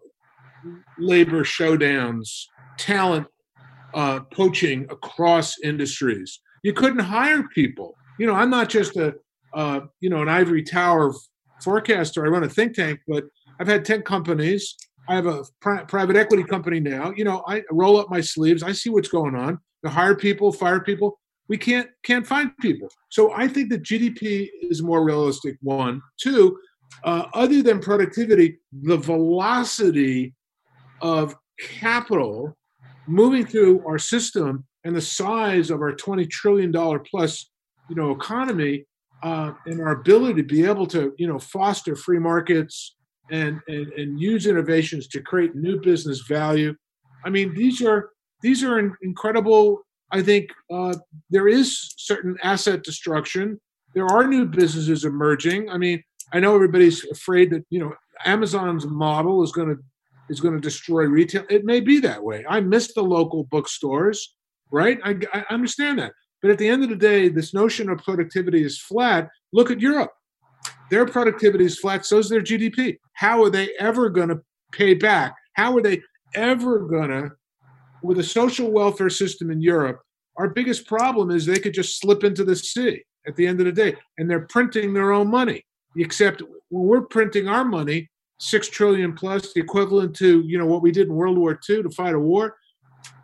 labor 0.97 1.43
showdowns, 1.43 2.45
talent 2.77 3.27
uh, 3.93 4.21
poaching 4.31 4.85
across 4.89 5.59
industries. 5.59 6.39
You 6.63 6.73
couldn't 6.73 6.99
hire 6.99 7.43
people. 7.53 7.95
You 8.19 8.27
know, 8.27 8.33
I'm 8.33 8.49
not 8.49 8.69
just 8.69 8.95
a 8.97 9.15
uh, 9.53 9.81
you 9.99 10.09
know 10.09 10.21
an 10.21 10.29
ivory 10.29 10.63
tower 10.63 11.13
forecaster. 11.63 12.25
I 12.25 12.29
run 12.29 12.43
a 12.43 12.49
think 12.49 12.75
tank, 12.75 12.99
but 13.07 13.25
I've 13.59 13.67
had 13.67 13.85
ten 13.85 14.01
companies. 14.01 14.75
I 15.07 15.15
have 15.15 15.25
a 15.25 15.43
pri- 15.59 15.83
private 15.83 16.15
equity 16.15 16.43
company 16.43 16.79
now. 16.79 17.11
You 17.15 17.25
know, 17.25 17.43
I 17.47 17.63
roll 17.71 17.97
up 17.97 18.09
my 18.09 18.21
sleeves. 18.21 18.63
I 18.63 18.71
see 18.71 18.89
what's 18.89 19.09
going 19.09 19.35
on. 19.35 19.59
To 19.83 19.89
hire 19.89 20.15
people, 20.15 20.51
fire 20.51 20.79
people. 20.79 21.19
We 21.49 21.57
can't 21.57 21.89
can't 22.03 22.25
find 22.25 22.55
people. 22.59 22.87
So 23.09 23.33
I 23.33 23.47
think 23.47 23.69
that 23.69 23.83
GDP 23.83 24.49
is 24.61 24.81
more 24.81 25.03
realistic. 25.03 25.57
One, 25.61 26.01
two. 26.19 26.57
Uh, 27.03 27.25
other 27.33 27.63
than 27.63 27.79
productivity, 27.79 28.59
the 28.71 28.97
velocity 28.97 30.33
of 31.01 31.35
capital 31.59 32.55
moving 33.07 33.45
through 33.45 33.85
our 33.85 33.97
system 33.97 34.65
and 34.83 34.95
the 34.95 35.01
size 35.01 35.69
of 35.69 35.81
our 35.81 35.93
20 35.93 36.25
trillion 36.27 36.71
dollar 36.71 36.99
plus 36.99 37.49
you 37.89 37.95
know 37.95 38.11
economy 38.11 38.85
uh, 39.23 39.53
and 39.65 39.81
our 39.81 39.91
ability 39.91 40.41
to 40.41 40.47
be 40.47 40.65
able 40.65 40.85
to 40.87 41.13
you 41.17 41.27
know 41.27 41.39
foster 41.39 41.95
free 41.95 42.19
markets 42.19 42.95
and, 43.31 43.59
and 43.67 43.87
and 43.93 44.19
use 44.19 44.47
innovations 44.47 45.07
to 45.07 45.21
create 45.21 45.55
new 45.55 45.79
business 45.79 46.21
value 46.27 46.73
i 47.25 47.29
mean 47.29 47.53
these 47.55 47.81
are 47.81 48.09
these 48.41 48.63
are 48.63 48.97
incredible 49.01 49.81
i 50.13 50.21
think 50.21 50.49
uh, 50.71 50.95
there 51.29 51.47
is 51.47 51.93
certain 51.97 52.37
asset 52.43 52.83
destruction 52.83 53.59
there 53.93 54.07
are 54.07 54.27
new 54.27 54.45
businesses 54.45 55.03
emerging 55.03 55.69
i 55.69 55.77
mean 55.77 56.01
i 56.33 56.39
know 56.39 56.55
everybody's 56.55 57.03
afraid 57.11 57.49
that 57.49 57.65
you 57.69 57.79
know 57.79 57.93
amazon's 58.25 58.85
model 58.85 59.43
is 59.43 59.51
going 59.51 59.67
to 59.67 59.77
is 60.29 60.39
going 60.39 60.53
to 60.53 60.59
destroy 60.59 61.03
retail. 61.03 61.43
It 61.49 61.65
may 61.65 61.79
be 61.79 61.99
that 61.99 62.23
way. 62.23 62.45
I 62.47 62.59
miss 62.61 62.93
the 62.93 63.03
local 63.03 63.45
bookstores, 63.45 64.35
right? 64.71 64.99
I, 65.03 65.17
I 65.33 65.45
understand 65.49 65.99
that. 65.99 66.13
But 66.41 66.51
at 66.51 66.57
the 66.57 66.67
end 66.67 66.83
of 66.83 66.89
the 66.89 66.95
day, 66.95 67.29
this 67.29 67.53
notion 67.53 67.89
of 67.89 67.99
productivity 67.99 68.63
is 68.63 68.79
flat. 68.79 69.29
Look 69.53 69.71
at 69.71 69.79
Europe. 69.79 70.11
Their 70.89 71.05
productivity 71.05 71.65
is 71.65 71.79
flat, 71.79 72.05
so 72.05 72.19
is 72.19 72.29
their 72.29 72.41
GDP. 72.41 72.97
How 73.13 73.43
are 73.43 73.49
they 73.49 73.69
ever 73.79 74.09
going 74.09 74.29
to 74.29 74.41
pay 74.71 74.93
back? 74.93 75.35
How 75.53 75.75
are 75.77 75.81
they 75.81 76.01
ever 76.35 76.79
gonna, 76.79 77.31
with 78.03 78.19
a 78.19 78.23
social 78.23 78.69
welfare 78.69 79.09
system 79.09 79.49
in 79.49 79.61
Europe, 79.61 80.01
our 80.35 80.49
biggest 80.49 80.85
problem 80.87 81.31
is 81.31 81.45
they 81.45 81.59
could 81.59 81.73
just 81.73 81.99
slip 81.99 82.23
into 82.23 82.43
the 82.43 82.55
sea 82.55 83.01
at 83.25 83.35
the 83.35 83.47
end 83.47 83.59
of 83.59 83.65
the 83.65 83.71
day, 83.71 83.95
and 84.17 84.29
they're 84.29 84.47
printing 84.47 84.93
their 84.93 85.11
own 85.11 85.29
money. 85.29 85.65
Except 85.95 86.41
when 86.69 86.87
we're 86.87 87.01
printing 87.01 87.47
our 87.47 87.63
money, 87.63 88.09
six 88.39 88.67
trillion 88.67 89.13
plus, 89.13 89.53
the 89.53 89.61
equivalent 89.61 90.15
to 90.17 90.41
you 90.41 90.57
know 90.57 90.65
what 90.65 90.81
we 90.81 90.91
did 90.91 91.07
in 91.07 91.13
World 91.13 91.37
War 91.37 91.59
II 91.69 91.83
to 91.83 91.89
fight 91.91 92.15
a 92.15 92.19
war, 92.19 92.57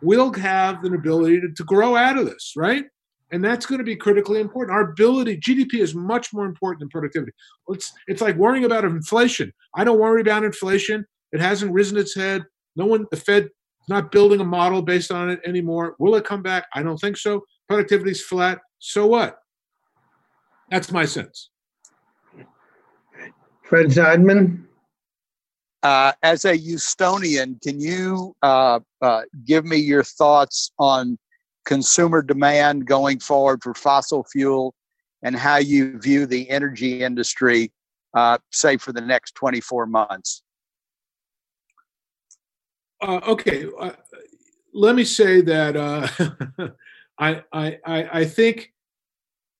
we'll 0.02 0.32
have 0.34 0.82
an 0.84 0.94
ability 0.94 1.40
to, 1.40 1.52
to 1.52 1.64
grow 1.64 1.96
out 1.96 2.18
of 2.18 2.26
this, 2.26 2.54
right? 2.56 2.84
And 3.32 3.44
that's 3.44 3.66
going 3.66 3.78
to 3.78 3.84
be 3.84 3.96
critically 3.96 4.40
important. 4.40 4.74
Our 4.74 4.90
ability, 4.90 5.38
GDP 5.38 5.74
is 5.80 5.94
much 5.94 6.32
more 6.32 6.46
important 6.46 6.80
than 6.80 6.88
productivity. 6.88 7.32
It's, 7.68 7.92
it's 8.08 8.20
like 8.20 8.36
worrying 8.36 8.64
about 8.64 8.84
inflation. 8.84 9.52
I 9.74 9.84
don't 9.84 10.00
worry 10.00 10.20
about 10.20 10.42
inflation. 10.42 11.06
It 11.32 11.40
hasn't 11.40 11.72
risen 11.72 11.96
its 11.96 12.14
head. 12.14 12.44
No 12.74 12.86
one, 12.86 13.06
the 13.10 13.16
Fed 13.16 13.50
not 13.88 14.12
building 14.12 14.40
a 14.40 14.44
model 14.44 14.82
based 14.82 15.10
on 15.10 15.30
it 15.30 15.40
anymore. 15.44 15.96
Will 15.98 16.14
it 16.16 16.24
come 16.24 16.42
back? 16.42 16.66
I 16.74 16.82
don't 16.82 16.98
think 16.98 17.16
so. 17.16 17.44
Productivity's 17.68 18.22
flat. 18.22 18.60
So 18.78 19.06
what? 19.06 19.38
That's 20.70 20.92
my 20.92 21.04
sense. 21.04 21.50
Fred 23.64 23.86
Zeidman. 23.86 24.64
Uh, 25.82 26.12
as 26.22 26.44
a 26.44 26.58
Houstonian, 26.58 27.60
can 27.62 27.80
you 27.80 28.34
uh, 28.42 28.80
uh, 29.00 29.22
give 29.44 29.64
me 29.64 29.76
your 29.76 30.04
thoughts 30.04 30.72
on 30.78 31.18
consumer 31.64 32.22
demand 32.22 32.86
going 32.86 33.18
forward 33.18 33.62
for 33.62 33.74
fossil 33.74 34.24
fuel 34.24 34.74
and 35.22 35.36
how 35.36 35.56
you 35.56 35.98
view 35.98 36.26
the 36.26 36.48
energy 36.50 37.00
industry, 37.02 37.72
uh, 38.14 38.38
say, 38.50 38.76
for 38.76 38.92
the 38.92 39.00
next 39.00 39.34
24 39.36 39.86
months? 39.86 40.42
Uh, 43.02 43.20
okay, 43.28 43.66
uh, 43.78 43.92
let 44.74 44.94
me 44.94 45.04
say 45.04 45.40
that 45.40 45.76
I, 47.18 47.42
I, 47.52 47.78
I 47.86 48.24
think 48.24 48.72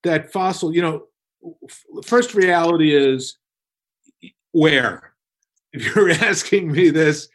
that 0.02 0.32
fossil, 0.32 0.74
you 0.74 0.82
know, 0.82 1.06
first 2.04 2.34
reality 2.34 2.94
is 2.94 3.38
where 4.52 5.14
if 5.72 5.94
you're 5.94 6.10
asking 6.10 6.72
me 6.72 6.90
this 6.90 7.28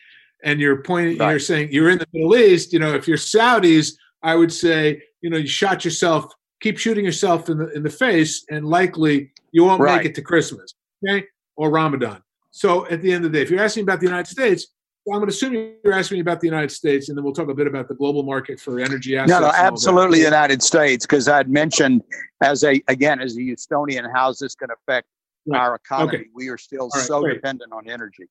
and 0.44 0.60
you're 0.60 0.82
pointing 0.84 1.18
right. 1.18 1.32
you're 1.32 1.40
saying 1.40 1.70
you're 1.72 1.90
in 1.90 1.98
the 1.98 2.08
middle 2.14 2.36
east 2.36 2.74
you 2.74 2.80
know 2.80 2.94
if 2.94 3.08
you're 3.08 3.18
saudis 3.18 3.94
i 4.22 4.36
would 4.36 4.52
say 4.52 5.02
you 5.22 5.30
know 5.30 5.38
you 5.38 5.48
shot 5.48 5.86
yourself 5.86 6.34
keep 6.60 6.78
shooting 6.78 7.06
yourself 7.06 7.50
in 7.50 7.58
the 7.58 7.70
in 7.70 7.84
the 7.84 7.90
face 7.90 8.46
and 8.50 8.66
likely 8.66 9.32
you 9.52 9.64
won't 9.64 9.82
right. 9.82 9.98
make 9.98 10.06
it 10.06 10.16
to 10.16 10.22
christmas 10.22 10.76
okay 11.08 11.26
or 11.56 11.72
ramadan 11.72 12.22
so 12.52 12.86
at 12.88 13.02
the 13.02 13.12
end 13.12 13.26
of 13.26 13.32
the 13.32 13.38
day 13.38 13.42
if 13.42 13.50
you're 13.50 13.64
asking 13.64 13.84
about 13.84 14.00
the 14.00 14.06
united 14.06 14.28
states 14.28 14.68
I'm 15.08 15.20
going 15.20 15.28
to 15.28 15.34
assume 15.34 15.54
you're 15.54 15.94
asking 15.94 16.16
me 16.16 16.22
about 16.22 16.40
the 16.40 16.48
United 16.48 16.72
States, 16.72 17.10
and 17.10 17.18
then 17.18 17.24
we'll 17.24 17.34
talk 17.34 17.48
a 17.50 17.54
bit 17.54 17.68
about 17.68 17.88
the 17.88 17.94
global 17.94 18.24
market 18.24 18.60
for 18.60 18.80
energy 18.80 19.16
assets. 19.16 19.30
No, 19.30 19.40
no, 19.40 19.52
absolutely, 19.54 20.18
the 20.18 20.26
United 20.26 20.64
States, 20.64 21.06
because 21.06 21.28
I'd 21.28 21.48
mentioned 21.48 22.02
as 22.42 22.64
a 22.64 22.82
again 22.88 23.22
as 23.22 23.38
a 23.38 23.40
Houstonian, 23.40 24.10
how's 24.12 24.40
this 24.40 24.56
going 24.56 24.70
to 24.70 24.76
affect 24.88 25.08
right. 25.46 25.60
our 25.60 25.76
economy. 25.76 26.18
Okay. 26.18 26.26
We 26.34 26.50
are 26.50 26.58
still 26.58 26.90
right. 26.96 27.04
so 27.04 27.22
Great. 27.22 27.36
dependent 27.36 27.72
on 27.72 27.88
energy. 27.88 28.26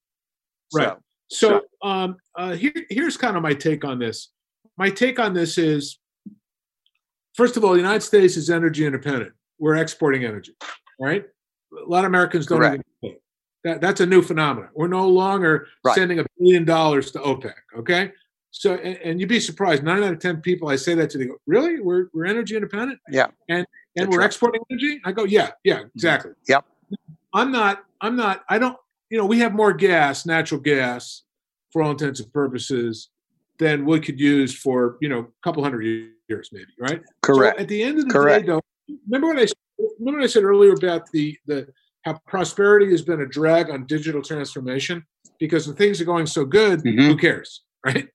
Right. 0.73 0.97
So, 1.31 1.63
so 1.83 1.89
um, 1.89 2.17
uh, 2.37 2.53
here, 2.55 2.73
here's 2.91 3.17
kind 3.17 3.37
of 3.37 3.43
my 3.43 3.55
take 3.55 3.85
on 3.85 4.01
this. 4.01 4.33
My 4.77 4.91
take 4.91 5.21
on 5.21 5.33
this 5.33 5.59
is, 5.59 6.01
first 7.35 7.57
of 7.57 7.65
all, 7.65 7.71
the 7.71 7.79
United 7.79 8.03
States 8.03 8.37
is 8.37 8.51
energy 8.51 8.85
independent. 8.85 9.33
We're 9.61 9.77
exporting 9.77 10.25
energy, 10.25 10.57
right? 11.01 11.25
A 11.73 11.89
lot 11.89 12.01
of 12.01 12.09
Americans 12.09 12.47
don't 12.47 12.59
Correct. 12.59 12.83
even 13.05 13.17
that. 13.65 13.81
That's 13.81 14.01
a 14.01 14.07
new 14.07 14.23
phenomenon. 14.23 14.71
We're 14.75 14.89
no 14.89 15.09
longer 15.09 15.67
right. 15.85 15.95
sending 15.95 16.21
a 16.21 16.27
billion 16.39 16.65
dollars 16.65 17.11
to 17.13 17.19
OPEC. 17.19 17.55
Okay. 17.79 18.13
So, 18.51 18.75
and, 18.75 18.97
and, 18.99 19.21
you'd 19.21 19.29
be 19.29 19.41
surprised. 19.41 19.83
Nine 19.83 20.05
out 20.05 20.13
of 20.13 20.21
ten 20.21 20.41
people 20.41 20.69
I 20.69 20.77
say 20.77 20.95
that 20.95 21.11
to, 21.11 21.19
they 21.19 21.27
go, 21.27 21.37
"Really? 21.45 21.81
We're 21.81 22.07
we're 22.15 22.27
energy 22.27 22.55
independent? 22.55 23.01
Yeah. 23.11 23.27
And 23.49 23.67
and 23.97 24.07
That's 24.07 24.15
we're 24.15 24.21
right. 24.21 24.27
exporting 24.27 24.61
energy? 24.71 25.01
I 25.05 25.13
go, 25.13 25.25
yeah, 25.25 25.51
yeah, 25.63 25.79
mm-hmm. 25.79 25.89
exactly. 25.95 26.33
Yep. 26.49 26.65
I'm 27.33 27.53
not, 27.53 27.85
I'm 28.01 28.17
not, 28.17 28.45
I 28.49 28.59
don't, 28.59 28.77
you 29.11 29.19
know, 29.19 29.27
we 29.27 29.39
have 29.41 29.55
more 29.55 29.73
gas, 29.73 30.27
natural 30.27 30.61
gas, 30.61 31.23
for 31.73 31.83
all 31.83 31.91
intents 31.91 32.21
and 32.21 32.33
purposes, 32.33 33.11
than 33.59 33.85
we 33.85 34.01
could 34.01 34.19
use 34.19 34.57
for, 34.57 34.97
you 35.01 35.09
know, 35.09 35.21
a 35.21 35.27
couple 35.43 35.63
hundred 35.63 35.83
years, 36.29 36.51
maybe, 36.53 36.67
right? 36.79 37.03
Correct. 37.23 37.59
So 37.59 37.63
at 37.63 37.69
the 37.69 37.83
end 37.83 37.99
of 37.99 38.07
the 38.07 38.13
Correct. 38.13 38.47
day, 38.47 38.53
though, 38.53 38.61
remember 39.07 39.29
what 39.29 39.39
I 39.39 39.47
remember 39.99 40.21
what 40.21 40.25
I 40.25 40.29
said 40.29 40.43
earlier 40.43 40.73
about 40.73 41.11
the 41.13 41.37
the 41.47 41.69
how 42.05 42.19
prosperity 42.27 42.91
has 42.91 43.03
been 43.03 43.21
a 43.21 43.27
drag 43.27 43.71
on 43.71 43.87
digital 43.87 44.23
transformation 44.23 45.05
because 45.41 45.67
when 45.67 45.77
things 45.77 46.01
are 46.01 46.05
going 46.05 46.27
so 46.27 46.45
good, 46.45 46.81
mm-hmm. 46.81 47.01
who 47.01 47.17
cares, 47.17 47.63
right? 47.85 48.09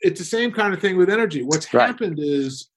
It's 0.00 0.20
the 0.20 0.24
same 0.24 0.52
kind 0.52 0.72
of 0.72 0.80
thing 0.80 0.96
with 0.96 1.10
energy. 1.10 1.42
What's 1.42 1.72
right. 1.74 1.86
happened 1.86 2.18
is 2.20 2.70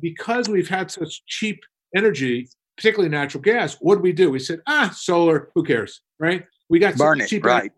because 0.00 0.48
we've 0.48 0.68
had 0.68 0.90
such 0.90 1.24
cheap 1.26 1.60
energy, 1.94 2.48
particularly 2.76 3.10
natural 3.10 3.42
gas, 3.42 3.76
what 3.80 3.96
do 3.96 4.00
we 4.00 4.12
do? 4.12 4.30
We 4.30 4.38
said, 4.38 4.60
ah, 4.66 4.90
solar, 4.94 5.50
who 5.54 5.62
cares, 5.62 6.00
right? 6.18 6.44
We 6.70 6.78
got 6.78 6.96
burn 6.96 7.20
it, 7.20 7.28
cheap 7.28 7.44
right. 7.44 7.70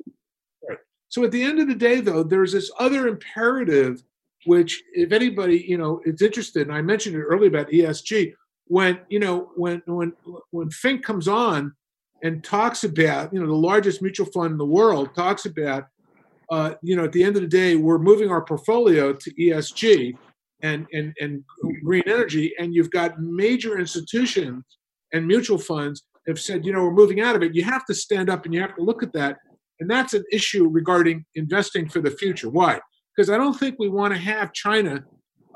right. 0.68 0.78
So 1.08 1.24
at 1.24 1.32
the 1.32 1.42
end 1.42 1.60
of 1.60 1.68
the 1.68 1.74
day, 1.74 2.00
though, 2.00 2.22
there's 2.22 2.52
this 2.52 2.70
other 2.78 3.08
imperative, 3.08 4.02
which 4.46 4.82
if 4.92 5.12
anybody, 5.12 5.64
you 5.66 5.78
know, 5.78 6.00
is 6.04 6.22
interested, 6.22 6.68
and 6.68 6.76
I 6.76 6.82
mentioned 6.82 7.16
it 7.16 7.22
earlier 7.22 7.48
about 7.48 7.70
ESG, 7.70 8.34
when, 8.66 9.00
you 9.08 9.18
know, 9.18 9.50
when 9.56 9.82
when 9.86 10.12
when 10.50 10.70
Fink 10.70 11.04
comes 11.04 11.28
on 11.28 11.74
and 12.24 12.42
talks 12.42 12.82
about, 12.82 13.32
you 13.32 13.38
know, 13.38 13.46
the 13.46 13.54
largest 13.54 14.02
mutual 14.02 14.26
fund 14.26 14.52
in 14.52 14.58
the 14.58 14.64
world 14.64 15.14
talks 15.14 15.44
about, 15.44 15.86
uh, 16.50 16.74
you 16.82 16.96
know, 16.96 17.04
at 17.04 17.12
the 17.12 17.22
end 17.22 17.36
of 17.36 17.42
the 17.42 17.48
day, 17.48 17.76
we're 17.76 17.98
moving 17.98 18.30
our 18.30 18.42
portfolio 18.42 19.12
to 19.12 19.30
ESG 19.34 20.16
and, 20.62 20.86
and, 20.92 21.14
and 21.20 21.44
green 21.84 22.02
energy, 22.06 22.54
and 22.58 22.74
you've 22.74 22.90
got 22.90 23.20
major 23.20 23.78
institutions 23.78 24.64
and 25.12 25.26
mutual 25.26 25.58
funds 25.58 26.04
have 26.26 26.40
said, 26.40 26.64
you 26.64 26.72
know, 26.72 26.82
we're 26.82 26.94
moving 26.94 27.20
out 27.20 27.36
of 27.36 27.42
it. 27.42 27.54
You 27.54 27.62
have 27.64 27.84
to 27.86 27.94
stand 27.94 28.30
up 28.30 28.46
and 28.46 28.54
you 28.54 28.60
have 28.60 28.74
to 28.76 28.82
look 28.82 29.02
at 29.02 29.12
that. 29.12 29.36
And 29.80 29.90
that's 29.90 30.14
an 30.14 30.24
issue 30.32 30.66
regarding 30.66 31.26
investing 31.34 31.88
for 31.88 32.00
the 32.00 32.10
future. 32.10 32.48
Why? 32.48 32.80
Because 33.14 33.28
I 33.28 33.36
don't 33.36 33.58
think 33.58 33.76
we 33.78 33.90
want 33.90 34.14
to 34.14 34.18
have 34.18 34.54
China 34.54 35.04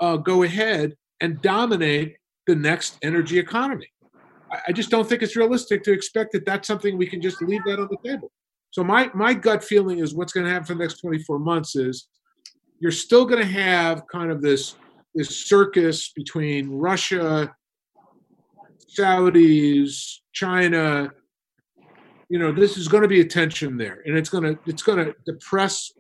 uh, 0.01 0.19
go 0.19 0.43
ahead 0.43 0.95
and 1.21 1.41
dominate 1.41 2.17
the 2.47 2.55
next 2.55 2.99
energy 3.03 3.39
economy. 3.39 3.89
I, 4.69 4.73
just 4.73 4.91
don't 4.91 5.09
think 5.09 5.23
it's 5.23 5.37
realistic 5.37 5.83
to 5.85 5.93
expect 5.93 6.33
that 6.33 6.45
that's 6.45 6.67
something 6.67 6.97
we 6.97 7.07
can 7.07 7.21
just 7.21 7.43
leave 7.43 7.63
that 7.67 7.79
on 7.79 7.89
the 7.91 8.09
table. 8.09 8.31
So 8.71 8.85
my 8.85 9.11
my 9.15 9.35
gut 9.35 9.65
feeling 9.65 9.99
is 9.99 10.15
what's 10.15 10.33
going 10.33 10.47
to 10.47 10.53
happen 10.53 10.67
for 10.67 10.75
the 10.75 10.81
next 10.81 11.01
24 11.01 11.39
months 11.39 11.77
is 11.77 12.09
you're 12.81 12.93
still 12.93 13.25
going 13.25 13.41
to 13.41 13.53
have 13.53 14.03
kind 14.11 14.31
of 14.31 14.43
this 14.43 14.77
this 15.15 15.47
circus 15.47 16.13
between 16.15 16.71
Russia 16.71 17.55
Saudis, 18.99 20.19
China, 20.33 21.11
you 22.29 22.39
know, 22.39 22.53
this 22.53 22.77
is 22.77 22.89
going 22.89 23.03
to 23.03 23.09
be 23.09 23.21
a 23.21 23.25
tension 23.25 23.77
there, 23.77 24.03
and 24.05 24.17
it's 24.17 24.29
going 24.29 24.45
to 24.45 24.59
it's 24.67 24.83
going 24.83 25.05
to 25.05 25.15
depress 25.27 25.93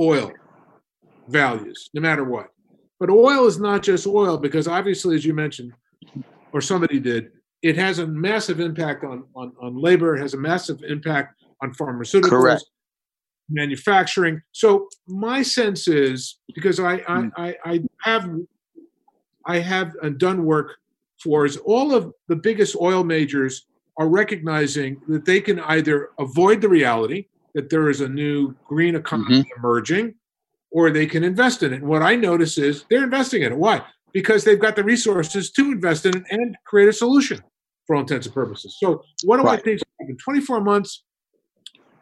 oil 0.00 0.32
values 1.28 1.90
no 1.94 2.00
matter 2.00 2.24
what. 2.24 2.48
But 2.98 3.10
oil 3.10 3.46
is 3.46 3.60
not 3.60 3.82
just 3.82 4.06
oil 4.06 4.38
because 4.38 4.66
obviously, 4.66 5.14
as 5.14 5.24
you 5.24 5.34
mentioned, 5.34 5.72
or 6.52 6.60
somebody 6.60 6.98
did, 6.98 7.30
it 7.62 7.76
has 7.76 7.98
a 7.98 8.06
massive 8.06 8.60
impact 8.60 9.04
on 9.04 9.24
on, 9.34 9.52
on 9.60 9.80
labor. 9.80 10.16
It 10.16 10.20
has 10.20 10.34
a 10.34 10.38
massive 10.38 10.82
impact 10.82 11.42
on 11.62 11.72
pharmaceuticals. 11.74 12.28
Correct. 12.28 12.64
Manufacturing. 13.50 14.42
So 14.52 14.88
my 15.06 15.42
sense 15.42 15.88
is 15.88 16.38
because 16.54 16.78
I, 16.78 17.02
I, 17.08 17.20
hmm. 17.20 17.28
I, 17.36 17.56
I 17.64 17.80
have 18.02 18.30
I 19.46 19.58
have 19.58 19.94
done 20.18 20.44
work 20.44 20.76
for 21.22 21.46
is 21.46 21.56
all 21.56 21.94
of 21.94 22.12
the 22.28 22.36
biggest 22.36 22.76
oil 22.76 23.02
majors 23.02 23.66
are 23.96 24.08
recognizing 24.08 25.00
that 25.08 25.24
they 25.24 25.40
can 25.40 25.58
either 25.60 26.10
avoid 26.18 26.60
the 26.60 26.68
reality 26.68 27.26
that 27.54 27.70
there 27.70 27.88
is 27.88 28.00
a 28.00 28.08
new 28.08 28.54
green 28.66 28.94
economy 28.94 29.40
mm-hmm. 29.40 29.58
emerging 29.58 30.14
or 30.70 30.90
they 30.90 31.06
can 31.06 31.24
invest 31.24 31.62
in 31.62 31.72
it. 31.72 31.80
And 31.80 31.88
what 31.88 32.02
I 32.02 32.14
notice 32.14 32.58
is 32.58 32.84
they're 32.88 33.02
investing 33.02 33.42
in 33.42 33.52
it. 33.52 33.58
Why? 33.58 33.82
Because 34.12 34.44
they've 34.44 34.58
got 34.58 34.76
the 34.76 34.84
resources 34.84 35.50
to 35.52 35.72
invest 35.72 36.06
in 36.06 36.24
and 36.30 36.56
create 36.66 36.88
a 36.88 36.92
solution 36.92 37.40
for 37.86 37.96
all 37.96 38.00
intents 38.00 38.26
and 38.26 38.34
purposes. 38.34 38.76
So, 38.78 39.02
what 39.24 39.36
do 39.36 39.42
right. 39.44 39.58
I 39.58 39.62
think? 39.62 39.80
In 40.00 40.16
24 40.16 40.60
months, 40.62 41.04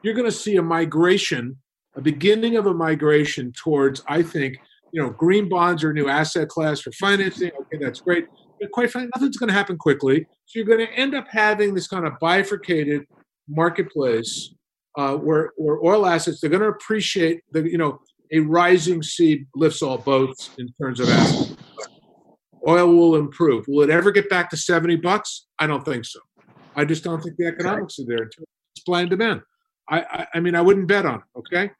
you're 0.03 0.15
going 0.15 0.27
to 0.27 0.33
see 0.33 0.57
a 0.57 0.63
migration, 0.63 1.57
a 1.97 2.01
beginning 2.01 2.57
of 2.57 2.67
a 2.67 2.75
migration 2.75 3.53
towards, 3.53 4.03
I 4.07 4.23
think, 4.23 4.59
you 4.93 5.03
know, 5.03 5.11
green 5.11 5.49
bonds 5.49 5.83
are 5.83 5.91
a 5.91 5.95
new 5.95 6.09
asset 6.09 6.49
class 6.49 6.81
for 6.81 6.93
financing. 6.93 7.51
Okay, 7.59 7.79
that's 7.83 8.01
great 8.01 8.27
but 8.61 8.71
quite 8.71 8.91
frankly, 8.91 9.11
nothing's 9.15 9.37
going 9.37 9.49
to 9.49 9.55
happen 9.55 9.77
quickly. 9.77 10.27
So 10.47 10.59
you're 10.59 10.65
going 10.65 10.87
to 10.87 10.93
end 10.93 11.15
up 11.15 11.27
having 11.31 11.75
this 11.75 11.89
kind 11.89 12.07
of 12.07 12.15
bifurcated 12.21 13.07
marketplace 13.49 14.55
uh, 14.97 15.15
where 15.17 15.53
where 15.57 15.79
oil 15.85 16.07
assets 16.07 16.41
they're 16.41 16.51
going 16.51 16.63
to 16.63 16.69
appreciate 16.69 17.43
the 17.53 17.63
you 17.63 17.79
know 17.79 18.01
a 18.33 18.41
rising 18.41 19.03
sea 19.03 19.45
lifts 19.55 19.83
all 19.83 19.99
boats 19.99 20.51
in 20.59 20.69
terms 20.81 21.01
of 21.01 21.09
assets. 21.09 21.57
Oil 22.67 22.95
will 22.95 23.17
improve. 23.17 23.65
Will 23.69 23.85
it 23.85 23.91
ever 23.91 24.11
get 24.11 24.29
back 24.29 24.51
to 24.51 24.57
seventy 24.57 24.97
bucks? 24.97 25.47
I 25.59 25.67
don't 25.67 25.85
think 25.85 26.05
so. 26.05 26.21
I 26.75 26.85
just 26.85 27.05
don't 27.05 27.23
think 27.23 27.37
the 27.37 27.47
economics 27.47 27.99
are 27.99 28.05
there 28.07 28.19
in 28.19 28.31
terms 28.31 28.41
of 28.41 28.79
supply 28.79 29.01
and 29.01 29.11
demand. 29.11 29.43
I, 29.89 30.01
I, 30.01 30.27
I 30.35 30.41
mean 30.41 30.55
I 30.55 30.61
wouldn't 30.61 30.89
bet 30.89 31.07
on 31.07 31.17
it. 31.17 31.39
Okay. 31.39 31.71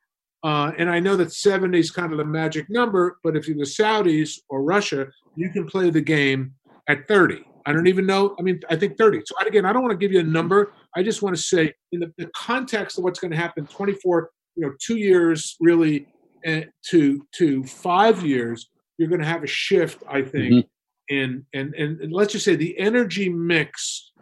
Uh, 0.43 0.71
and 0.79 0.89
I 0.89 1.01
know 1.01 1.17
that 1.17 1.33
70 1.33 1.79
is 1.79 1.91
kind 1.91 2.13
of 2.13 2.19
the 2.19 2.25
magic 2.25 2.71
number, 2.71 3.19
but 3.25 3.37
if 3.37 3.49
you're 3.49 3.57
the 3.57 3.65
Saudis 3.65 4.39
or 4.49 4.63
Russia, 4.63 5.09
you 5.35 5.51
can 5.51 5.67
play 5.67 5.91
the 5.91 6.01
game 6.01 6.55
at 6.89 7.09
30. 7.09 7.43
I 7.65 7.73
don't 7.73 7.89
even 7.89 8.07
know. 8.07 8.37
I 8.39 8.43
mean, 8.43 8.61
I 8.71 8.77
think 8.77 8.97
30. 8.97 9.23
So 9.27 9.35
again, 9.45 9.65
I 9.65 9.73
don't 9.73 9.83
want 9.83 9.91
to 9.91 9.99
give 9.99 10.13
you 10.13 10.21
a 10.21 10.23
number. 10.23 10.73
I 10.95 11.03
just 11.03 11.21
want 11.21 11.35
to 11.35 11.43
say, 11.43 11.75
in 11.91 11.99
the, 11.99 12.13
the 12.17 12.31
context 12.37 12.97
of 12.97 13.03
what's 13.03 13.19
going 13.19 13.33
to 13.33 13.37
happen, 13.37 13.67
24, 13.67 14.31
you 14.55 14.67
know, 14.67 14.73
two 14.81 14.99
years 14.99 15.57
really 15.59 16.07
uh, 16.47 16.61
to 16.91 17.27
to 17.33 17.65
five 17.65 18.25
years, 18.25 18.71
you're 18.99 19.09
going 19.09 19.21
to 19.21 19.27
have 19.27 19.43
a 19.43 19.49
shift. 19.49 20.05
I 20.09 20.23
think 20.23 20.53
mm-hmm 20.53 20.76
and, 21.11 21.45
and 21.53 21.75
and 21.75 22.13
let's 22.13 22.33
just 22.33 22.45
say 22.45 22.57
the 22.57 22.79
energy 22.79 23.29
mix, 23.29 24.13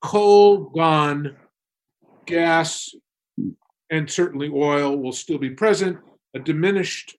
coal 0.00 0.70
gone, 0.70 1.36
gas, 2.26 2.94
and 3.90 4.10
certainly 4.10 4.50
oil 4.52 4.96
will 4.96 5.12
still 5.12 5.38
be 5.38 5.50
present. 5.50 5.98
A 6.34 6.38
diminished, 6.38 7.16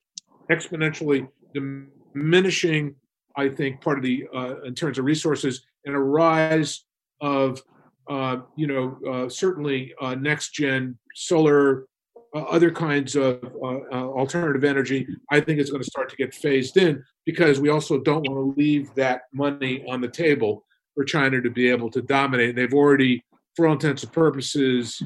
exponentially 0.50 1.28
diminishing, 1.52 2.94
I 3.36 3.48
think, 3.48 3.80
part 3.80 3.98
of 3.98 4.04
the 4.04 4.26
uh, 4.34 4.62
in 4.62 4.74
terms 4.74 4.98
of 4.98 5.04
resources, 5.04 5.64
and 5.84 5.94
a 5.94 5.98
rise 5.98 6.84
of 7.20 7.62
uh, 8.08 8.38
you 8.56 8.66
know 8.66 8.98
uh, 9.08 9.28
certainly 9.28 9.92
uh, 10.00 10.14
next 10.14 10.52
gen 10.52 10.98
solar 11.14 11.86
uh, 12.34 12.42
other 12.42 12.70
kinds 12.70 13.16
of 13.16 13.42
uh, 13.62 13.66
uh, 13.66 14.08
alternative 14.12 14.64
energy, 14.64 15.06
I 15.30 15.40
think 15.40 15.58
is 15.58 15.70
going 15.70 15.82
to 15.82 15.90
start 15.90 16.08
to 16.10 16.16
get 16.16 16.34
phased 16.34 16.76
in 16.76 17.02
because 17.26 17.60
we 17.60 17.68
also 17.68 17.98
don't 17.98 18.28
want 18.28 18.56
to 18.56 18.60
leave 18.60 18.94
that 18.94 19.22
money 19.32 19.84
on 19.88 20.00
the 20.00 20.08
table 20.08 20.64
for 20.94 21.04
China 21.04 21.40
to 21.40 21.50
be 21.50 21.68
able 21.68 21.90
to 21.90 22.02
dominate. 22.02 22.56
They've 22.56 22.72
already, 22.72 23.24
for 23.56 23.66
all 23.66 23.72
intents 23.72 24.04
and 24.04 24.12
purposes, 24.12 25.02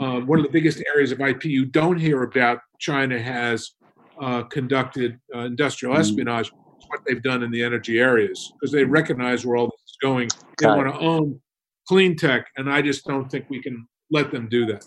um, 0.00 0.26
one 0.26 0.38
of 0.38 0.44
the 0.44 0.52
biggest 0.52 0.82
areas 0.94 1.12
of 1.12 1.20
IP 1.20 1.46
you 1.46 1.64
don't 1.64 1.98
hear 1.98 2.22
about. 2.22 2.60
China 2.78 3.20
has 3.20 3.72
uh, 4.20 4.42
conducted 4.44 5.18
uh, 5.34 5.40
industrial 5.40 5.94
mm. 5.94 5.98
espionage. 5.98 6.52
What 6.88 7.00
they've 7.06 7.22
done 7.22 7.42
in 7.42 7.50
the 7.50 7.62
energy 7.62 7.98
areas 7.98 8.52
because 8.54 8.72
they 8.72 8.84
recognize 8.84 9.44
where 9.44 9.56
all 9.56 9.66
this 9.66 9.80
is 9.88 9.96
going. 10.00 10.28
They 10.58 10.66
want 10.68 10.88
to 10.94 10.98
own 10.98 11.38
clean 11.86 12.16
tech, 12.16 12.46
and 12.56 12.72
I 12.72 12.80
just 12.80 13.04
don't 13.04 13.30
think 13.30 13.50
we 13.50 13.60
can 13.60 13.86
let 14.10 14.30
them 14.30 14.48
do 14.48 14.64
that. 14.66 14.86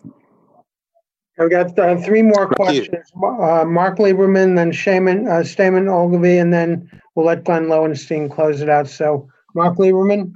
I've 1.40 1.50
got 1.50 1.78
uh, 1.80 1.98
three 1.98 2.22
more 2.22 2.48
questions. 2.48 3.12
Uh, 3.16 3.64
Mark 3.66 3.98
Lieberman, 3.98 4.56
then 4.56 4.72
Shaman, 4.72 5.28
uh, 5.28 5.44
Damon 5.44 5.88
Ogilvy, 5.88 6.38
and 6.38 6.54
then 6.54 6.90
we'll 7.16 7.26
let 7.26 7.46
Glenn 7.46 7.70
Lowenstein 7.70 8.30
close 8.30 8.62
it 8.62 8.70
out. 8.70 8.88
So, 8.88 9.30
Mark 9.56 9.78
Lieberman. 9.78 10.34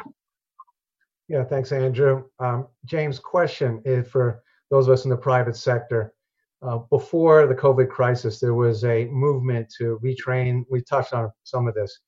Yeah, 1.28 1.44
thanks, 1.44 1.72
Andrew. 1.72 2.24
Um, 2.40 2.68
James, 2.86 3.20
question 3.20 3.82
is 3.84 4.08
for 4.08 4.42
those 4.72 4.88
of 4.88 4.94
us 4.94 5.04
in 5.04 5.10
the 5.10 5.18
private 5.18 5.56
sector. 5.56 6.14
Uh, 6.62 6.78
before 6.90 7.46
the 7.46 7.54
COVID 7.54 7.90
crisis, 7.90 8.40
there 8.40 8.54
was 8.54 8.84
a 8.86 9.06
movement 9.06 9.72
to 9.78 10.00
retrain. 10.04 10.64
We 10.70 10.82
touched 10.82 11.14
on 11.14 11.32
some 11.44 11.68
of 11.68 11.76
this. 11.76 12.00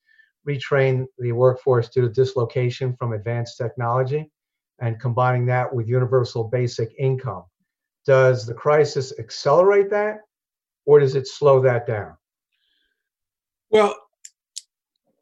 Retrain 0.48 1.06
the 1.20 1.34
workforce 1.34 1.90
due 1.90 2.02
to 2.02 2.10
dislocation 2.10 2.96
from 2.96 3.12
advanced 3.12 3.58
technology, 3.58 4.32
and 4.80 5.00
combining 5.00 5.46
that 5.48 5.74
with 5.74 5.90
universal 5.90 6.46
basic 6.46 6.90
income 6.98 7.44
does 8.08 8.46
the 8.46 8.54
crisis 8.54 9.14
accelerate 9.20 9.90
that 9.90 10.22
or 10.86 11.00
does 11.00 11.14
it 11.14 11.28
slow 11.28 11.62
that 11.62 11.86
down? 11.86 12.16
Well, 13.70 13.96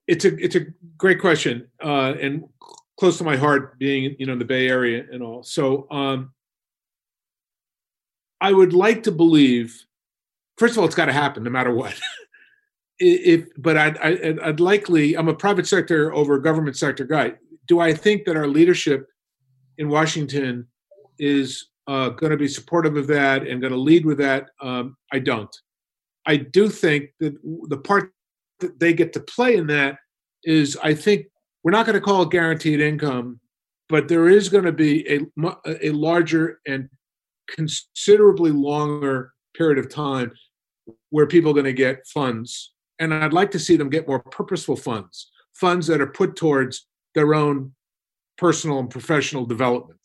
it's 0.07 0.23
a 0.23 0.35
it's 0.37 0.55
a 0.55 0.67
great 0.97 1.19
question 1.19 1.67
uh, 1.83 2.13
and 2.21 2.43
close 2.97 3.17
to 3.17 3.23
my 3.23 3.35
heart, 3.35 3.79
being 3.79 4.15
you 4.19 4.27
know 4.27 4.33
in 4.33 4.39
the 4.39 4.45
Bay 4.45 4.67
Area 4.67 5.03
and 5.11 5.23
all. 5.23 5.41
So 5.41 5.89
um, 5.89 6.31
I 8.39 8.53
would 8.53 8.73
like 8.73 9.03
to 9.03 9.11
believe. 9.11 9.83
First 10.57 10.73
of 10.73 10.77
all, 10.77 10.85
it's 10.85 10.95
got 10.95 11.05
to 11.05 11.13
happen 11.13 11.43
no 11.43 11.49
matter 11.49 11.73
what. 11.73 11.99
if 12.99 13.47
but 13.57 13.77
I'd, 13.77 13.97
I'd, 13.97 14.39
I'd 14.39 14.59
likely 14.59 15.17
I'm 15.17 15.27
a 15.27 15.33
private 15.33 15.65
sector 15.65 16.13
over 16.13 16.37
government 16.37 16.77
sector 16.77 17.03
guy. 17.03 17.33
Do 17.67 17.79
I 17.79 17.93
think 17.93 18.25
that 18.25 18.37
our 18.37 18.47
leadership 18.47 19.07
in 19.79 19.89
Washington 19.89 20.67
is 21.17 21.67
uh, 21.87 22.09
going 22.09 22.31
to 22.31 22.37
be 22.37 22.47
supportive 22.47 22.97
of 22.97 23.07
that 23.07 23.47
and 23.47 23.61
going 23.61 23.73
to 23.73 23.79
lead 23.79 24.05
with 24.05 24.17
that. 24.17 24.49
Um, 24.61 24.97
I 25.11 25.19
don't. 25.19 25.55
I 26.25 26.37
do 26.37 26.69
think 26.69 27.11
that 27.19 27.35
the 27.69 27.77
part 27.77 28.11
that 28.59 28.79
they 28.79 28.93
get 28.93 29.13
to 29.13 29.19
play 29.19 29.55
in 29.55 29.67
that 29.67 29.97
is, 30.43 30.77
I 30.81 30.93
think 30.93 31.27
we're 31.63 31.71
not 31.71 31.85
going 31.85 31.95
to 31.95 32.01
call 32.01 32.23
it 32.23 32.31
guaranteed 32.31 32.79
income, 32.79 33.39
but 33.89 34.07
there 34.07 34.27
is 34.27 34.49
going 34.49 34.63
to 34.65 34.71
be 34.71 35.07
a 35.07 35.19
a 35.81 35.91
larger 35.91 36.59
and 36.65 36.89
considerably 37.49 38.51
longer 38.51 39.33
period 39.55 39.77
of 39.77 39.89
time 39.89 40.31
where 41.09 41.27
people 41.27 41.51
are 41.51 41.55
going 41.55 41.65
to 41.65 41.73
get 41.73 42.07
funds, 42.07 42.73
and 42.99 43.13
I'd 43.13 43.33
like 43.33 43.51
to 43.51 43.59
see 43.59 43.75
them 43.75 43.89
get 43.89 44.07
more 44.07 44.19
purposeful 44.19 44.75
funds, 44.75 45.29
funds 45.53 45.85
that 45.87 46.01
are 46.01 46.07
put 46.07 46.35
towards 46.35 46.87
their 47.13 47.35
own 47.35 47.73
personal 48.37 48.79
and 48.79 48.89
professional 48.89 49.45
development 49.45 49.99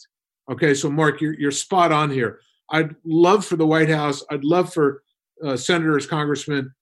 Okay, 0.51 0.75
so 0.75 0.91
Mark, 0.91 1.21
you're, 1.21 1.35
you're 1.35 1.51
spot 1.51 1.93
on 1.93 2.11
here. 2.11 2.41
I'd 2.71 2.95
love 3.05 3.45
for 3.45 3.57
the 3.57 3.67
White 3.67 3.89
House, 3.89 4.25
I'd 4.31 4.45
love 4.45 4.73
for 4.73 5.03
uh, 5.45 5.57
senators, 5.57 6.07
congressmen, 6.07 6.73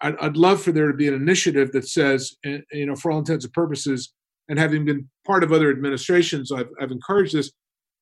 I'd, 0.00 0.16
I'd 0.20 0.36
love 0.36 0.62
for 0.62 0.72
there 0.72 0.88
to 0.88 0.96
be 0.96 1.08
an 1.08 1.14
initiative 1.14 1.72
that 1.72 1.88
says, 1.88 2.36
eh, 2.44 2.58
you 2.72 2.86
know, 2.86 2.96
for 2.96 3.10
all 3.10 3.18
intents 3.18 3.44
and 3.44 3.54
purposes, 3.54 4.12
and 4.48 4.58
having 4.58 4.84
been 4.84 5.08
part 5.26 5.44
of 5.44 5.52
other 5.52 5.70
administrations, 5.70 6.52
I've, 6.52 6.68
I've 6.80 6.90
encouraged 6.90 7.34
this, 7.34 7.52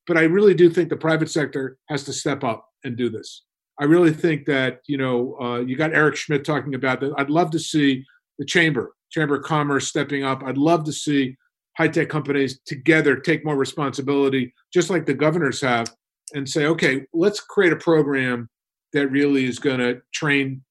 but 0.07 0.17
I 0.17 0.23
really 0.23 0.55
do 0.55 0.71
think 0.71 0.89
the 0.89 0.97
private 0.97 1.31
sector 1.31 1.77
has 1.89 2.05
to 2.05 2.13
step 2.13 2.43
up 2.43 2.67
and 2.85 2.97
do 2.97 3.11
this. 3.11 3.45
I 3.79 3.85
really 3.85 4.13
think 4.13 4.47
that, 4.47 4.81
you 4.87 4.99
know, 4.99 5.37
uh, 5.41 5.61
you 5.61 5.77
got 5.77 5.95
Eric 5.95 6.17
Schmidt 6.17 6.45
talking 6.45 6.75
about 6.75 7.01
that. 7.01 7.13
I'd 7.17 7.31
love 7.31 7.51
to 7.53 7.59
see 7.59 8.05
the 8.39 8.45
chamber, 8.45 8.95
Chamber 9.11 9.37
of 9.37 9.45
Commerce 9.45 9.89
stepping 9.89 10.25
up. 10.25 10.43
I'd 10.45 10.59
love 10.59 10.85
to 10.85 10.93
see 10.93 11.37
high 11.77 11.89
tech 11.89 12.09
companies 12.09 12.61
together 12.67 13.17
take 13.17 13.45
more 13.45 13.57
responsibility, 13.57 14.53
just 14.73 14.91
like 14.91 15.07
the 15.07 15.15
governors 15.15 15.61
have, 15.61 15.87
and 16.35 16.49
say, 16.49 16.67
okay, 16.67 17.07
let's 17.13 17.41
create 17.41 17.73
a 17.73 17.77
program 17.77 18.49
that 18.93 19.09
really 19.09 19.45
is 19.45 19.59
going 19.59 19.79
to 19.79 20.01
train 20.13 20.63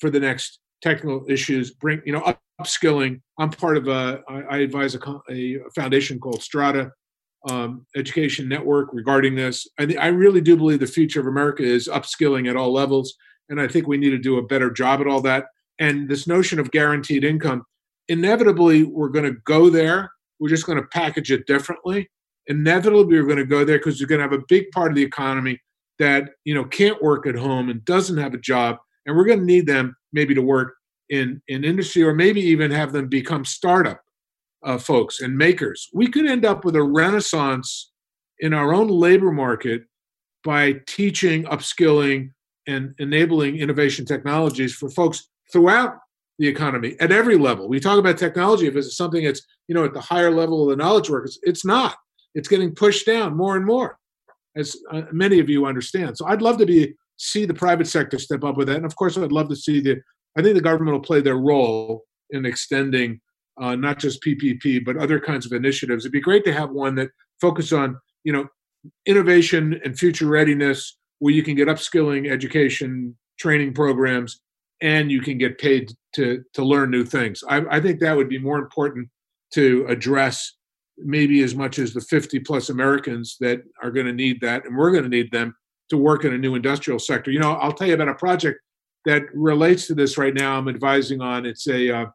for 0.00 0.10
the 0.10 0.20
next 0.20 0.60
technical 0.82 1.24
issues, 1.28 1.70
bring, 1.72 2.00
you 2.04 2.12
know, 2.12 2.34
upskilling. 2.60 3.20
I'm 3.38 3.50
part 3.50 3.76
of 3.76 3.88
a, 3.88 4.22
I 4.28 4.58
advise 4.58 4.94
a, 4.94 5.00
a 5.30 5.58
foundation 5.74 6.18
called 6.18 6.42
Strada 6.42 6.92
um, 7.48 7.86
Education 7.96 8.48
Network 8.48 8.88
regarding 8.92 9.34
this. 9.34 9.66
I, 9.78 9.94
I 10.00 10.06
really 10.08 10.40
do 10.40 10.56
believe 10.56 10.80
the 10.80 10.86
future 10.86 11.20
of 11.20 11.26
America 11.26 11.62
is 11.62 11.88
upskilling 11.88 12.48
at 12.48 12.56
all 12.56 12.72
levels. 12.72 13.14
And 13.48 13.60
I 13.60 13.68
think 13.68 13.86
we 13.86 13.98
need 13.98 14.10
to 14.10 14.18
do 14.18 14.38
a 14.38 14.42
better 14.42 14.70
job 14.70 15.00
at 15.00 15.06
all 15.06 15.20
that. 15.22 15.46
And 15.78 16.08
this 16.08 16.26
notion 16.26 16.58
of 16.58 16.70
guaranteed 16.70 17.24
income, 17.24 17.64
inevitably, 18.08 18.84
we're 18.84 19.08
going 19.08 19.26
to 19.26 19.40
go 19.44 19.70
there 19.70 20.10
we're 20.38 20.48
just 20.48 20.66
going 20.66 20.80
to 20.80 20.86
package 20.88 21.30
it 21.30 21.46
differently. 21.46 22.08
Inevitably, 22.48 23.04
we're 23.04 23.24
going 23.24 23.36
to 23.38 23.44
go 23.44 23.64
there 23.64 23.78
because 23.78 23.98
you're 23.98 24.08
going 24.08 24.20
to 24.20 24.28
have 24.28 24.32
a 24.32 24.44
big 24.48 24.70
part 24.70 24.90
of 24.90 24.96
the 24.96 25.02
economy 25.02 25.58
that 25.98 26.30
you 26.44 26.54
know 26.54 26.64
can't 26.64 27.02
work 27.02 27.26
at 27.26 27.34
home 27.34 27.68
and 27.70 27.84
doesn't 27.84 28.18
have 28.18 28.34
a 28.34 28.38
job, 28.38 28.76
and 29.04 29.16
we're 29.16 29.24
going 29.24 29.40
to 29.40 29.44
need 29.44 29.66
them 29.66 29.96
maybe 30.12 30.34
to 30.34 30.42
work 30.42 30.74
in 31.08 31.40
in 31.48 31.64
industry 31.64 32.02
or 32.02 32.14
maybe 32.14 32.40
even 32.40 32.70
have 32.70 32.92
them 32.92 33.08
become 33.08 33.44
startup 33.44 34.00
uh, 34.64 34.78
folks 34.78 35.20
and 35.20 35.36
makers. 35.36 35.88
We 35.92 36.08
could 36.08 36.26
end 36.26 36.44
up 36.44 36.64
with 36.64 36.76
a 36.76 36.82
renaissance 36.82 37.92
in 38.40 38.52
our 38.52 38.74
own 38.74 38.88
labor 38.88 39.32
market 39.32 39.82
by 40.44 40.74
teaching, 40.86 41.44
upskilling, 41.44 42.30
and 42.66 42.94
enabling 42.98 43.56
innovation 43.56 44.04
technologies 44.04 44.74
for 44.74 44.88
folks 44.90 45.28
throughout 45.52 45.98
the 46.38 46.48
economy 46.48 46.96
at 47.00 47.12
every 47.12 47.36
level. 47.36 47.68
We 47.68 47.80
talk 47.80 47.98
about 47.98 48.18
technology 48.18 48.66
if 48.66 48.76
it's 48.76 48.96
something 48.96 49.24
that's 49.24 49.42
you 49.68 49.74
know 49.74 49.84
at 49.84 49.94
the 49.94 50.00
higher 50.00 50.30
level 50.30 50.62
of 50.62 50.70
the 50.70 50.82
knowledge 50.82 51.10
workers. 51.10 51.38
It's 51.42 51.64
not. 51.64 51.96
It's 52.34 52.48
getting 52.48 52.74
pushed 52.74 53.06
down 53.06 53.36
more 53.36 53.56
and 53.56 53.64
more, 53.64 53.98
as 54.56 54.76
uh, 54.92 55.02
many 55.12 55.40
of 55.40 55.48
you 55.48 55.66
understand. 55.66 56.16
So 56.18 56.26
I'd 56.26 56.42
love 56.42 56.58
to 56.58 56.66
be 56.66 56.94
see 57.18 57.46
the 57.46 57.54
private 57.54 57.86
sector 57.86 58.18
step 58.18 58.44
up 58.44 58.56
with 58.56 58.68
that, 58.68 58.76
and 58.76 58.84
of 58.84 58.96
course 58.96 59.16
I'd 59.16 59.32
love 59.32 59.48
to 59.48 59.56
see 59.56 59.80
the. 59.80 60.00
I 60.38 60.42
think 60.42 60.54
the 60.54 60.60
government 60.60 60.94
will 60.94 61.02
play 61.02 61.22
their 61.22 61.38
role 61.38 62.04
in 62.30 62.44
extending 62.44 63.20
uh, 63.58 63.74
not 63.74 63.98
just 63.98 64.22
PPP 64.22 64.84
but 64.84 64.98
other 64.98 65.18
kinds 65.18 65.46
of 65.46 65.52
initiatives. 65.52 66.04
It'd 66.04 66.12
be 66.12 66.20
great 66.20 66.44
to 66.44 66.52
have 66.52 66.70
one 66.70 66.94
that 66.96 67.08
focus 67.40 67.72
on 67.72 67.98
you 68.24 68.32
know 68.32 68.46
innovation 69.06 69.80
and 69.84 69.98
future 69.98 70.26
readiness, 70.26 70.98
where 71.20 71.32
you 71.32 71.42
can 71.42 71.54
get 71.54 71.68
upskilling, 71.68 72.30
education, 72.30 73.16
training 73.38 73.72
programs 73.72 74.42
and 74.82 75.10
you 75.10 75.20
can 75.20 75.38
get 75.38 75.58
paid 75.58 75.92
to 76.14 76.42
to 76.54 76.64
learn 76.64 76.90
new 76.90 77.04
things. 77.04 77.42
I, 77.48 77.62
I 77.70 77.80
think 77.80 78.00
that 78.00 78.16
would 78.16 78.28
be 78.28 78.38
more 78.38 78.58
important 78.58 79.08
to 79.54 79.86
address 79.88 80.54
maybe 80.98 81.42
as 81.42 81.54
much 81.54 81.78
as 81.78 81.92
the 81.92 82.00
50 82.00 82.40
plus 82.40 82.70
Americans 82.70 83.36
that 83.40 83.62
are 83.82 83.90
going 83.90 84.06
to 84.06 84.12
need 84.12 84.40
that, 84.40 84.64
and 84.64 84.76
we're 84.76 84.90
going 84.90 85.04
to 85.04 85.10
need 85.10 85.30
them 85.30 85.54
to 85.90 85.96
work 85.96 86.24
in 86.24 86.32
a 86.32 86.38
new 86.38 86.54
industrial 86.54 86.98
sector. 86.98 87.30
You 87.30 87.38
know, 87.38 87.52
I'll 87.52 87.72
tell 87.72 87.86
you 87.86 87.94
about 87.94 88.08
a 88.08 88.14
project 88.14 88.60
that 89.04 89.22
relates 89.34 89.86
to 89.86 89.94
this 89.94 90.18
right 90.18 90.34
now. 90.34 90.56
I'm 90.56 90.68
advising 90.68 91.20
on. 91.20 91.46
It's 91.46 91.68
a 91.68 91.90
uh, 91.90 92.06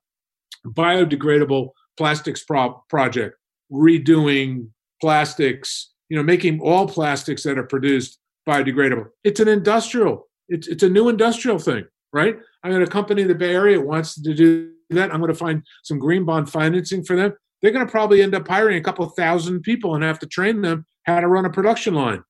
biodegradable 0.65 1.69
plastics 1.97 2.43
pro- 2.43 2.83
project, 2.89 3.37
redoing 3.71 4.67
plastics. 4.99 5.89
You 6.09 6.17
know, 6.17 6.23
making 6.23 6.59
all 6.59 6.87
plastics 6.87 7.43
that 7.43 7.57
are 7.57 7.63
produced 7.63 8.19
biodegradable. 8.45 9.07
It's 9.23 9.39
an 9.39 9.47
industrial 9.47 10.27
it's 10.51 10.67
it's 10.67 10.83
a 10.83 10.89
new 10.89 11.09
industrial 11.09 11.57
thing, 11.57 11.85
right? 12.13 12.37
I 12.63 12.69
got 12.69 12.81
a 12.81 12.87
company 12.87 13.23
in 13.23 13.27
the 13.27 13.35
Bay 13.35 13.53
Area 13.53 13.79
wants 13.79 14.21
to 14.21 14.33
do 14.33 14.71
that. 14.91 15.13
I'm 15.13 15.19
going 15.19 15.31
to 15.31 15.37
find 15.37 15.63
some 15.83 15.99
green 15.99 16.25
bond 16.25 16.49
financing 16.49 17.03
for 17.03 17.15
them. 17.15 17.33
They're 17.61 17.71
going 17.71 17.85
to 17.85 17.91
probably 17.91 18.21
end 18.21 18.35
up 18.35 18.47
hiring 18.47 18.77
a 18.77 18.81
couple 18.81 19.07
thousand 19.09 19.61
people 19.61 19.95
and 19.95 20.03
have 20.03 20.19
to 20.19 20.27
train 20.27 20.61
them 20.61 20.85
how 21.03 21.19
to 21.19 21.27
run 21.27 21.45
a 21.45 21.49
production 21.49 21.93
line. 21.93 22.23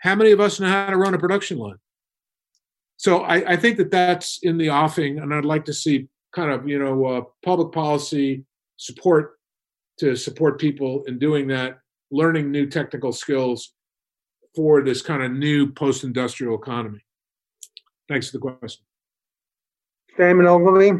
How 0.00 0.14
many 0.14 0.32
of 0.32 0.40
us 0.40 0.60
know 0.60 0.68
how 0.68 0.90
to 0.90 0.96
run 0.96 1.14
a 1.14 1.18
production 1.18 1.58
line? 1.58 1.76
So 2.96 3.22
I, 3.22 3.52
I 3.52 3.56
think 3.56 3.78
that 3.78 3.90
that's 3.90 4.38
in 4.42 4.58
the 4.58 4.70
offing, 4.70 5.18
and 5.18 5.34
I'd 5.34 5.44
like 5.44 5.64
to 5.66 5.74
see 5.74 6.08
kind 6.34 6.50
of 6.50 6.68
you 6.68 6.78
know 6.78 7.04
uh, 7.04 7.22
public 7.44 7.72
policy 7.72 8.44
support 8.76 9.38
to 9.98 10.16
support 10.16 10.60
people 10.60 11.04
in 11.06 11.18
doing 11.18 11.46
that, 11.48 11.78
learning 12.10 12.50
new 12.50 12.66
technical 12.66 13.12
skills 13.12 13.74
for 14.54 14.82
this 14.82 15.02
kind 15.02 15.22
of 15.22 15.32
new 15.32 15.72
post-industrial 15.72 16.54
economy. 16.54 17.00
Thanks 18.08 18.30
for 18.30 18.38
the 18.38 18.56
question. 18.56 18.84
Damon 20.16 20.46
Ogilvy. 20.46 20.92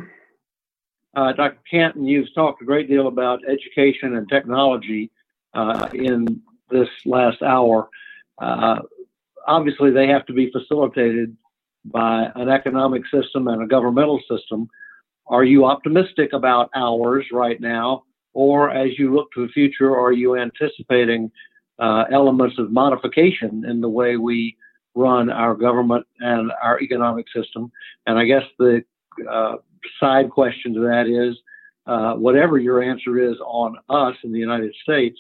Uh, 1.15 1.33
Dr. 1.33 1.59
Canton, 1.71 2.07
you've 2.07 2.35
talked 2.35 2.63
a 2.63 2.65
great 2.65 2.89
deal 2.89 3.09
about 3.09 3.41
education 3.47 4.17
and 4.17 4.29
technology 4.29 5.11
uh, 5.55 5.89
in 5.93 6.41
this 6.71 6.89
last 7.05 7.43
hour. 7.43 7.91
Uh, 8.41 8.79
obviously, 9.47 9.91
they 9.91 10.07
have 10.09 10.25
to 10.27 10.33
be 10.33 10.51
facilitated 10.51 11.37
by 11.85 12.31
an 12.37 12.49
economic 12.49 13.03
system 13.09 13.49
and 13.49 13.63
a 13.63 13.67
governmental 13.67 14.21
system. 14.31 14.69
Are 15.27 15.45
you 15.45 15.67
optimistic 15.67 16.33
about 16.33 16.71
ours 16.75 17.27
right 17.33 17.61
now? 17.61 18.05
Or 18.33 18.71
as 18.71 18.99
you 18.99 19.15
look 19.15 19.31
to 19.33 19.47
the 19.47 19.53
future, 19.53 19.95
are 19.95 20.13
you 20.13 20.39
anticipating 20.39 21.31
uh, 21.79 22.05
elements 22.11 22.59
of 22.59 22.71
modification 22.71 23.65
in 23.69 23.83
the 23.83 23.89
way 23.89 24.17
we 24.17 24.57
run 24.95 25.31
our 25.31 25.55
government 25.55 26.07
and 26.21 26.51
our 26.63 26.81
economic 26.81 27.27
system? 27.35 27.71
And 28.07 28.19
I 28.19 28.25
guess 28.25 28.45
the 28.59 28.83
uh, 29.31 29.57
side 30.01 30.31
question 30.31 30.75
to 30.75 30.81
that 30.81 31.07
is 31.07 31.37
uh, 31.87 32.15
whatever 32.15 32.59
your 32.59 32.83
answer 32.83 33.19
is 33.19 33.37
on 33.45 33.77
us 33.89 34.15
in 34.25 34.33
the 34.33 34.39
United 34.39 34.75
States, 34.83 35.19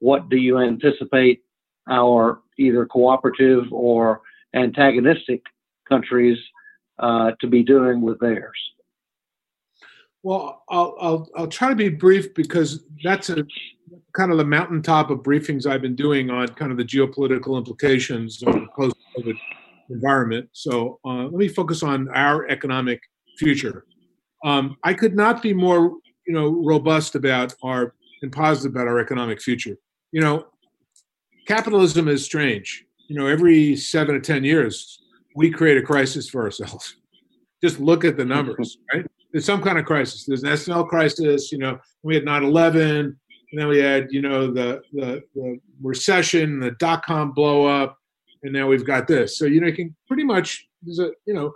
what 0.00 0.28
do 0.28 0.36
you 0.36 0.58
anticipate 0.58 1.42
our 1.88 2.40
either 2.58 2.86
cooperative 2.86 3.64
or 3.72 4.22
antagonistic 4.54 5.42
countries 5.88 6.38
uh, 6.98 7.32
to 7.40 7.46
be 7.46 7.62
doing 7.62 8.00
with 8.00 8.18
theirs? 8.20 8.58
Well, 10.22 10.62
I'll, 10.68 10.96
I'll, 11.00 11.28
I'll 11.36 11.46
try 11.46 11.70
to 11.70 11.74
be 11.74 11.88
brief 11.88 12.34
because 12.34 12.84
that's 13.02 13.30
a 13.30 13.44
kind 14.14 14.30
of 14.30 14.38
the 14.38 14.44
mountaintop 14.44 15.10
of 15.10 15.20
briefings 15.20 15.66
I've 15.66 15.80
been 15.80 15.96
doing 15.96 16.30
on 16.30 16.48
kind 16.48 16.70
of 16.70 16.76
the 16.76 16.84
geopolitical 16.84 17.56
implications 17.56 18.42
of 18.42 18.52
the 18.52 18.66
post-COVID 18.76 19.34
environment. 19.88 20.48
So 20.52 20.98
uh, 21.04 21.24
let 21.24 21.32
me 21.32 21.48
focus 21.48 21.82
on 21.82 22.08
our 22.10 22.46
economic 22.48 23.00
future. 23.40 23.84
Um, 24.44 24.76
I 24.84 24.94
could 24.94 25.16
not 25.16 25.42
be 25.42 25.52
more, 25.52 25.96
you 26.26 26.34
know, 26.34 26.48
robust 26.48 27.14
about 27.14 27.54
our 27.62 27.94
and 28.22 28.30
positive 28.30 28.72
about 28.74 28.86
our 28.86 28.98
economic 28.98 29.40
future. 29.40 29.76
You 30.12 30.20
know, 30.20 30.46
capitalism 31.46 32.06
is 32.08 32.24
strange. 32.24 32.84
You 33.08 33.16
know, 33.16 33.26
every 33.26 33.76
seven 33.76 34.14
to 34.14 34.20
ten 34.20 34.44
years, 34.44 35.00
we 35.34 35.50
create 35.50 35.78
a 35.78 35.82
crisis 35.82 36.28
for 36.28 36.42
ourselves. 36.42 36.96
Just 37.64 37.80
look 37.80 38.04
at 38.04 38.16
the 38.16 38.24
numbers, 38.24 38.78
right? 38.94 39.06
There's 39.32 39.44
some 39.44 39.62
kind 39.62 39.78
of 39.78 39.84
crisis. 39.84 40.24
There's 40.24 40.42
an 40.42 40.50
S&L 40.50 40.84
crisis. 40.86 41.52
You 41.52 41.58
know, 41.58 41.78
we 42.02 42.14
had 42.14 42.24
9/11, 42.24 43.00
and 43.00 43.16
then 43.52 43.68
we 43.68 43.78
had, 43.78 44.08
you 44.10 44.22
know, 44.22 44.52
the 44.52 44.82
the, 44.92 45.22
the 45.34 45.58
recession, 45.82 46.60
the 46.60 46.72
dot 46.72 47.04
com 47.04 47.32
blow 47.32 47.66
up, 47.66 47.96
and 48.42 48.52
now 48.52 48.66
we've 48.66 48.86
got 48.86 49.06
this. 49.06 49.38
So 49.38 49.44
you 49.46 49.60
know, 49.60 49.68
you 49.68 49.74
can 49.74 49.96
pretty 50.06 50.24
much 50.24 50.66
there's 50.82 50.98
a 50.98 51.10
you 51.26 51.34
know 51.34 51.52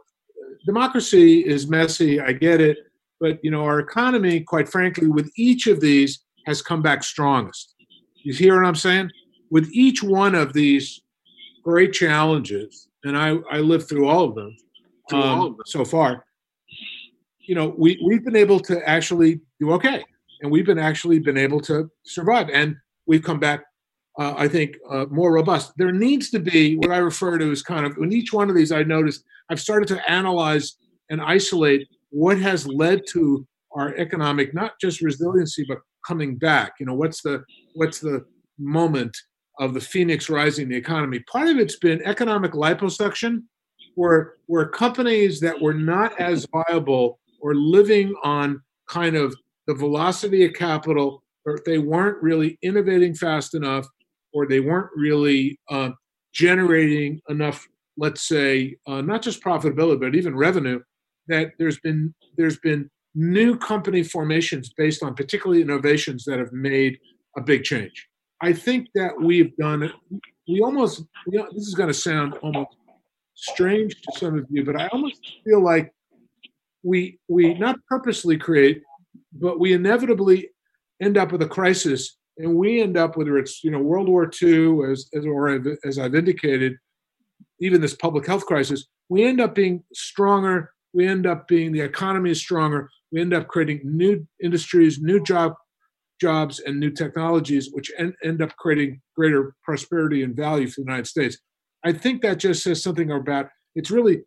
democracy 0.66 1.40
is 1.40 1.68
messy. 1.68 2.20
I 2.20 2.32
get 2.32 2.60
it, 2.60 2.78
but 3.20 3.38
you 3.42 3.50
know, 3.50 3.64
our 3.64 3.78
economy, 3.78 4.40
quite 4.40 4.68
frankly, 4.68 5.08
with 5.08 5.30
each 5.36 5.66
of 5.66 5.80
these 5.80 6.20
has 6.46 6.62
come 6.62 6.82
back 6.82 7.02
strongest. 7.02 7.74
You 8.22 8.32
hear 8.32 8.56
what 8.60 8.66
I'm 8.66 8.74
saying? 8.74 9.10
With 9.50 9.70
each 9.72 10.02
one 10.02 10.34
of 10.34 10.52
these 10.52 11.02
great 11.62 11.92
challenges, 11.92 12.88
and 13.04 13.16
I 13.16 13.36
I 13.50 13.58
lived 13.58 13.88
through 13.88 14.08
all 14.08 14.24
of 14.24 14.34
them, 14.34 14.56
um, 15.12 15.22
all 15.22 15.46
of 15.48 15.56
them. 15.56 15.66
so 15.66 15.84
far. 15.84 16.24
You 17.40 17.54
know, 17.54 17.74
we 17.76 18.00
we've 18.06 18.24
been 18.24 18.36
able 18.36 18.60
to 18.60 18.88
actually 18.88 19.40
do 19.60 19.72
okay, 19.72 20.02
and 20.42 20.50
we've 20.50 20.66
been 20.66 20.78
actually 20.78 21.18
been 21.18 21.36
able 21.36 21.60
to 21.62 21.90
survive, 22.04 22.48
and 22.50 22.76
we've 23.06 23.22
come 23.22 23.38
back 23.38 23.64
uh, 24.18 24.34
I 24.36 24.48
think, 24.48 24.76
uh, 24.90 25.06
more 25.10 25.32
robust. 25.32 25.72
There 25.76 25.92
needs 25.92 26.30
to 26.30 26.38
be 26.38 26.76
what 26.76 26.90
I 26.90 26.98
refer 26.98 27.38
to 27.38 27.50
as 27.50 27.62
kind 27.62 27.84
of 27.84 27.96
in 27.98 28.12
each 28.12 28.32
one 28.32 28.48
of 28.48 28.56
these. 28.56 28.70
I 28.72 28.82
noticed 28.82 29.24
I've 29.50 29.60
started 29.60 29.88
to 29.88 30.10
analyze 30.10 30.76
and 31.10 31.20
isolate 31.20 31.88
what 32.10 32.38
has 32.38 32.66
led 32.66 33.02
to 33.10 33.46
our 33.72 33.94
economic 33.96 34.54
not 34.54 34.72
just 34.80 35.02
resiliency 35.02 35.64
but 35.66 35.78
coming 36.06 36.36
back. 36.36 36.74
You 36.78 36.86
know, 36.86 36.94
what's 36.94 37.22
the 37.22 37.42
what's 37.74 37.98
the 37.98 38.24
moment 38.58 39.16
of 39.58 39.74
the 39.74 39.80
phoenix 39.80 40.30
rising 40.30 40.68
the 40.68 40.76
economy? 40.76 41.20
Part 41.30 41.48
of 41.48 41.58
it's 41.58 41.76
been 41.76 42.00
economic 42.04 42.52
liposuction, 42.52 43.42
where 43.96 44.34
where 44.46 44.68
companies 44.68 45.40
that 45.40 45.60
were 45.60 45.74
not 45.74 46.18
as 46.20 46.46
viable 46.52 47.18
or 47.40 47.54
living 47.54 48.14
on 48.22 48.62
kind 48.88 49.16
of 49.16 49.34
the 49.66 49.74
velocity 49.74 50.44
of 50.44 50.52
capital 50.52 51.22
or 51.46 51.58
they 51.66 51.78
weren't 51.78 52.22
really 52.22 52.58
innovating 52.62 53.14
fast 53.14 53.54
enough 53.54 53.86
or 54.34 54.46
they 54.46 54.60
weren't 54.60 54.90
really 54.94 55.58
uh, 55.70 55.90
generating 56.34 57.20
enough, 57.28 57.66
let's 57.96 58.28
say, 58.28 58.76
uh, 58.86 59.00
not 59.00 59.22
just 59.22 59.42
profitability 59.42 60.00
but 60.00 60.14
even 60.14 60.36
revenue, 60.36 60.80
that 61.28 61.52
there's 61.58 61.80
been 61.80 62.14
there's 62.36 62.58
been 62.58 62.90
new 63.14 63.56
company 63.56 64.02
formations 64.02 64.72
based 64.76 65.02
on 65.02 65.14
particularly 65.14 65.62
innovations 65.62 66.24
that 66.24 66.38
have 66.38 66.52
made 66.52 66.98
a 67.36 67.40
big 67.40 67.62
change. 67.62 68.08
I 68.42 68.52
think 68.52 68.88
that 68.94 69.12
we've 69.18 69.56
done. 69.56 69.90
We 70.48 70.60
almost, 70.60 71.04
you 71.28 71.38
know, 71.38 71.48
this 71.52 71.66
is 71.66 71.74
going 71.74 71.88
to 71.88 71.94
sound 71.94 72.34
almost 72.42 72.76
strange 73.34 73.94
to 74.02 74.18
some 74.18 74.38
of 74.38 74.46
you, 74.50 74.64
but 74.64 74.78
I 74.78 74.88
almost 74.88 75.20
feel 75.44 75.62
like 75.62 75.92
we 76.82 77.18
we 77.28 77.54
not 77.54 77.76
purposely 77.88 78.36
create, 78.36 78.82
but 79.32 79.58
we 79.58 79.72
inevitably 79.72 80.50
end 81.00 81.16
up 81.16 81.32
with 81.32 81.42
a 81.42 81.48
crisis 81.48 82.18
and 82.38 82.54
we 82.56 82.82
end 82.82 82.96
up 82.96 83.16
whether 83.16 83.38
it's 83.38 83.62
you 83.62 83.70
know 83.70 83.78
World 83.78 84.08
War 84.08 84.30
II 84.42 84.90
as 84.90 85.08
as 85.14 85.24
or 85.26 85.48
as 85.84 85.98
I've 85.98 86.14
indicated, 86.14 86.76
even 87.60 87.80
this 87.80 87.94
public 87.94 88.26
health 88.26 88.46
crisis, 88.46 88.86
we 89.08 89.24
end 89.24 89.40
up 89.40 89.54
being 89.54 89.84
stronger. 89.92 90.70
We 90.92 91.06
end 91.06 91.26
up 91.26 91.48
being 91.48 91.72
the 91.72 91.80
economy 91.80 92.30
is 92.30 92.38
stronger. 92.38 92.88
We 93.12 93.20
end 93.20 93.34
up 93.34 93.48
creating 93.48 93.80
new 93.84 94.26
industries, 94.42 95.00
new 95.00 95.22
job 95.22 95.54
jobs, 96.20 96.60
and 96.60 96.78
new 96.78 96.90
technologies, 96.90 97.70
which 97.72 97.90
end, 97.98 98.14
end 98.22 98.40
up 98.40 98.56
creating 98.56 99.00
greater 99.16 99.54
prosperity 99.62 100.22
and 100.22 100.36
value 100.36 100.68
for 100.68 100.80
the 100.80 100.86
United 100.86 101.06
States. 101.06 101.38
I 101.84 101.92
think 101.92 102.22
that 102.22 102.38
just 102.38 102.62
says 102.62 102.82
something 102.82 103.10
about 103.10 103.48
it's 103.74 103.90
really 103.90 104.22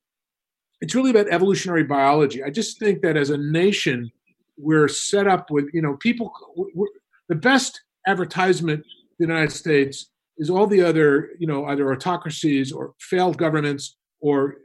it's 0.80 0.94
really 0.94 1.10
about 1.10 1.28
evolutionary 1.30 1.84
biology. 1.84 2.44
I 2.44 2.52
just 2.52 2.80
think 2.80 3.02
that 3.02 3.18
as 3.18 3.32
a 3.32 3.38
nation, 3.38 4.12
we're 4.58 4.88
set 4.88 5.28
up 5.28 5.50
with 5.50 5.70
you 5.74 5.82
know 5.82 5.96
people. 5.98 6.32
the 7.30 7.36
best 7.36 7.82
advertisement 8.08 8.84
the 9.20 9.26
United 9.26 9.52
States 9.52 10.12
is 10.38 10.50
all 10.50 10.68
the 10.68 10.82
other, 10.82 11.30
you 11.40 11.48
know, 11.48 11.66
either 11.66 11.92
autocracies 11.92 12.72
or 12.72 12.94
failed 13.00 13.38
governments 13.38 13.98
or 14.22 14.58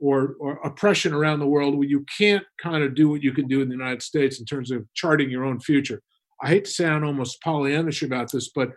or, 0.00 0.36
or 0.38 0.60
oppression 0.64 1.12
around 1.12 1.40
the 1.40 1.46
world 1.46 1.76
where 1.76 1.88
you 1.88 2.04
can't 2.16 2.44
kind 2.56 2.84
of 2.84 2.94
do 2.94 3.08
what 3.08 3.20
you 3.20 3.32
can 3.32 3.48
do 3.48 3.62
in 3.62 3.68
the 3.68 3.74
United 3.74 4.00
States 4.00 4.38
in 4.38 4.46
terms 4.46 4.70
of 4.70 4.86
charting 4.94 5.28
your 5.28 5.44
own 5.44 5.58
future. 5.58 6.00
I 6.40 6.48
hate 6.48 6.66
to 6.66 6.70
sound 6.70 7.04
almost 7.04 7.42
Pollyannish 7.42 8.06
about 8.06 8.30
this, 8.30 8.50
but 8.54 8.70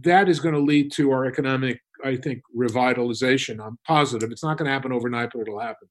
that 0.00 0.28
is 0.28 0.40
going 0.40 0.54
to 0.54 0.60
lead 0.60 0.90
to 0.92 1.12
our 1.12 1.26
economic, 1.26 1.80
I 2.04 2.16
think, 2.16 2.42
revitalization. 2.56 3.64
I'm 3.64 3.78
positive. 3.86 4.32
It's 4.32 4.42
not 4.42 4.58
going 4.58 4.66
to 4.66 4.72
happen 4.72 4.92
overnight, 4.92 5.30
but 5.32 5.42
it'll 5.42 5.60
happen. 5.60 5.88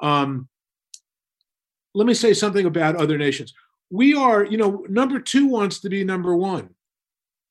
Um, 0.00 0.48
let 1.94 2.06
me 2.06 2.14
say 2.14 2.32
something 2.32 2.66
about 2.66 2.94
other 2.94 3.18
nations. 3.18 3.52
We 3.90 4.14
are, 4.14 4.44
you 4.44 4.56
know, 4.56 4.86
number 4.88 5.18
two 5.18 5.48
wants 5.48 5.80
to 5.80 5.90
be 5.90 6.04
number 6.04 6.36
one. 6.36 6.70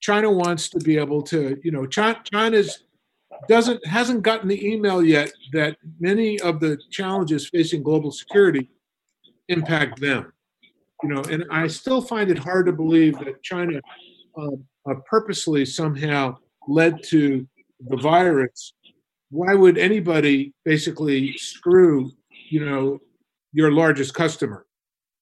China 0.02 0.32
wants 0.32 0.70
to 0.70 0.80
be 0.80 0.98
able 0.98 1.22
to, 1.22 1.58
you 1.64 1.72
know, 1.72 1.86
China, 1.86 2.20
China's 2.32 2.84
doesn't 3.48 3.86
hasn't 3.86 4.22
gotten 4.22 4.48
the 4.48 4.68
email 4.68 5.04
yet 5.04 5.32
that 5.54 5.78
many 6.00 6.40
of 6.42 6.60
the 6.60 6.78
challenges 6.92 7.48
facing 7.50 7.82
global 7.84 8.12
security 8.12 8.70
impact 9.48 10.00
them. 10.00 10.32
You 11.04 11.10
know, 11.10 11.22
and 11.24 11.46
I 11.50 11.68
still 11.68 12.02
find 12.02 12.30
it 12.30 12.38
hard 12.38 12.68
to 12.68 12.72
believe 12.72 13.18
that 13.20 13.42
China 13.42 13.80
uh, 14.38 14.52
uh, 14.88 14.96
purposely 15.10 15.66
somehow 15.66 16.38
led 16.68 17.02
to 17.06 17.48
the 17.88 17.98
virus. 17.98 18.74
Why 19.30 19.56
would 19.56 19.78
anybody 19.78 20.54
basically 20.66 21.36
screw, 21.38 22.12
you 22.50 22.66
know, 22.66 23.00
your 23.54 23.72
largest 23.72 24.14
customer 24.14 24.66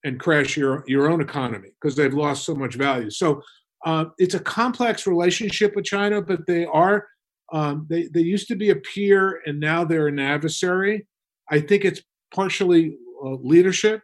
and 0.03 0.19
crash 0.19 0.57
your 0.57 0.83
your 0.87 1.09
own 1.09 1.21
economy 1.21 1.69
because 1.79 1.95
they've 1.95 2.13
lost 2.13 2.45
so 2.45 2.55
much 2.55 2.75
value? 2.75 3.09
So 3.09 3.41
uh, 3.85 4.05
it's 4.17 4.35
a 4.35 4.39
complex 4.39 5.07
relationship 5.07 5.75
with 5.75 5.85
China, 5.85 6.21
but 6.21 6.45
they 6.47 6.65
are 6.65 7.07
um, 7.51 7.87
they 7.89 8.07
they 8.07 8.21
used 8.21 8.47
to 8.49 8.55
be 8.55 8.69
a 8.69 8.75
peer 8.75 9.41
and 9.45 9.59
now 9.59 9.83
they're 9.83 10.07
an 10.07 10.19
adversary. 10.19 11.07
I 11.49 11.61
think 11.61 11.85
it's 11.85 12.01
partially 12.33 12.97
uh, 13.23 13.35
leadership. 13.41 14.01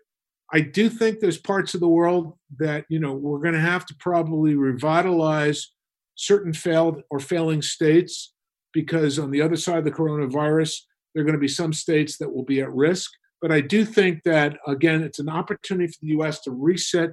I 0.51 0.61
do 0.61 0.89
think 0.89 1.19
there's 1.19 1.37
parts 1.37 1.73
of 1.73 1.81
the 1.81 1.87
world 1.87 2.33
that 2.57 2.85
you 2.89 2.99
know 2.99 3.13
we're 3.13 3.39
going 3.39 3.53
to 3.53 3.59
have 3.59 3.85
to 3.87 3.95
probably 3.99 4.55
revitalize 4.55 5.71
certain 6.15 6.53
failed 6.53 7.01
or 7.11 7.19
failing 7.19 7.61
states 7.61 8.33
because 8.73 9.19
on 9.19 9.31
the 9.31 9.41
other 9.41 9.55
side 9.55 9.79
of 9.79 9.85
the 9.85 9.91
coronavirus, 9.91 10.79
there 11.13 11.21
are 11.21 11.25
going 11.25 11.35
to 11.35 11.39
be 11.39 11.47
some 11.47 11.73
states 11.73 12.17
that 12.17 12.33
will 12.33 12.43
be 12.43 12.61
at 12.61 12.73
risk. 12.73 13.11
But 13.41 13.51
I 13.51 13.61
do 13.61 13.85
think 13.85 14.23
that 14.23 14.57
again, 14.65 15.03
it's 15.03 15.19
an 15.19 15.29
opportunity 15.29 15.87
for 15.87 15.99
the 16.01 16.07
U.S. 16.09 16.39
to 16.41 16.51
reset 16.51 17.11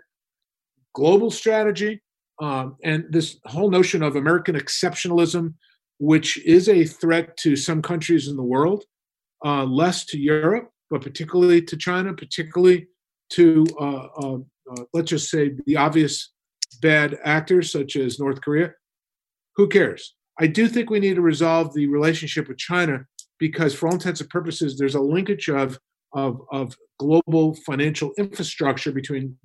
global 0.95 1.31
strategy 1.31 2.01
um, 2.43 2.77
and 2.83 3.05
this 3.09 3.39
whole 3.45 3.71
notion 3.71 4.03
of 4.03 4.17
American 4.17 4.57
exceptionalism, 4.57 5.55
which 5.99 6.45
is 6.45 6.69
a 6.69 6.85
threat 6.85 7.37
to 7.37 7.55
some 7.55 7.81
countries 7.81 8.27
in 8.27 8.37
the 8.37 8.43
world, 8.43 8.85
uh, 9.45 9.63
less 9.65 10.05
to 10.07 10.19
Europe, 10.19 10.69
but 10.91 11.03
particularly 11.03 11.63
to 11.63 11.77
China, 11.77 12.13
particularly 12.13 12.89
to, 13.31 13.65
uh, 13.81 14.07
uh, 14.21 14.39
uh, 14.71 14.83
let's 14.93 15.11
just 15.11 15.31
say, 15.31 15.53
the 15.67 15.77
obvious 15.77 16.33
bad 16.81 17.17
actors 17.23 17.71
such 17.71 17.95
as 17.95 18.19
North 18.19 18.41
Korea. 18.41 18.73
Who 19.55 19.69
cares? 19.69 20.17
I 20.41 20.49
do 20.49 20.67
think 20.67 20.91
we 20.91 20.99
need 20.99 21.15
to 21.15 21.23
resolve 21.23 21.73
the 21.75 21.87
relationship 21.87 22.49
with 22.49 22.59
China 22.59 23.07
because, 23.39 23.73
for 23.73 23.87
all 23.87 23.95
intents 23.95 24.21
and 24.21 24.31
purposes, 24.31 24.77
there's 24.77 24.97
a 24.97 25.01
linkage 25.01 25.49
of, 25.49 25.79
of, 26.13 26.41
of 26.51 26.77
global 26.99 27.55
financial 27.65 28.13
infrastructure 28.19 28.91
between 28.91 29.39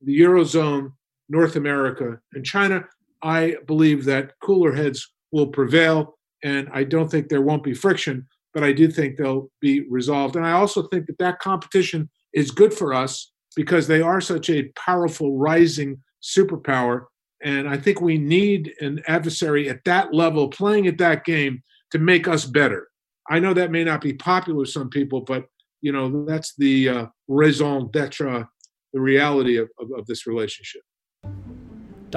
the 0.00 0.18
Eurozone, 0.20 0.92
North 1.28 1.56
America, 1.56 2.18
and 2.32 2.44
China. 2.44 2.84
I 3.22 3.56
believe 3.66 4.04
that 4.04 4.32
cooler 4.42 4.72
heads 4.72 5.10
will 5.32 5.48
prevail, 5.48 6.18
and 6.44 6.68
I 6.72 6.84
don't 6.84 7.10
think 7.10 7.28
there 7.28 7.42
won't 7.42 7.64
be 7.64 7.74
friction, 7.74 8.26
but 8.54 8.62
I 8.62 8.72
do 8.72 8.90
think 8.90 9.16
they'll 9.16 9.50
be 9.60 9.86
resolved. 9.88 10.36
And 10.36 10.46
I 10.46 10.52
also 10.52 10.82
think 10.88 11.06
that 11.06 11.18
that 11.18 11.40
competition 11.40 12.08
is 12.32 12.50
good 12.50 12.72
for 12.72 12.94
us 12.94 13.32
because 13.56 13.86
they 13.86 14.00
are 14.00 14.20
such 14.20 14.50
a 14.50 14.70
powerful 14.76 15.36
rising 15.36 16.02
superpower. 16.22 17.04
And 17.42 17.68
I 17.68 17.76
think 17.76 18.00
we 18.00 18.18
need 18.18 18.74
an 18.80 19.02
adversary 19.08 19.68
at 19.68 19.84
that 19.84 20.14
level 20.14 20.48
playing 20.48 20.86
at 20.86 20.98
that 20.98 21.24
game 21.24 21.62
to 21.92 21.98
make 21.98 22.28
us 22.28 22.44
better. 22.44 22.88
I 23.28 23.38
know 23.40 23.54
that 23.54 23.70
may 23.70 23.84
not 23.84 24.00
be 24.00 24.12
popular 24.12 24.58
with 24.60 24.68
some 24.68 24.88
people, 24.88 25.20
but 25.20 25.46
you 25.80 25.92
know 25.92 26.24
that's 26.24 26.54
the 26.56 26.88
uh, 26.88 27.06
raison 27.28 27.90
d'être, 27.90 28.46
the 28.92 29.00
reality 29.00 29.56
of, 29.56 29.68
of, 29.78 29.90
of 29.98 30.06
this 30.06 30.26
relationship. 30.26 30.82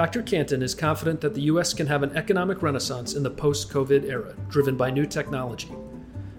Dr. 0.00 0.22
Canton 0.22 0.62
is 0.62 0.74
confident 0.74 1.20
that 1.20 1.34
the 1.34 1.42
U.S. 1.42 1.74
can 1.74 1.86
have 1.86 2.02
an 2.02 2.16
economic 2.16 2.62
renaissance 2.62 3.12
in 3.12 3.22
the 3.22 3.28
post 3.28 3.68
COVID 3.68 4.08
era, 4.08 4.34
driven 4.48 4.74
by 4.74 4.90
new 4.90 5.04
technology. 5.04 5.70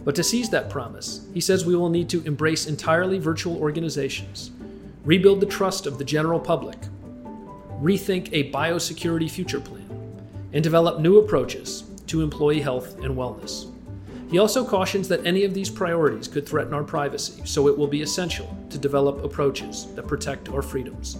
But 0.03 0.16
to 0.16 0.24
seize 0.24 0.49
that 0.49 0.72
promise, 0.72 1.28
he 1.32 1.41
says 1.41 1.64
we 1.64 1.76
will 1.76 1.91
need 1.91 2.09
to 2.09 2.24
embrace 2.24 2.66
entirely 2.66 3.20
virtual 3.20 3.57
organizations, 3.57 4.49
rebuild 5.05 5.41
the 5.41 5.45
trust 5.45 5.86
of 5.86 5.99
the 5.99 6.03
general 6.03 6.39
public, 6.39 6.80
rethink 7.80 8.30
a 8.32 8.49
biosecurity 8.49 9.30
future 9.30 9.62
plan, 9.62 9.88
and 10.53 10.64
develop 10.64 10.99
new 10.99 11.20
approaches 11.20 11.84
to 12.07 12.24
employee 12.24 12.62
health 12.62 12.97
and 13.03 13.16
wellness. 13.16 13.72
He 14.32 14.39
also 14.39 14.66
cautions 14.66 15.07
that 15.09 15.24
any 15.24 15.43
of 15.43 15.53
these 15.53 15.70
priorities 15.70 16.28
could 16.28 16.49
threaten 16.49 16.74
our 16.74 16.84
privacy, 16.84 17.43
so 17.45 17.68
it 17.68 17.78
will 17.78 17.86
be 17.86 18.01
essential 18.01 18.57
to 18.72 18.80
develop 18.80 19.24
approaches 19.24 19.86
that 19.93 20.07
protect 20.07 20.49
our 20.49 20.64
freedoms. 20.64 21.18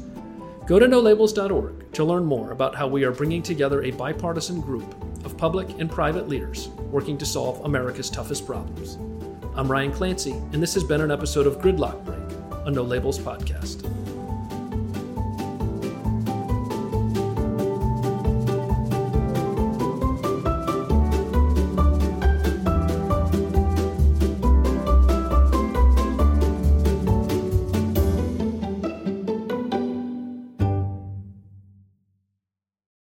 Go 0.66 0.78
to 0.78 0.86
nolabels.org 0.86 1.92
to 1.94 2.04
learn 2.04 2.24
more 2.24 2.52
about 2.52 2.76
how 2.76 2.88
we 2.88 3.04
are 3.04 3.12
bringing 3.12 3.42
together 3.42 3.82
a 3.84 3.92
bipartisan 3.92 4.62
group 4.62 4.86
of 5.26 5.36
public 5.36 5.68
and 5.80 5.90
private 5.90 6.30
leaders 6.30 6.70
working 6.92 7.18
to 7.18 7.26
solve 7.26 7.66
America's 7.66 8.12
toughest 8.12 8.46
problems. 8.46 8.96
I'm 9.56 9.70
Ryan 9.70 9.92
Clancy, 9.92 10.32
and 10.54 10.62
this 10.62 10.76
has 10.76 10.84
been 10.84 11.02
an 11.02 11.12
episode 11.12 11.48
of 11.48 11.58
Gridlock 11.58 12.06
Break, 12.06 12.68
a 12.68 12.72
No 12.72 12.84
Labels 12.84 13.18
podcast. 13.18 13.84